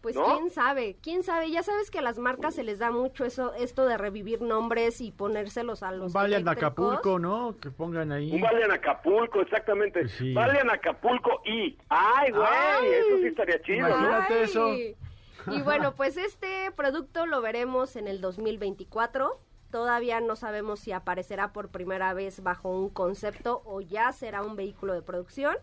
Pues 0.00 0.16
quién 0.16 0.48
sabe, 0.48 0.96
quién 1.02 1.22
sabe, 1.22 1.50
ya 1.50 1.62
sabes 1.62 1.90
que 1.90 1.98
a 1.98 2.02
las 2.02 2.18
marcas 2.18 2.54
se 2.54 2.62
les 2.62 2.78
da 2.78 2.90
mucho 2.90 3.26
eso, 3.26 3.52
esto 3.52 3.84
de 3.84 3.98
revivir 3.98 4.40
nombres 4.40 5.02
y 5.02 5.12
ponérselos 5.12 5.82
a 5.82 5.92
los 5.92 6.14
Vayan 6.14 6.48
a 6.48 6.52
Acapulco, 6.52 7.18
¿no? 7.18 7.56
Que 7.60 7.70
pongan 7.70 8.10
ahí. 8.10 8.32
Un 8.32 8.40
Vayan 8.40 8.70
Acapulco, 8.70 9.42
exactamente. 9.42 10.08
Sí. 10.08 10.32
Vayan 10.32 10.70
Acapulco 10.70 11.42
y... 11.44 11.76
¡Ay, 11.90 12.30
güey! 12.30 12.94
Eso 12.94 13.18
sí 13.18 13.26
estaría 13.26 13.60
chido, 13.60 13.88
Imagínate 13.88 14.42
eso. 14.42 14.72
Y 14.72 15.62
bueno, 15.62 15.94
pues 15.94 16.16
este 16.16 16.70
producto 16.74 17.26
lo 17.26 17.42
veremos 17.42 17.96
en 17.96 18.08
el 18.08 18.22
2024. 18.22 19.38
Todavía 19.70 20.20
no 20.20 20.34
sabemos 20.34 20.80
si 20.80 20.92
aparecerá 20.92 21.52
por 21.52 21.68
primera 21.68 22.14
vez 22.14 22.42
bajo 22.42 22.70
un 22.70 22.88
concepto 22.88 23.62
o 23.64 23.80
ya 23.80 24.12
será 24.12 24.42
un 24.42 24.56
vehículo 24.56 24.94
de 24.94 25.02
producción 25.02 25.56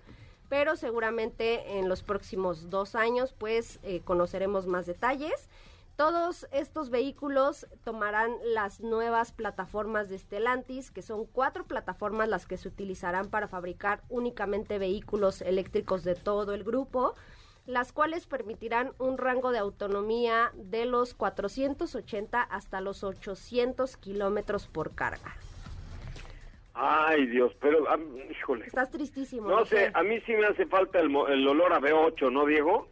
pero 0.50 0.76
seguramente 0.76 1.78
en 1.78 1.90
los 1.90 2.04
próximos 2.04 2.70
dos 2.70 2.96
años 2.96 3.34
pues 3.38 3.80
eh, 3.84 4.02
conoceremos 4.04 4.68
más 4.68 4.86
detalles. 4.86 5.50
Todos 5.98 6.48
estos 6.52 6.92
vehículos 6.92 7.66
tomarán 7.84 8.32
las 8.44 8.82
nuevas 8.82 9.32
plataformas 9.32 10.10
de 10.10 10.20
Stellantis, 10.20 10.92
que 10.92 11.02
son 11.02 11.26
cuatro 11.26 11.66
plataformas 11.66 12.30
las 12.30 12.46
que 12.46 12.58
se 12.58 12.68
utilizarán 12.68 13.32
para 13.32 13.48
fabricar 13.48 14.04
únicamente 14.08 14.78
vehículos 14.78 15.42
eléctricos 15.42 16.04
de 16.04 16.14
todo 16.14 16.54
el 16.54 16.64
grupo, 16.64 17.16
las 17.66 17.94
cuales 17.94 18.28
permitirán 18.28 18.94
un 19.00 19.18
rango 19.18 19.52
de 19.52 19.58
autonomía 19.58 20.52
de 20.54 20.86
los 20.86 21.16
480 21.16 22.44
hasta 22.44 22.80
los 22.80 23.04
800 23.04 23.98
kilómetros 23.98 24.68
por 24.68 24.94
carga. 24.94 25.36
Ay, 26.80 27.26
Dios, 27.28 27.54
pero, 27.60 27.86
híjole. 28.30 28.68
Estás 28.68 28.92
tristísimo. 28.92 29.50
No, 29.50 29.66
sé, 29.66 29.90
a 29.94 30.04
mí 30.04 30.20
sí 30.26 30.34
me 30.34 30.46
hace 30.46 30.68
falta 30.68 31.00
el, 31.00 31.08
el 31.30 31.48
olor 31.48 31.74
a 31.74 31.80
B8, 31.80 32.32
¿no, 32.32 32.46
Diego? 32.46 32.88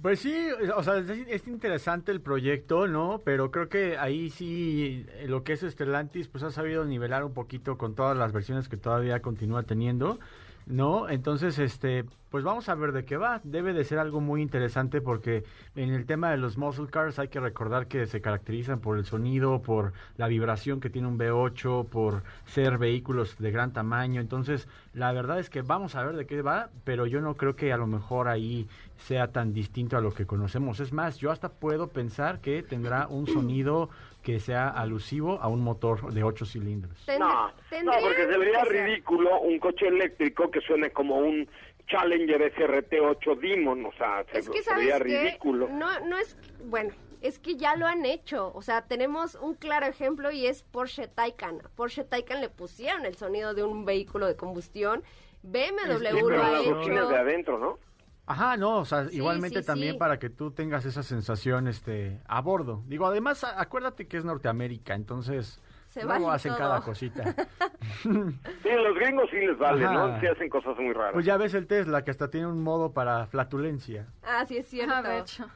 Pues 0.00 0.20
sí, 0.20 0.34
o 0.74 0.82
sea, 0.82 0.98
es, 0.98 1.46
interesante 1.46 2.12
el 2.12 2.20
proyecto, 2.20 2.88
¿no? 2.88 3.22
Pero 3.24 3.50
creo 3.50 3.68
que 3.68 3.96
ahí 3.98 4.30
sí 4.30 5.06
lo 5.26 5.44
que 5.44 5.52
es 5.52 5.60
Stellantis, 5.60 6.28
pues 6.28 6.44
ha 6.44 6.50
sabido 6.50 6.84
nivelar 6.84 7.24
un 7.24 7.34
poquito 7.34 7.78
con 7.78 7.94
todas 7.94 8.16
las 8.16 8.32
versiones 8.32 8.68
que 8.68 8.76
todavía 8.76 9.20
continúa 9.20 9.62
teniendo. 9.62 10.18
¿no? 10.66 11.08
Entonces, 11.08 11.58
este, 11.58 12.04
pues 12.32 12.44
vamos 12.44 12.70
a 12.70 12.74
ver 12.74 12.92
de 12.92 13.04
qué 13.04 13.18
va. 13.18 13.42
Debe 13.44 13.74
de 13.74 13.84
ser 13.84 13.98
algo 13.98 14.22
muy 14.22 14.40
interesante 14.40 15.02
porque 15.02 15.44
en 15.76 15.92
el 15.92 16.06
tema 16.06 16.30
de 16.30 16.38
los 16.38 16.56
muscle 16.56 16.86
cars 16.88 17.18
hay 17.18 17.28
que 17.28 17.38
recordar 17.38 17.88
que 17.88 18.06
se 18.06 18.22
caracterizan 18.22 18.80
por 18.80 18.96
el 18.96 19.04
sonido, 19.04 19.60
por 19.60 19.92
la 20.16 20.28
vibración 20.28 20.80
que 20.80 20.88
tiene 20.88 21.08
un 21.08 21.18
V8, 21.18 21.90
por 21.90 22.22
ser 22.46 22.78
vehículos 22.78 23.36
de 23.38 23.50
gran 23.50 23.74
tamaño. 23.74 24.22
Entonces, 24.22 24.66
la 24.94 25.12
verdad 25.12 25.40
es 25.40 25.50
que 25.50 25.60
vamos 25.60 25.94
a 25.94 26.04
ver 26.04 26.16
de 26.16 26.24
qué 26.24 26.40
va, 26.40 26.70
pero 26.84 27.06
yo 27.06 27.20
no 27.20 27.34
creo 27.34 27.54
que 27.54 27.70
a 27.70 27.76
lo 27.76 27.86
mejor 27.86 28.28
ahí 28.28 28.66
sea 28.96 29.30
tan 29.30 29.52
distinto 29.52 29.98
a 29.98 30.00
lo 30.00 30.14
que 30.14 30.24
conocemos. 30.24 30.80
Es 30.80 30.92
más, 30.92 31.18
yo 31.18 31.30
hasta 31.30 31.50
puedo 31.50 31.88
pensar 31.88 32.40
que 32.40 32.62
tendrá 32.62 33.08
un 33.08 33.26
sonido 33.26 33.90
que 34.22 34.38
sea 34.38 34.68
alusivo 34.68 35.40
a 35.42 35.48
un 35.48 35.60
motor 35.60 36.12
de 36.12 36.22
ocho 36.22 36.46
cilindros. 36.46 37.06
No, 37.18 37.48
no 37.48 37.92
porque 38.00 38.26
sería 38.26 38.64
ridículo 38.64 39.40
un 39.40 39.58
coche 39.58 39.88
eléctrico 39.88 40.50
que 40.50 40.60
suene 40.60 40.90
como 40.90 41.16
un 41.16 41.48
Challenger 41.86 42.54
SRT8 42.54 43.38
Demon, 43.38 43.86
o 43.86 43.92
sea, 43.92 44.24
es 44.32 44.48
que, 44.48 44.62
sería 44.62 44.98
ridículo. 44.98 45.68
No, 45.68 46.00
no 46.00 46.16
es, 46.16 46.36
bueno, 46.64 46.92
es 47.20 47.38
que 47.38 47.56
ya 47.56 47.76
lo 47.76 47.86
han 47.86 48.04
hecho, 48.04 48.52
o 48.54 48.62
sea, 48.62 48.82
tenemos 48.82 49.34
un 49.36 49.54
claro 49.54 49.86
ejemplo 49.86 50.30
y 50.30 50.46
es 50.46 50.62
Porsche 50.62 51.08
Taycan. 51.08 51.62
Porsche 51.76 52.04
Taycan 52.04 52.40
le 52.40 52.48
pusieron 52.48 53.06
el 53.06 53.16
sonido 53.16 53.54
de 53.54 53.64
un 53.64 53.84
vehículo 53.84 54.26
de 54.26 54.36
combustión, 54.36 55.02
BMW 55.42 56.28
lo 56.28 56.42
ha 56.42 56.60
hecho. 56.60 57.08
de 57.08 57.16
adentro, 57.16 57.58
¿no? 57.58 57.78
Ajá, 58.24 58.56
no, 58.56 58.78
o 58.78 58.84
sea, 58.84 59.08
igualmente 59.10 59.62
también 59.62 59.98
para 59.98 60.18
que 60.18 60.30
tú 60.30 60.52
tengas 60.52 60.84
esa 60.84 61.02
sensación 61.02 61.66
este, 61.66 62.20
a 62.26 62.40
bordo. 62.40 62.82
Digo, 62.86 63.06
además, 63.06 63.44
acuérdate 63.44 64.06
que 64.06 64.16
es 64.16 64.24
Norteamérica, 64.24 64.94
entonces 64.94 65.60
se 65.92 66.04
luego 66.04 66.30
hacen 66.30 66.54
cada 66.54 66.80
cosita. 66.80 67.34
sí, 68.02 68.08
los 68.08 68.94
gringos 68.96 69.28
sí 69.30 69.36
les 69.36 69.58
vale, 69.58 69.84
¿no? 69.84 70.18
Sí 70.20 70.26
hacen 70.26 70.48
cosas 70.48 70.78
muy 70.78 70.94
raras. 70.94 71.12
Pues 71.12 71.26
ya 71.26 71.36
ves 71.36 71.52
el 71.52 71.66
Tesla, 71.66 72.02
que 72.02 72.10
hasta 72.10 72.30
tiene 72.30 72.46
un 72.46 72.62
modo 72.62 72.92
para 72.92 73.26
flatulencia. 73.26 74.06
Ah, 74.22 74.46
sí 74.46 74.56
es 74.56 74.66
cierto. 74.66 74.94
Ah, 74.94 75.02
de 75.02 75.18
hecho. 75.18 75.46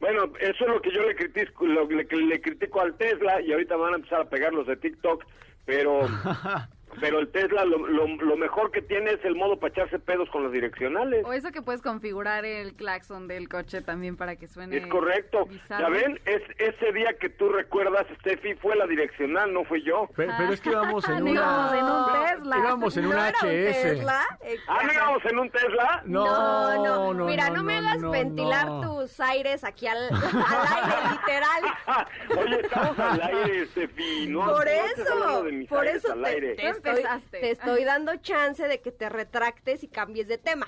Bueno, 0.00 0.24
eso 0.40 0.64
es 0.64 0.68
lo 0.68 0.82
que 0.82 0.90
yo 0.90 1.02
le 1.02 1.14
critico, 1.14 1.66
lo, 1.66 1.88
le, 1.88 2.04
le 2.04 2.40
critico 2.40 2.80
al 2.80 2.94
Tesla 2.94 3.40
y 3.40 3.52
ahorita 3.52 3.76
van 3.76 3.92
a 3.92 3.96
empezar 3.96 4.22
a 4.22 4.28
pegar 4.28 4.52
los 4.52 4.66
de 4.66 4.76
TikTok, 4.76 5.24
pero... 5.64 6.00
Pero 6.98 7.20
el 7.20 7.28
Tesla 7.28 7.64
lo, 7.64 7.78
lo, 7.78 8.36
mejor 8.36 8.70
que 8.70 8.82
tiene 8.82 9.12
es 9.12 9.24
el 9.24 9.36
modo 9.36 9.58
para 9.58 9.72
echarse 9.72 9.98
pedos 9.98 10.28
con 10.30 10.42
los 10.42 10.52
direccionales. 10.52 11.24
O 11.24 11.32
eso 11.32 11.52
que 11.52 11.62
puedes 11.62 11.82
configurar 11.82 12.44
el 12.44 12.74
claxon 12.74 13.28
del 13.28 13.48
coche 13.48 13.82
también 13.82 14.16
para 14.16 14.36
que 14.36 14.48
suene. 14.48 14.78
Es 14.78 14.86
correcto. 14.86 15.46
Ya 15.68 15.88
ven, 15.88 16.20
es, 16.24 16.42
ese 16.58 16.92
día 16.92 17.14
que 17.18 17.28
tú 17.28 17.48
recuerdas, 17.48 18.06
Steffi, 18.20 18.54
fue 18.54 18.76
la 18.76 18.86
direccional, 18.86 19.52
no 19.52 19.64
fui 19.64 19.82
yo. 19.82 20.08
Pero, 20.16 20.32
es 20.52 20.60
que 20.60 20.70
íbamos 20.70 21.08
en, 21.08 21.22
una... 21.22 21.32
íbamos 21.32 21.74
en 21.74 21.84
un 21.84 22.26
Tesla. 22.26 22.58
Íbamos 22.58 22.96
en 22.96 23.06
un 23.06 23.12
HS. 23.12 24.06
ah, 24.68 24.80
¿no 24.84 24.92
íbamos 24.92 25.24
en 25.24 25.38
un 25.38 25.50
Tesla? 25.50 26.02
No, 26.06 26.84
no. 26.84 27.14
no, 27.14 27.24
Mira, 27.26 27.50
no, 27.50 27.62
me 27.62 27.76
hagas 27.76 28.02
ventilar 28.10 28.66
tus 28.82 29.20
aires 29.20 29.64
aquí 29.64 29.86
al, 29.86 29.98
al 30.12 30.66
aire, 30.74 30.96
literal. 31.10 32.06
Oye, 32.44 32.60
estamos 32.60 32.98
al 32.98 33.22
aire, 33.22 33.66
Steffi. 33.66 34.26
No, 34.28 34.46
por 34.46 34.68
eso, 34.68 35.44
por 35.68 35.86
eso 35.86 36.12
al 36.12 36.24
te 36.80 37.50
estoy 37.50 37.84
dando 37.84 38.16
chance 38.16 38.66
de 38.66 38.80
que 38.80 38.92
te 38.92 39.08
retractes 39.08 39.82
y 39.82 39.88
cambies 39.88 40.28
de 40.28 40.38
tema. 40.38 40.66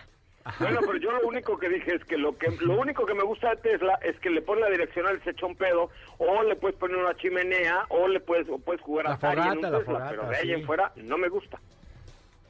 Bueno, 0.58 0.80
pero 0.80 0.98
yo 0.98 1.12
lo 1.12 1.28
único 1.28 1.56
que 1.56 1.68
dije 1.68 1.94
es 1.94 2.04
que 2.04 2.16
lo 2.16 2.36
que 2.36 2.50
lo 2.60 2.80
único 2.80 3.06
que 3.06 3.14
me 3.14 3.22
gusta 3.22 3.50
de 3.50 3.56
Tesla 3.56 3.98
es 4.02 4.18
que 4.18 4.28
le 4.28 4.42
pone 4.42 4.60
la 4.60 4.70
direccional 4.70 5.18
y 5.20 5.24
se 5.24 5.30
echa 5.30 5.46
un 5.46 5.56
pedo, 5.56 5.90
o 6.18 6.42
le 6.42 6.56
puedes 6.56 6.76
poner 6.76 6.96
una 6.96 7.16
chimenea, 7.16 7.86
o 7.90 8.08
le 8.08 8.18
puedes 8.20 8.48
o 8.48 8.58
puedes 8.58 8.82
jugar 8.82 9.06
a 9.06 9.12
Atari 9.14 9.40
en 9.40 9.64
un 9.64 9.78
Tesla, 9.78 10.06
pero 10.10 10.28
de 10.28 10.36
ahí 10.36 10.52
en 10.52 10.66
fuera 10.66 10.92
no 10.96 11.16
me 11.16 11.28
gusta. 11.28 11.60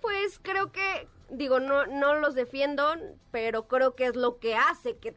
Pues 0.00 0.40
creo 0.42 0.72
que, 0.72 1.06
digo, 1.28 1.60
no, 1.60 1.86
no 1.86 2.14
los 2.14 2.34
defiendo, 2.34 2.94
pero 3.30 3.68
creo 3.68 3.94
que 3.94 4.06
es 4.06 4.16
lo 4.16 4.38
que 4.38 4.54
hace 4.54 4.96
que 4.96 5.14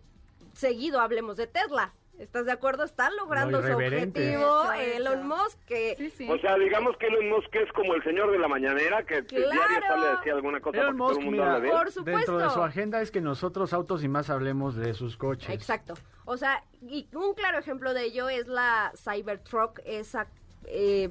seguido 0.54 1.00
hablemos 1.00 1.38
de 1.38 1.48
Tesla. 1.48 1.94
¿Estás 2.20 2.46
de 2.46 2.52
acuerdo? 2.52 2.84
Está 2.84 3.10
logrando 3.12 3.62
su 3.62 3.74
objetivo 3.74 4.72
Elon 4.74 5.28
Musk. 5.28 5.60
Que... 5.66 6.12
O 6.30 6.38
sea, 6.40 6.56
digamos 6.58 6.96
que 6.98 7.08
Elon 7.08 7.30
Musk 7.30 7.54
es 7.56 7.72
como 7.74 7.94
el 7.94 8.04
señor 8.04 8.32
de 8.32 8.40
la 8.40 8.48
mañanera 8.48 9.04
que 9.04 9.22
diario 9.22 9.54
sale 9.88 10.08
a 10.08 10.16
decir 10.18 10.34
alguna 10.34 10.60
cosa 10.60 10.78
Elon 10.78 10.98
Musk, 10.98 11.22
mira, 11.22 11.62
Por 11.62 11.92
supuesto. 11.92 12.32
Dentro 12.32 12.38
de 12.38 12.50
su 12.50 12.62
agenda 12.62 13.02
es 13.02 13.12
que 13.12 13.22
nosotros 13.22 13.74
autos 13.74 14.04
y 14.04 14.08
más 14.08 14.30
hablemos 14.30 14.76
de 14.76 14.94
sus 14.94 15.18
coches. 15.18 15.50
Exacto. 15.50 15.94
O 16.26 16.38
sea, 16.38 16.64
y 16.82 17.08
un 17.14 17.34
claro 17.34 17.60
ejemplo 17.60 17.94
de 17.94 18.06
ello 18.06 18.30
es 18.30 18.48
la 18.48 18.92
Cybertruck, 18.96 19.80
esa 19.86 20.28
eh, 20.68 21.10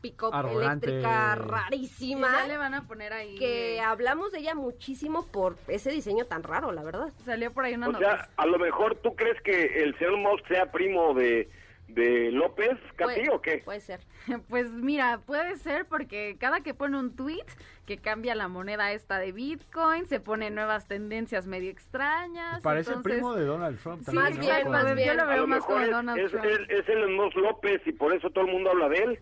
pick-up 0.00 0.32
eléctrica 0.34 1.34
rarísima. 1.34 2.32
ya 2.32 2.46
le 2.46 2.56
van 2.56 2.74
a 2.74 2.86
poner 2.86 3.12
ahí. 3.12 3.36
Que 3.36 3.80
hablamos 3.80 4.32
de 4.32 4.40
ella 4.40 4.54
muchísimo 4.54 5.26
por 5.26 5.56
ese 5.68 5.90
diseño 5.90 6.24
tan 6.26 6.42
raro, 6.42 6.72
la 6.72 6.82
verdad. 6.82 7.12
Salió 7.24 7.52
por 7.52 7.64
ahí 7.64 7.74
una 7.74 7.88
O 7.88 7.98
sea, 7.98 8.28
a 8.36 8.46
lo 8.46 8.58
mejor 8.58 8.96
tú 8.96 9.14
crees 9.14 9.40
que 9.42 9.82
el 9.82 9.96
señor 9.98 10.16
Musk 10.18 10.46
sea 10.48 10.70
primo 10.70 11.14
de, 11.14 11.48
de 11.88 12.30
López 12.32 12.78
Castillo 12.96 13.36
o 13.36 13.40
qué? 13.40 13.58
Puede 13.64 13.80
ser. 13.80 14.00
Pues 14.48 14.70
mira, 14.70 15.20
puede 15.24 15.56
ser 15.56 15.86
porque 15.86 16.36
cada 16.38 16.60
que 16.60 16.74
pone 16.74 16.98
un 16.98 17.16
tweet 17.16 17.46
que 17.86 17.96
cambia 17.96 18.34
la 18.34 18.46
moneda 18.46 18.92
esta 18.92 19.18
de 19.18 19.32
Bitcoin, 19.32 20.06
se 20.06 20.20
pone 20.20 20.50
nuevas 20.50 20.86
tendencias 20.86 21.46
medio 21.46 21.70
extrañas. 21.70 22.60
Parece 22.60 22.94
primo 22.98 23.34
de 23.34 23.46
Donald 23.46 23.80
Trump. 23.80 24.04
También, 24.04 24.24
más 24.24 24.38
bien, 24.38 24.70
más 24.70 24.94
bien. 24.94 25.08
Yo 25.08 25.14
lo 25.14 25.26
veo 25.26 25.46
más 25.46 25.64
como 25.64 25.86
Donald 25.86 26.28
Trump. 26.28 26.44
Es, 26.44 26.60
es 26.68 26.88
el 26.90 27.08
Musk 27.08 27.36
López 27.36 27.80
y 27.86 27.92
por 27.92 28.12
eso 28.12 28.28
todo 28.28 28.44
el 28.44 28.52
mundo 28.52 28.70
habla 28.70 28.90
de 28.90 28.98
él. 28.98 29.18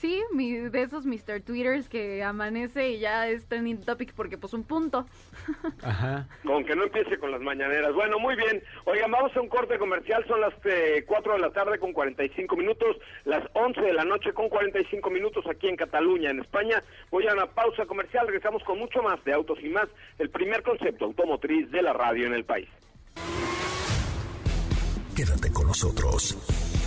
Sí, 0.00 0.22
mi, 0.32 0.52
de 0.52 0.82
esos 0.82 1.04
Mr. 1.04 1.42
Twitters 1.44 1.86
que 1.86 2.22
amanece 2.22 2.88
y 2.88 3.00
ya 3.00 3.28
es 3.28 3.44
trending 3.46 3.84
topic 3.84 4.14
porque 4.14 4.38
pues 4.38 4.54
un 4.54 4.64
punto. 4.64 5.04
Ajá. 5.82 6.26
Con 6.42 6.64
que 6.64 6.74
no 6.74 6.84
empiece 6.84 7.18
con 7.18 7.30
las 7.30 7.42
mañaneras. 7.42 7.92
Bueno, 7.92 8.18
muy 8.18 8.34
bien. 8.34 8.62
Oigan, 8.86 9.10
vamos 9.10 9.36
a 9.36 9.40
un 9.42 9.48
corte 9.50 9.78
comercial. 9.78 10.24
Son 10.26 10.40
las 10.40 10.54
eh, 10.64 11.04
4 11.06 11.34
de 11.34 11.38
la 11.40 11.50
tarde 11.50 11.78
con 11.78 11.92
45 11.92 12.56
minutos, 12.56 12.96
las 13.26 13.44
11 13.52 13.78
de 13.78 13.92
la 13.92 14.04
noche 14.04 14.32
con 14.32 14.48
45 14.48 15.10
minutos 15.10 15.44
aquí 15.46 15.68
en 15.68 15.76
Cataluña, 15.76 16.30
en 16.30 16.40
España. 16.40 16.82
Voy 17.10 17.26
a 17.26 17.34
una 17.34 17.46
pausa 17.46 17.84
comercial. 17.84 18.26
Regresamos 18.26 18.64
con 18.64 18.78
mucho 18.78 19.02
más 19.02 19.22
de 19.24 19.34
Autos 19.34 19.58
y 19.62 19.68
Más, 19.68 19.88
el 20.18 20.30
primer 20.30 20.62
concepto 20.62 21.04
automotriz 21.04 21.70
de 21.70 21.82
la 21.82 21.92
radio 21.92 22.26
en 22.26 22.32
el 22.32 22.44
país. 22.44 22.70
Quédate 25.14 25.52
con 25.52 25.66
nosotros. 25.66 26.79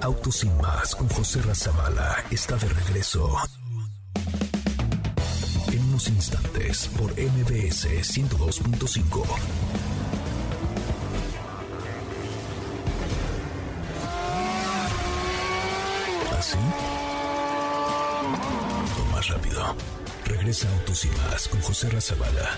Autos 0.00 0.36
sin 0.36 0.56
más 0.58 0.94
con 0.94 1.08
José 1.08 1.42
Razabala 1.42 2.24
está 2.30 2.56
de 2.56 2.68
regreso. 2.68 3.36
En 5.72 5.84
unos 5.84 6.08
instantes 6.08 6.88
por 6.96 7.10
MBS 7.12 7.86
102.5. 7.86 9.24
¿Así? 16.38 16.56
O 19.00 19.12
más 19.12 19.28
rápido. 19.28 19.74
Regresa 20.24 20.68
Autos 20.78 21.04
y 21.04 21.08
más 21.08 21.48
con 21.48 21.60
José 21.60 21.90
Razabala. 21.90 22.56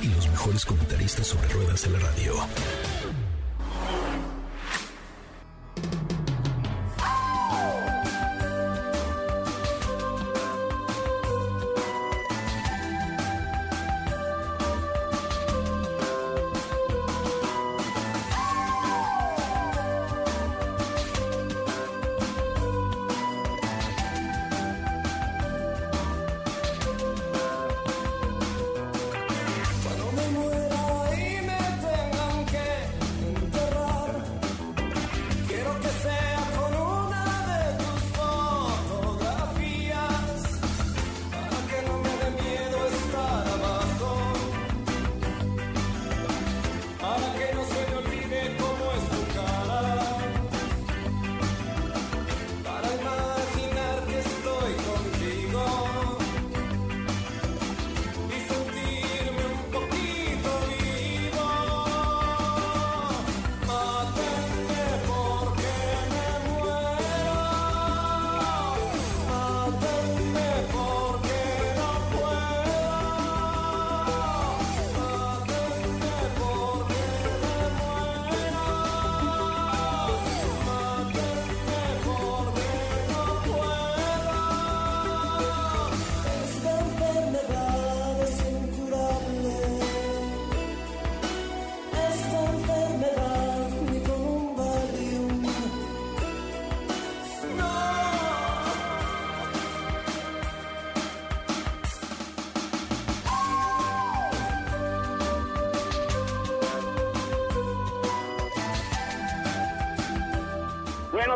Y 0.00 0.08
los 0.08 0.28
mejores 0.28 0.64
comentaristas 0.64 1.26
sobre 1.26 1.48
ruedas 1.48 1.82
de 1.82 1.90
la 1.90 1.98
radio 1.98 2.34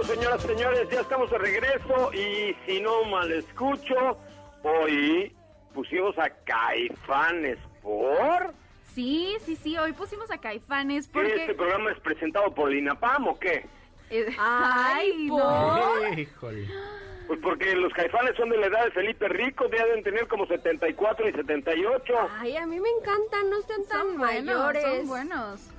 Bueno, 0.01 0.14
señoras, 0.14 0.42
señores, 0.42 0.88
ya 0.88 1.01
estamos 1.03 1.30
de 1.30 1.36
regreso 1.36 2.11
y 2.14 2.57
si 2.64 2.80
no 2.80 3.05
mal 3.05 3.30
escucho, 3.30 4.16
hoy 4.62 5.36
pusimos 5.74 6.18
a 6.18 6.30
Caifanes 6.30 7.59
por... 7.82 8.55
Sí, 8.94 9.36
sí, 9.44 9.57
sí, 9.57 9.76
hoy 9.76 9.92
pusimos 9.92 10.30
a 10.30 10.38
Caifanes 10.38 11.07
¿Qué, 11.07 11.12
porque... 11.12 11.34
¿Este 11.34 11.55
programa 11.55 11.92
es 11.92 12.01
presentado 12.01 12.55
por 12.55 12.70
el 12.70 12.78
INAPAM 12.78 13.28
o 13.28 13.38
qué? 13.38 13.66
Eh, 14.09 14.34
Ay, 14.38 15.26
no. 15.26 15.36
¿por? 15.36 16.18
Híjole. 16.18 16.66
Pues 17.26 17.38
porque 17.42 17.76
los 17.76 17.92
Caifanes 17.92 18.34
son 18.36 18.48
de 18.48 18.57
la 18.57 18.68
edad 18.68 18.84
de 18.86 18.92
Felipe 18.92 19.28
Rico, 19.28 19.68
deben 19.68 20.03
tener 20.03 20.26
como 20.28 20.46
74 20.46 21.28
y 21.28 21.32
78. 21.32 22.14
Ay, 22.38 22.57
a 22.57 22.66
mí 22.66 22.80
me 22.80 22.88
encantan, 22.88 23.51
no 23.51 23.59
estén 23.59 23.86
tan 23.86 24.01
Son 24.07 24.16
buenos, 24.18 24.57
mayores. 24.57 24.82
son 24.82 25.09
buenos. 25.09 25.70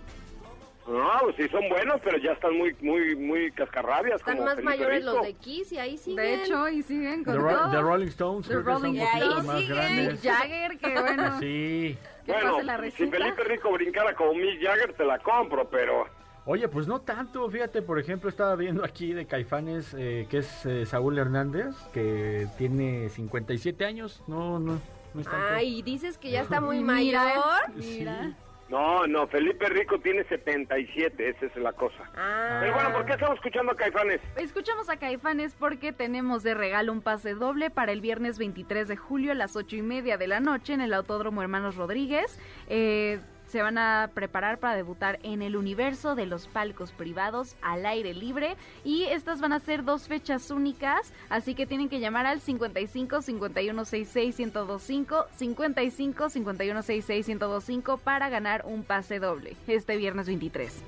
No, 0.88 1.10
pues 1.22 1.36
sí 1.36 1.48
son 1.50 1.70
buenos, 1.70 2.02
pero 2.04 2.18
ya 2.18 2.32
están 2.32 2.58
muy 2.58 2.76
muy 2.82 3.16
muy 3.16 3.52
cascarrabias 3.52 4.16
Están 4.20 4.36
como 4.38 4.46
más 4.46 4.56
Felipe 4.56 4.72
mayores 4.72 5.00
Rico. 5.06 5.14
los 5.16 5.26
de 5.26 5.34
Kiss 5.36 5.72
y 5.72 5.78
ahí 5.78 5.98
siguen. 5.98 6.16
De 6.26 6.44
hecho, 6.44 6.70
y 6.70 6.82
siguen 6.82 7.24
The, 7.24 7.32
con 7.32 7.42
Ro- 7.42 7.50
todo. 7.58 7.72
The 7.72 7.82
Rolling 7.82 8.08
Stones, 8.08 8.48
The 8.48 8.56
Rolling 8.56 8.96
Stones 9.00 9.46
más 9.46 9.60
siguen. 9.60 10.08
Mick 10.08 10.22
Jagger, 10.24 10.78
que 10.80 11.00
bueno. 11.02 11.24
Sí. 11.40 11.98
Que 12.26 12.32
Bueno, 12.34 12.62
la 12.64 12.82
si. 12.92 13.08
Felipe 13.08 13.44
Rico 13.44 13.72
brincara 13.72 14.16
como 14.16 14.34
Mick 14.34 14.62
Jagger, 14.64 14.94
te 14.94 15.06
la 15.06 15.18
compro, 15.20 15.68
pero... 15.70 16.06
Oye, 16.46 16.68
pues 16.68 16.88
no 16.88 17.00
tanto, 17.02 17.48
fíjate, 17.52 17.84
por 17.84 18.00
ejemplo, 18.00 18.28
estaba 18.28 18.56
viendo 18.56 18.84
aquí 18.84 19.14
de 19.14 19.28
Caifanes, 19.28 19.94
eh, 19.96 20.26
que 20.30 20.40
es 20.40 20.66
eh, 20.66 20.88
Saúl 20.88 21.18
Hernández, 21.20 21.76
que 21.94 22.48
tiene 22.58 23.10
57 23.10 23.86
años, 23.86 24.24
no, 24.28 24.58
no, 24.60 24.82
no 25.14 25.22
es 25.22 25.28
tanto. 25.28 25.48
Ay, 25.54 25.84
dices 25.84 26.18
que 26.18 26.32
ya 26.32 26.42
está 26.42 26.60
muy 26.60 26.80
Mira, 26.84 27.20
mayor. 27.24 27.76
Mira. 27.76 28.34
No, 28.72 29.06
no, 29.06 29.28
Felipe 29.28 29.68
Rico 29.68 30.00
tiene 30.00 30.24
77, 30.24 31.30
esa 31.30 31.46
es 31.46 31.56
la 31.58 31.74
cosa. 31.74 32.10
Ah. 32.16 32.60
Pero 32.62 32.74
bueno, 32.74 32.94
¿por 32.94 33.06
qué 33.06 33.12
estamos 33.12 33.36
escuchando 33.36 33.74
a 33.74 33.76
Caifanes? 33.76 34.22
Escuchamos 34.38 34.90
a 34.90 34.96
Caifanes 34.96 35.54
porque 35.60 35.92
tenemos 35.92 36.42
de 36.42 36.54
regalo 36.54 36.94
un 36.94 37.02
pase 37.02 37.34
doble 37.34 37.70
para 37.70 37.92
el 37.92 38.00
viernes 38.00 38.40
23 38.40 38.88
de 38.88 38.96
julio 38.96 39.34
a 39.34 39.36
las 39.36 39.58
ocho 39.58 39.76
y 39.76 39.82
media 39.82 40.18
de 40.18 40.28
la 40.28 40.40
noche 40.40 40.72
en 40.72 40.80
el 40.80 40.94
Autódromo 40.94 41.42
Hermanos 41.42 41.76
Rodríguez. 41.76 42.40
Eh, 42.70 43.20
se 43.52 43.62
van 43.62 43.78
a 43.78 44.10
preparar 44.14 44.60
para 44.60 44.76
debutar 44.76 45.20
en 45.24 45.42
el 45.42 45.58
universo 45.58 46.16
de 46.16 46.26
los 46.26 46.48
palcos 46.48 46.94
privados 46.94 47.58
al 47.62 47.86
aire 47.86 48.14
libre 48.14 48.56
y 48.86 49.04
estas 49.04 49.42
van 49.42 49.52
a 49.52 49.60
ser 49.60 49.84
dos 49.84 50.08
fechas 50.08 50.50
únicas, 50.52 51.14
así 51.30 51.54
que 51.54 51.66
tienen 51.66 51.90
que 51.90 52.00
llamar 52.00 52.26
al 52.26 52.40
55 52.40 53.22
51 53.22 53.86
66 53.86 54.40
1025 54.40 55.26
55 55.36 56.30
51 56.30 56.82
66 56.82 57.28
1025 57.28 57.98
para 57.98 58.30
ganar 58.30 58.64
un 58.66 58.84
pase 58.84 59.20
doble 59.20 59.58
este 59.68 59.98
viernes 59.98 60.28
23. 60.28 60.84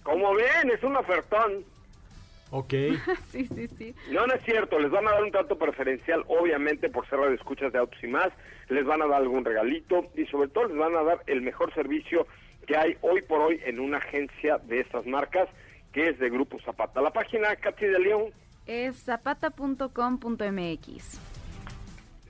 Como 0.03 0.33
ven, 0.35 0.71
es 0.73 0.81
un 0.83 0.95
ofertón. 0.95 1.65
Ok. 2.55 2.71
sí, 3.31 3.47
sí, 3.47 3.67
sí. 3.67 3.95
No, 4.11 4.27
no 4.27 4.35
es 4.35 4.45
cierto, 4.45 4.77
les 4.77 4.91
van 4.91 5.07
a 5.07 5.11
dar 5.11 5.23
un 5.23 5.31
trato 5.31 5.57
preferencial, 5.57 6.23
obviamente, 6.27 6.87
por 6.87 7.09
ser 7.09 7.17
radio 7.17 7.33
escuchas 7.33 7.73
de 7.73 7.79
autos 7.79 7.97
y 8.03 8.07
más, 8.07 8.29
les 8.69 8.85
van 8.85 9.01
a 9.01 9.07
dar 9.07 9.23
algún 9.23 9.43
regalito 9.43 10.05
y 10.15 10.27
sobre 10.27 10.49
todo 10.49 10.67
les 10.67 10.77
van 10.77 10.95
a 10.95 11.01
dar 11.01 11.23
el 11.25 11.41
mejor 11.41 11.73
servicio 11.73 12.27
que 12.67 12.77
hay 12.77 12.95
hoy 13.01 13.23
por 13.23 13.41
hoy 13.41 13.59
en 13.65 13.79
una 13.79 13.97
agencia 13.97 14.59
de 14.59 14.81
estas 14.81 15.07
marcas, 15.07 15.49
que 15.93 16.09
es 16.09 16.19
de 16.19 16.29
Grupo 16.29 16.59
Zapata. 16.59 17.01
La 17.01 17.11
página, 17.11 17.55
Katy 17.55 17.87
de 17.87 17.99
León, 17.99 18.25
Es 18.67 18.97
zapata.com.mx. 18.97 21.19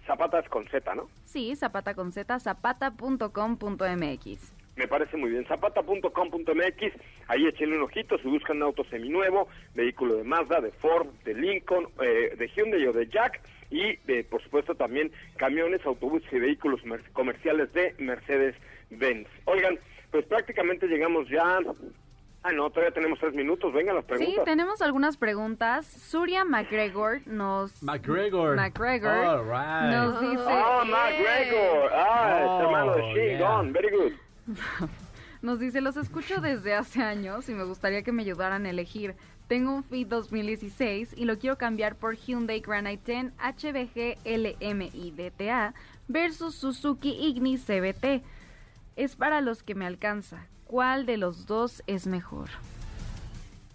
Zapata 0.07 0.39
es 0.39 0.47
con 0.47 0.65
Z, 0.69 0.95
¿no? 0.95 1.09
Sí, 1.25 1.53
zapata 1.57 1.95
con 1.95 2.13
z, 2.13 2.39
zapata.com.mx. 2.39 4.62
Me 4.75 4.87
parece 4.87 5.17
muy 5.17 5.29
bien. 5.29 5.45
Zapata.com.mx, 5.47 6.93
ahí 7.27 7.45
échenle 7.47 7.77
un 7.77 7.83
ojito 7.83 8.17
si 8.17 8.27
buscan 8.27 8.57
un 8.57 8.63
auto 8.63 8.83
seminuevo, 8.85 9.47
vehículo 9.75 10.15
de 10.15 10.23
Mazda, 10.23 10.61
de 10.61 10.71
Ford, 10.71 11.07
de 11.25 11.33
Lincoln, 11.35 11.87
eh, 12.01 12.35
de 12.37 12.47
Hyundai 12.49 12.87
o 12.87 12.93
de 12.93 13.07
Jack 13.07 13.39
y 13.69 13.99
eh, 14.07 14.25
por 14.29 14.41
supuesto 14.43 14.73
también 14.75 15.11
camiones, 15.37 15.85
autobuses 15.85 16.31
y 16.33 16.39
vehículos 16.39 16.83
mer- 16.85 17.03
comerciales 17.13 17.71
de 17.73 17.93
Mercedes-Benz. 17.99 19.27
Oigan, 19.45 19.77
pues 20.11 20.25
prácticamente 20.25 20.87
llegamos 20.87 21.27
ya... 21.29 21.59
Ah, 22.45 22.51
no, 22.51 22.69
todavía 22.69 22.93
tenemos 22.93 23.19
tres 23.19 23.33
minutos. 23.33 23.71
Vengan 23.71 23.95
las 23.95 24.03
Sí, 24.03 24.09
preguntas. 24.15 24.43
tenemos 24.43 24.81
algunas 24.81 25.15
preguntas. 25.15 25.85
Surya 25.87 26.43
McGregor 26.43 27.25
nos... 27.25 27.81
McGregor. 27.81 28.57
McGregor 28.57 29.09
All 29.11 29.45
right. 29.45 29.93
nos 29.95 30.19
dice... 30.19 30.43
Oh, 30.45 30.83
McGregor. 30.83 31.89
Ah, 31.93 32.41
Oh, 32.45 32.57
es 32.59 32.65
hermano 32.65 32.95
de 32.95 33.13
yeah. 33.29 33.39
Gone. 33.39 33.71
Very 33.71 33.89
good. 33.95 34.11
Nos 35.41 35.59
dice, 35.59 35.81
los 35.81 35.97
escucho 35.97 36.39
desde 36.39 36.73
hace 36.73 37.01
años 37.01 37.49
y 37.49 37.53
me 37.53 37.65
gustaría 37.65 38.01
que 38.01 38.13
me 38.13 38.23
ayudaran 38.23 38.65
a 38.65 38.69
elegir. 38.69 39.15
Tengo 39.47 39.75
un 39.75 39.83
Fit 39.83 40.07
2016 40.07 41.15
y 41.17 41.25
lo 41.25 41.37
quiero 41.37 41.57
cambiar 41.57 41.95
por 41.97 42.15
Hyundai 42.15 42.61
Granite 42.61 43.11
10 43.11 43.33
HBG 43.37 44.17
LMI 44.23 45.11
DTA 45.11 45.73
versus 46.07 46.55
Suzuki 46.55 47.11
Ignis 47.11 47.65
CBT. 47.65 48.23
Es 48.95 49.15
para 49.15 49.41
los 49.41 49.63
que 49.63 49.75
me 49.75 49.85
alcanza. 49.85 50.47
¿Cuál 50.65 51.05
de 51.05 51.17
los 51.17 51.45
dos 51.45 51.83
es 51.87 52.07
mejor? 52.07 52.49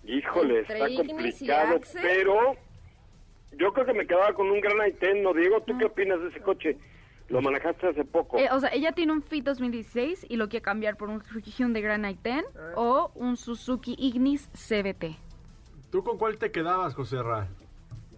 Híjole, 0.05 0.61
Entre 0.61 0.85
está 0.85 1.03
complicado, 1.05 1.81
pero 2.01 2.57
yo 3.53 3.73
creo 3.75 3.87
que 3.87 3.93
me 3.93 4.07
quedaba 4.07 4.33
con 4.33 4.51
un 4.51 4.61
Granite 4.61 5.13
10, 5.13 5.23
¿no, 5.23 5.35
Diego? 5.35 5.61
¿Tú 5.61 5.77
qué 5.77 5.85
opinas 5.85 6.19
de 6.21 6.29
ese 6.29 6.41
coche? 6.41 6.79
Lo 7.29 7.43
manejaste 7.43 7.89
hace 7.89 8.05
poco. 8.05 8.39
Eh, 8.39 8.49
o 8.51 8.59
sea, 8.59 8.71
ella 8.71 8.93
tiene 8.93 9.13
un 9.13 9.23
Fit 9.23 9.45
2016 9.45 10.27
y 10.29 10.37
lo 10.37 10.49
quiere 10.49 10.63
cambiar 10.63 10.97
por 10.97 11.11
un 11.11 11.23
Hyundai 11.23 11.83
Granite 11.83 12.31
10 12.31 12.45
o 12.77 13.11
un 13.15 13.37
Suzuki 13.37 13.95
Ignis 13.99 14.49
CBT. 14.55 15.17
¿Tú 15.91 16.03
con 16.03 16.19
cuál 16.19 16.39
te 16.39 16.51
quedabas, 16.51 16.95
José 16.95 17.23
Ra? 17.23 17.49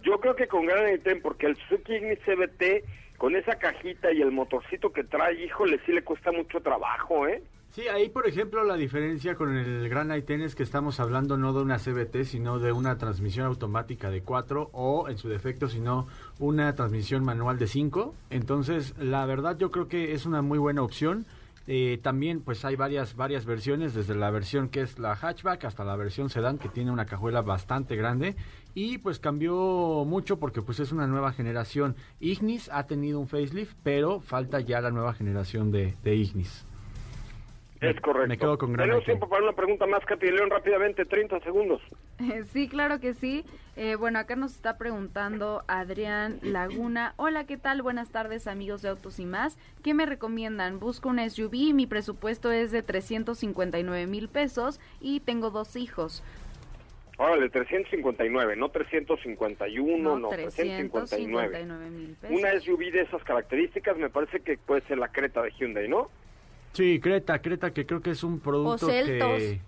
Yo 0.02 0.18
creo 0.20 0.34
que 0.36 0.46
con 0.46 0.66
Granite 0.66 1.10
10, 1.10 1.22
porque 1.22 1.46
el 1.46 1.56
Suzuki 1.56 1.94
Ignis 1.94 2.18
CBT, 2.20 3.18
con 3.18 3.36
esa 3.36 3.56
cajita 3.56 4.12
y 4.12 4.22
el 4.22 4.30
motorcito 4.30 4.92
que 4.92 5.04
trae, 5.04 5.44
híjole, 5.44 5.80
sí 5.84 5.92
le 5.92 6.02
cuesta 6.02 6.32
mucho 6.32 6.60
trabajo, 6.60 7.26
¿eh? 7.26 7.42
Sí, 7.72 7.82
ahí 7.86 8.08
por 8.08 8.26
ejemplo 8.26 8.64
la 8.64 8.74
diferencia 8.74 9.36
con 9.36 9.56
el 9.56 9.88
Gran 9.88 10.08
i10 10.08 10.42
es 10.42 10.54
que 10.56 10.64
estamos 10.64 10.98
hablando 10.98 11.36
no 11.36 11.52
de 11.52 11.62
una 11.62 11.78
CBT, 11.78 12.24
sino 12.24 12.58
de 12.58 12.72
una 12.72 12.98
transmisión 12.98 13.46
automática 13.46 14.10
de 14.10 14.22
4 14.22 14.70
o 14.72 15.08
en 15.08 15.18
su 15.18 15.28
defecto, 15.28 15.68
sino 15.68 16.08
una 16.40 16.74
transmisión 16.74 17.24
manual 17.24 17.60
de 17.60 17.68
5. 17.68 18.12
Entonces, 18.30 18.96
la 18.98 19.24
verdad 19.24 19.56
yo 19.56 19.70
creo 19.70 19.86
que 19.86 20.14
es 20.14 20.26
una 20.26 20.42
muy 20.42 20.58
buena 20.58 20.82
opción. 20.82 21.26
Eh, 21.68 22.00
también 22.02 22.40
pues 22.40 22.64
hay 22.64 22.74
varias 22.74 23.14
varias 23.14 23.46
versiones, 23.46 23.94
desde 23.94 24.16
la 24.16 24.32
versión 24.32 24.68
que 24.68 24.80
es 24.80 24.98
la 24.98 25.14
hatchback 25.14 25.64
hasta 25.64 25.84
la 25.84 25.94
versión 25.94 26.28
sedán 26.28 26.58
que 26.58 26.68
tiene 26.68 26.90
una 26.90 27.06
cajuela 27.06 27.42
bastante 27.42 27.94
grande 27.94 28.34
y 28.74 28.98
pues 28.98 29.20
cambió 29.20 30.04
mucho 30.04 30.40
porque 30.40 30.60
pues 30.60 30.80
es 30.80 30.90
una 30.90 31.06
nueva 31.06 31.32
generación. 31.32 31.94
Ignis 32.18 32.68
ha 32.72 32.88
tenido 32.88 33.20
un 33.20 33.28
facelift, 33.28 33.76
pero 33.84 34.18
falta 34.20 34.58
ya 34.58 34.80
la 34.80 34.90
nueva 34.90 35.14
generación 35.14 35.70
de 35.70 35.94
Ignis. 36.16 36.66
Es 37.80 37.98
correcto. 38.02 38.28
Me 38.28 38.36
quedo 38.36 38.58
con 38.58 38.72
Gran 38.74 38.86
Tenemos 38.88 39.02
i10. 39.04 39.06
tiempo 39.06 39.28
para 39.28 39.42
una 39.42 39.52
pregunta 39.54 39.86
más, 39.86 40.04
Katy 40.04 40.30
León, 40.30 40.50
rápidamente, 40.50 41.06
30 41.06 41.40
segundos. 41.40 41.80
Eh, 42.18 42.44
Sí, 42.44 42.68
claro 42.68 43.00
que 43.00 43.14
sí. 43.14 43.44
Eh, 43.76 43.94
bueno, 43.94 44.18
acá 44.18 44.36
nos 44.36 44.54
está 44.54 44.76
preguntando 44.76 45.62
Adrián 45.66 46.38
Laguna. 46.42 47.14
Hola, 47.16 47.44
¿qué 47.46 47.56
tal? 47.56 47.80
Buenas 47.80 48.10
tardes, 48.10 48.46
amigos 48.46 48.82
de 48.82 48.90
Autos 48.90 49.18
y 49.18 49.24
más. 49.24 49.56
¿Qué 49.82 49.94
me 49.94 50.04
recomiendan? 50.04 50.78
Busco 50.78 51.08
una 51.08 51.28
SUV, 51.28 51.72
mi 51.72 51.86
presupuesto 51.86 52.52
es 52.52 52.70
de 52.70 52.82
359 52.82 54.06
mil 54.06 54.28
pesos 54.28 54.78
y 55.00 55.20
tengo 55.20 55.48
dos 55.50 55.74
hijos. 55.76 56.22
Órale, 57.16 57.48
359, 57.50 58.56
no 58.56 58.68
351, 58.70 60.18
no, 60.18 60.28
359. 60.28 61.48
359 61.48 61.90
mil 61.90 62.16
pesos. 62.16 62.38
Una 62.38 62.58
SUV 62.60 62.92
de 62.92 63.00
esas 63.02 63.22
características 63.24 63.96
me 63.96 64.10
parece 64.10 64.40
que 64.40 64.58
puede 64.58 64.82
ser 64.82 64.98
la 64.98 65.08
Creta 65.08 65.42
de 65.42 65.50
Hyundai, 65.52 65.88
¿no? 65.88 66.08
Sí, 66.72 67.00
Creta, 67.00 67.40
Creta, 67.40 67.72
que 67.72 67.84
creo 67.86 68.00
que 68.00 68.10
es 68.10 68.22
un 68.22 68.40
producto 68.40 68.86
Celtos. 68.86 69.38
que... 69.38 69.60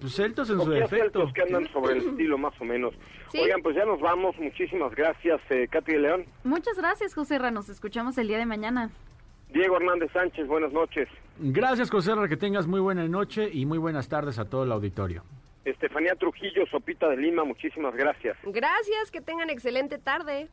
Pues 0.00 0.14
Celtos 0.14 0.48
en 0.48 0.60
O 0.60 0.64
su 0.64 0.70
defecto. 0.70 1.30
que 1.34 1.42
andan 1.42 1.70
sobre 1.72 1.98
el 1.98 2.08
estilo 2.08 2.38
más 2.38 2.54
o 2.60 2.64
menos. 2.64 2.94
Sí. 3.32 3.38
Oigan, 3.38 3.60
pues 3.62 3.74
ya 3.76 3.84
nos 3.84 4.00
vamos. 4.00 4.38
Muchísimas 4.38 4.94
gracias, 4.94 5.40
eh, 5.50 5.66
Katy 5.68 5.92
de 5.92 5.98
León. 5.98 6.26
Muchas 6.44 6.76
gracias, 6.78 7.14
José 7.14 7.38
Ra. 7.38 7.50
Nos 7.50 7.68
escuchamos 7.68 8.16
el 8.16 8.28
día 8.28 8.38
de 8.38 8.46
mañana. 8.46 8.90
Diego 9.52 9.76
Hernández 9.76 10.10
Sánchez, 10.12 10.46
buenas 10.46 10.72
noches. 10.72 11.08
Gracias, 11.38 11.90
José, 11.90 12.14
Ra, 12.14 12.28
que 12.28 12.36
tengas 12.36 12.66
muy 12.66 12.80
buena 12.80 13.06
noche 13.08 13.50
y 13.52 13.66
muy 13.66 13.76
buenas 13.78 14.08
tardes 14.08 14.38
a 14.38 14.44
todo 14.48 14.64
el 14.64 14.72
auditorio. 14.72 15.24
Estefanía 15.64 16.14
Trujillo, 16.14 16.64
Sopita 16.70 17.08
de 17.08 17.16
Lima, 17.16 17.44
muchísimas 17.44 17.94
gracias. 17.94 18.36
Gracias, 18.44 19.10
que 19.10 19.20
tengan 19.20 19.50
excelente 19.50 19.98
tarde. 19.98 20.48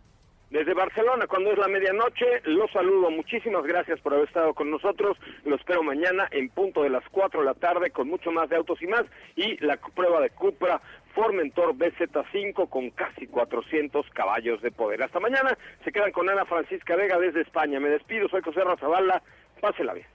Desde 0.50 0.74
Barcelona, 0.74 1.28
cuando 1.28 1.52
es 1.52 1.60
la 1.60 1.68
medianoche, 1.68 2.26
los 2.46 2.72
saludo. 2.72 3.12
Muchísimas 3.12 3.64
gracias 3.64 4.00
por 4.02 4.14
haber 4.14 4.28
estado 4.28 4.56
con 4.56 4.72
nosotros. 4.72 5.16
Lo 5.46 5.56
espero 5.56 5.84
mañana 5.84 6.28
en 6.32 6.50
punto 6.50 6.82
de 6.82 6.90
las 6.90 7.04
4 7.12 7.42
de 7.42 7.46
la 7.46 7.54
tarde 7.54 7.92
con 7.92 8.08
mucho 8.08 8.32
más 8.32 8.50
de 8.50 8.56
autos 8.56 8.82
y 8.82 8.88
más. 8.88 9.04
Y 9.36 9.64
la 9.64 9.78
prueba 9.78 10.20
de 10.20 10.32
Cupra 10.32 10.82
Formentor 11.14 11.76
BZ5 11.76 12.68
con 12.68 12.90
casi 12.90 13.28
400 13.28 14.10
caballos 14.10 14.60
de 14.64 14.72
poder. 14.72 15.04
Hasta 15.04 15.20
mañana. 15.20 15.56
Se 15.84 15.92
quedan 15.92 16.12
con 16.12 16.28
Ana 16.28 16.46
Francisca 16.46 16.96
Vega 16.96 17.20
desde 17.20 17.42
España. 17.42 17.80
Me 17.80 17.90
despido. 17.90 18.28
Soy 18.28 18.42
José 18.42 18.64
Razabala. 18.64 19.22
Pásela 19.62 19.94
bien. 19.94 20.08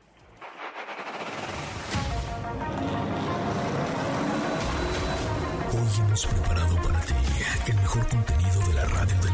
Hoy 5.70 6.00
hemos 6.00 6.26
preparado 6.26 6.76
para 6.82 7.00
ti 7.00 7.14
el 7.68 7.76
mejor 7.76 8.08
contenido 8.08 8.60
de 8.66 8.74
la 8.74 8.84
radio 8.84 9.20
del 9.22 9.33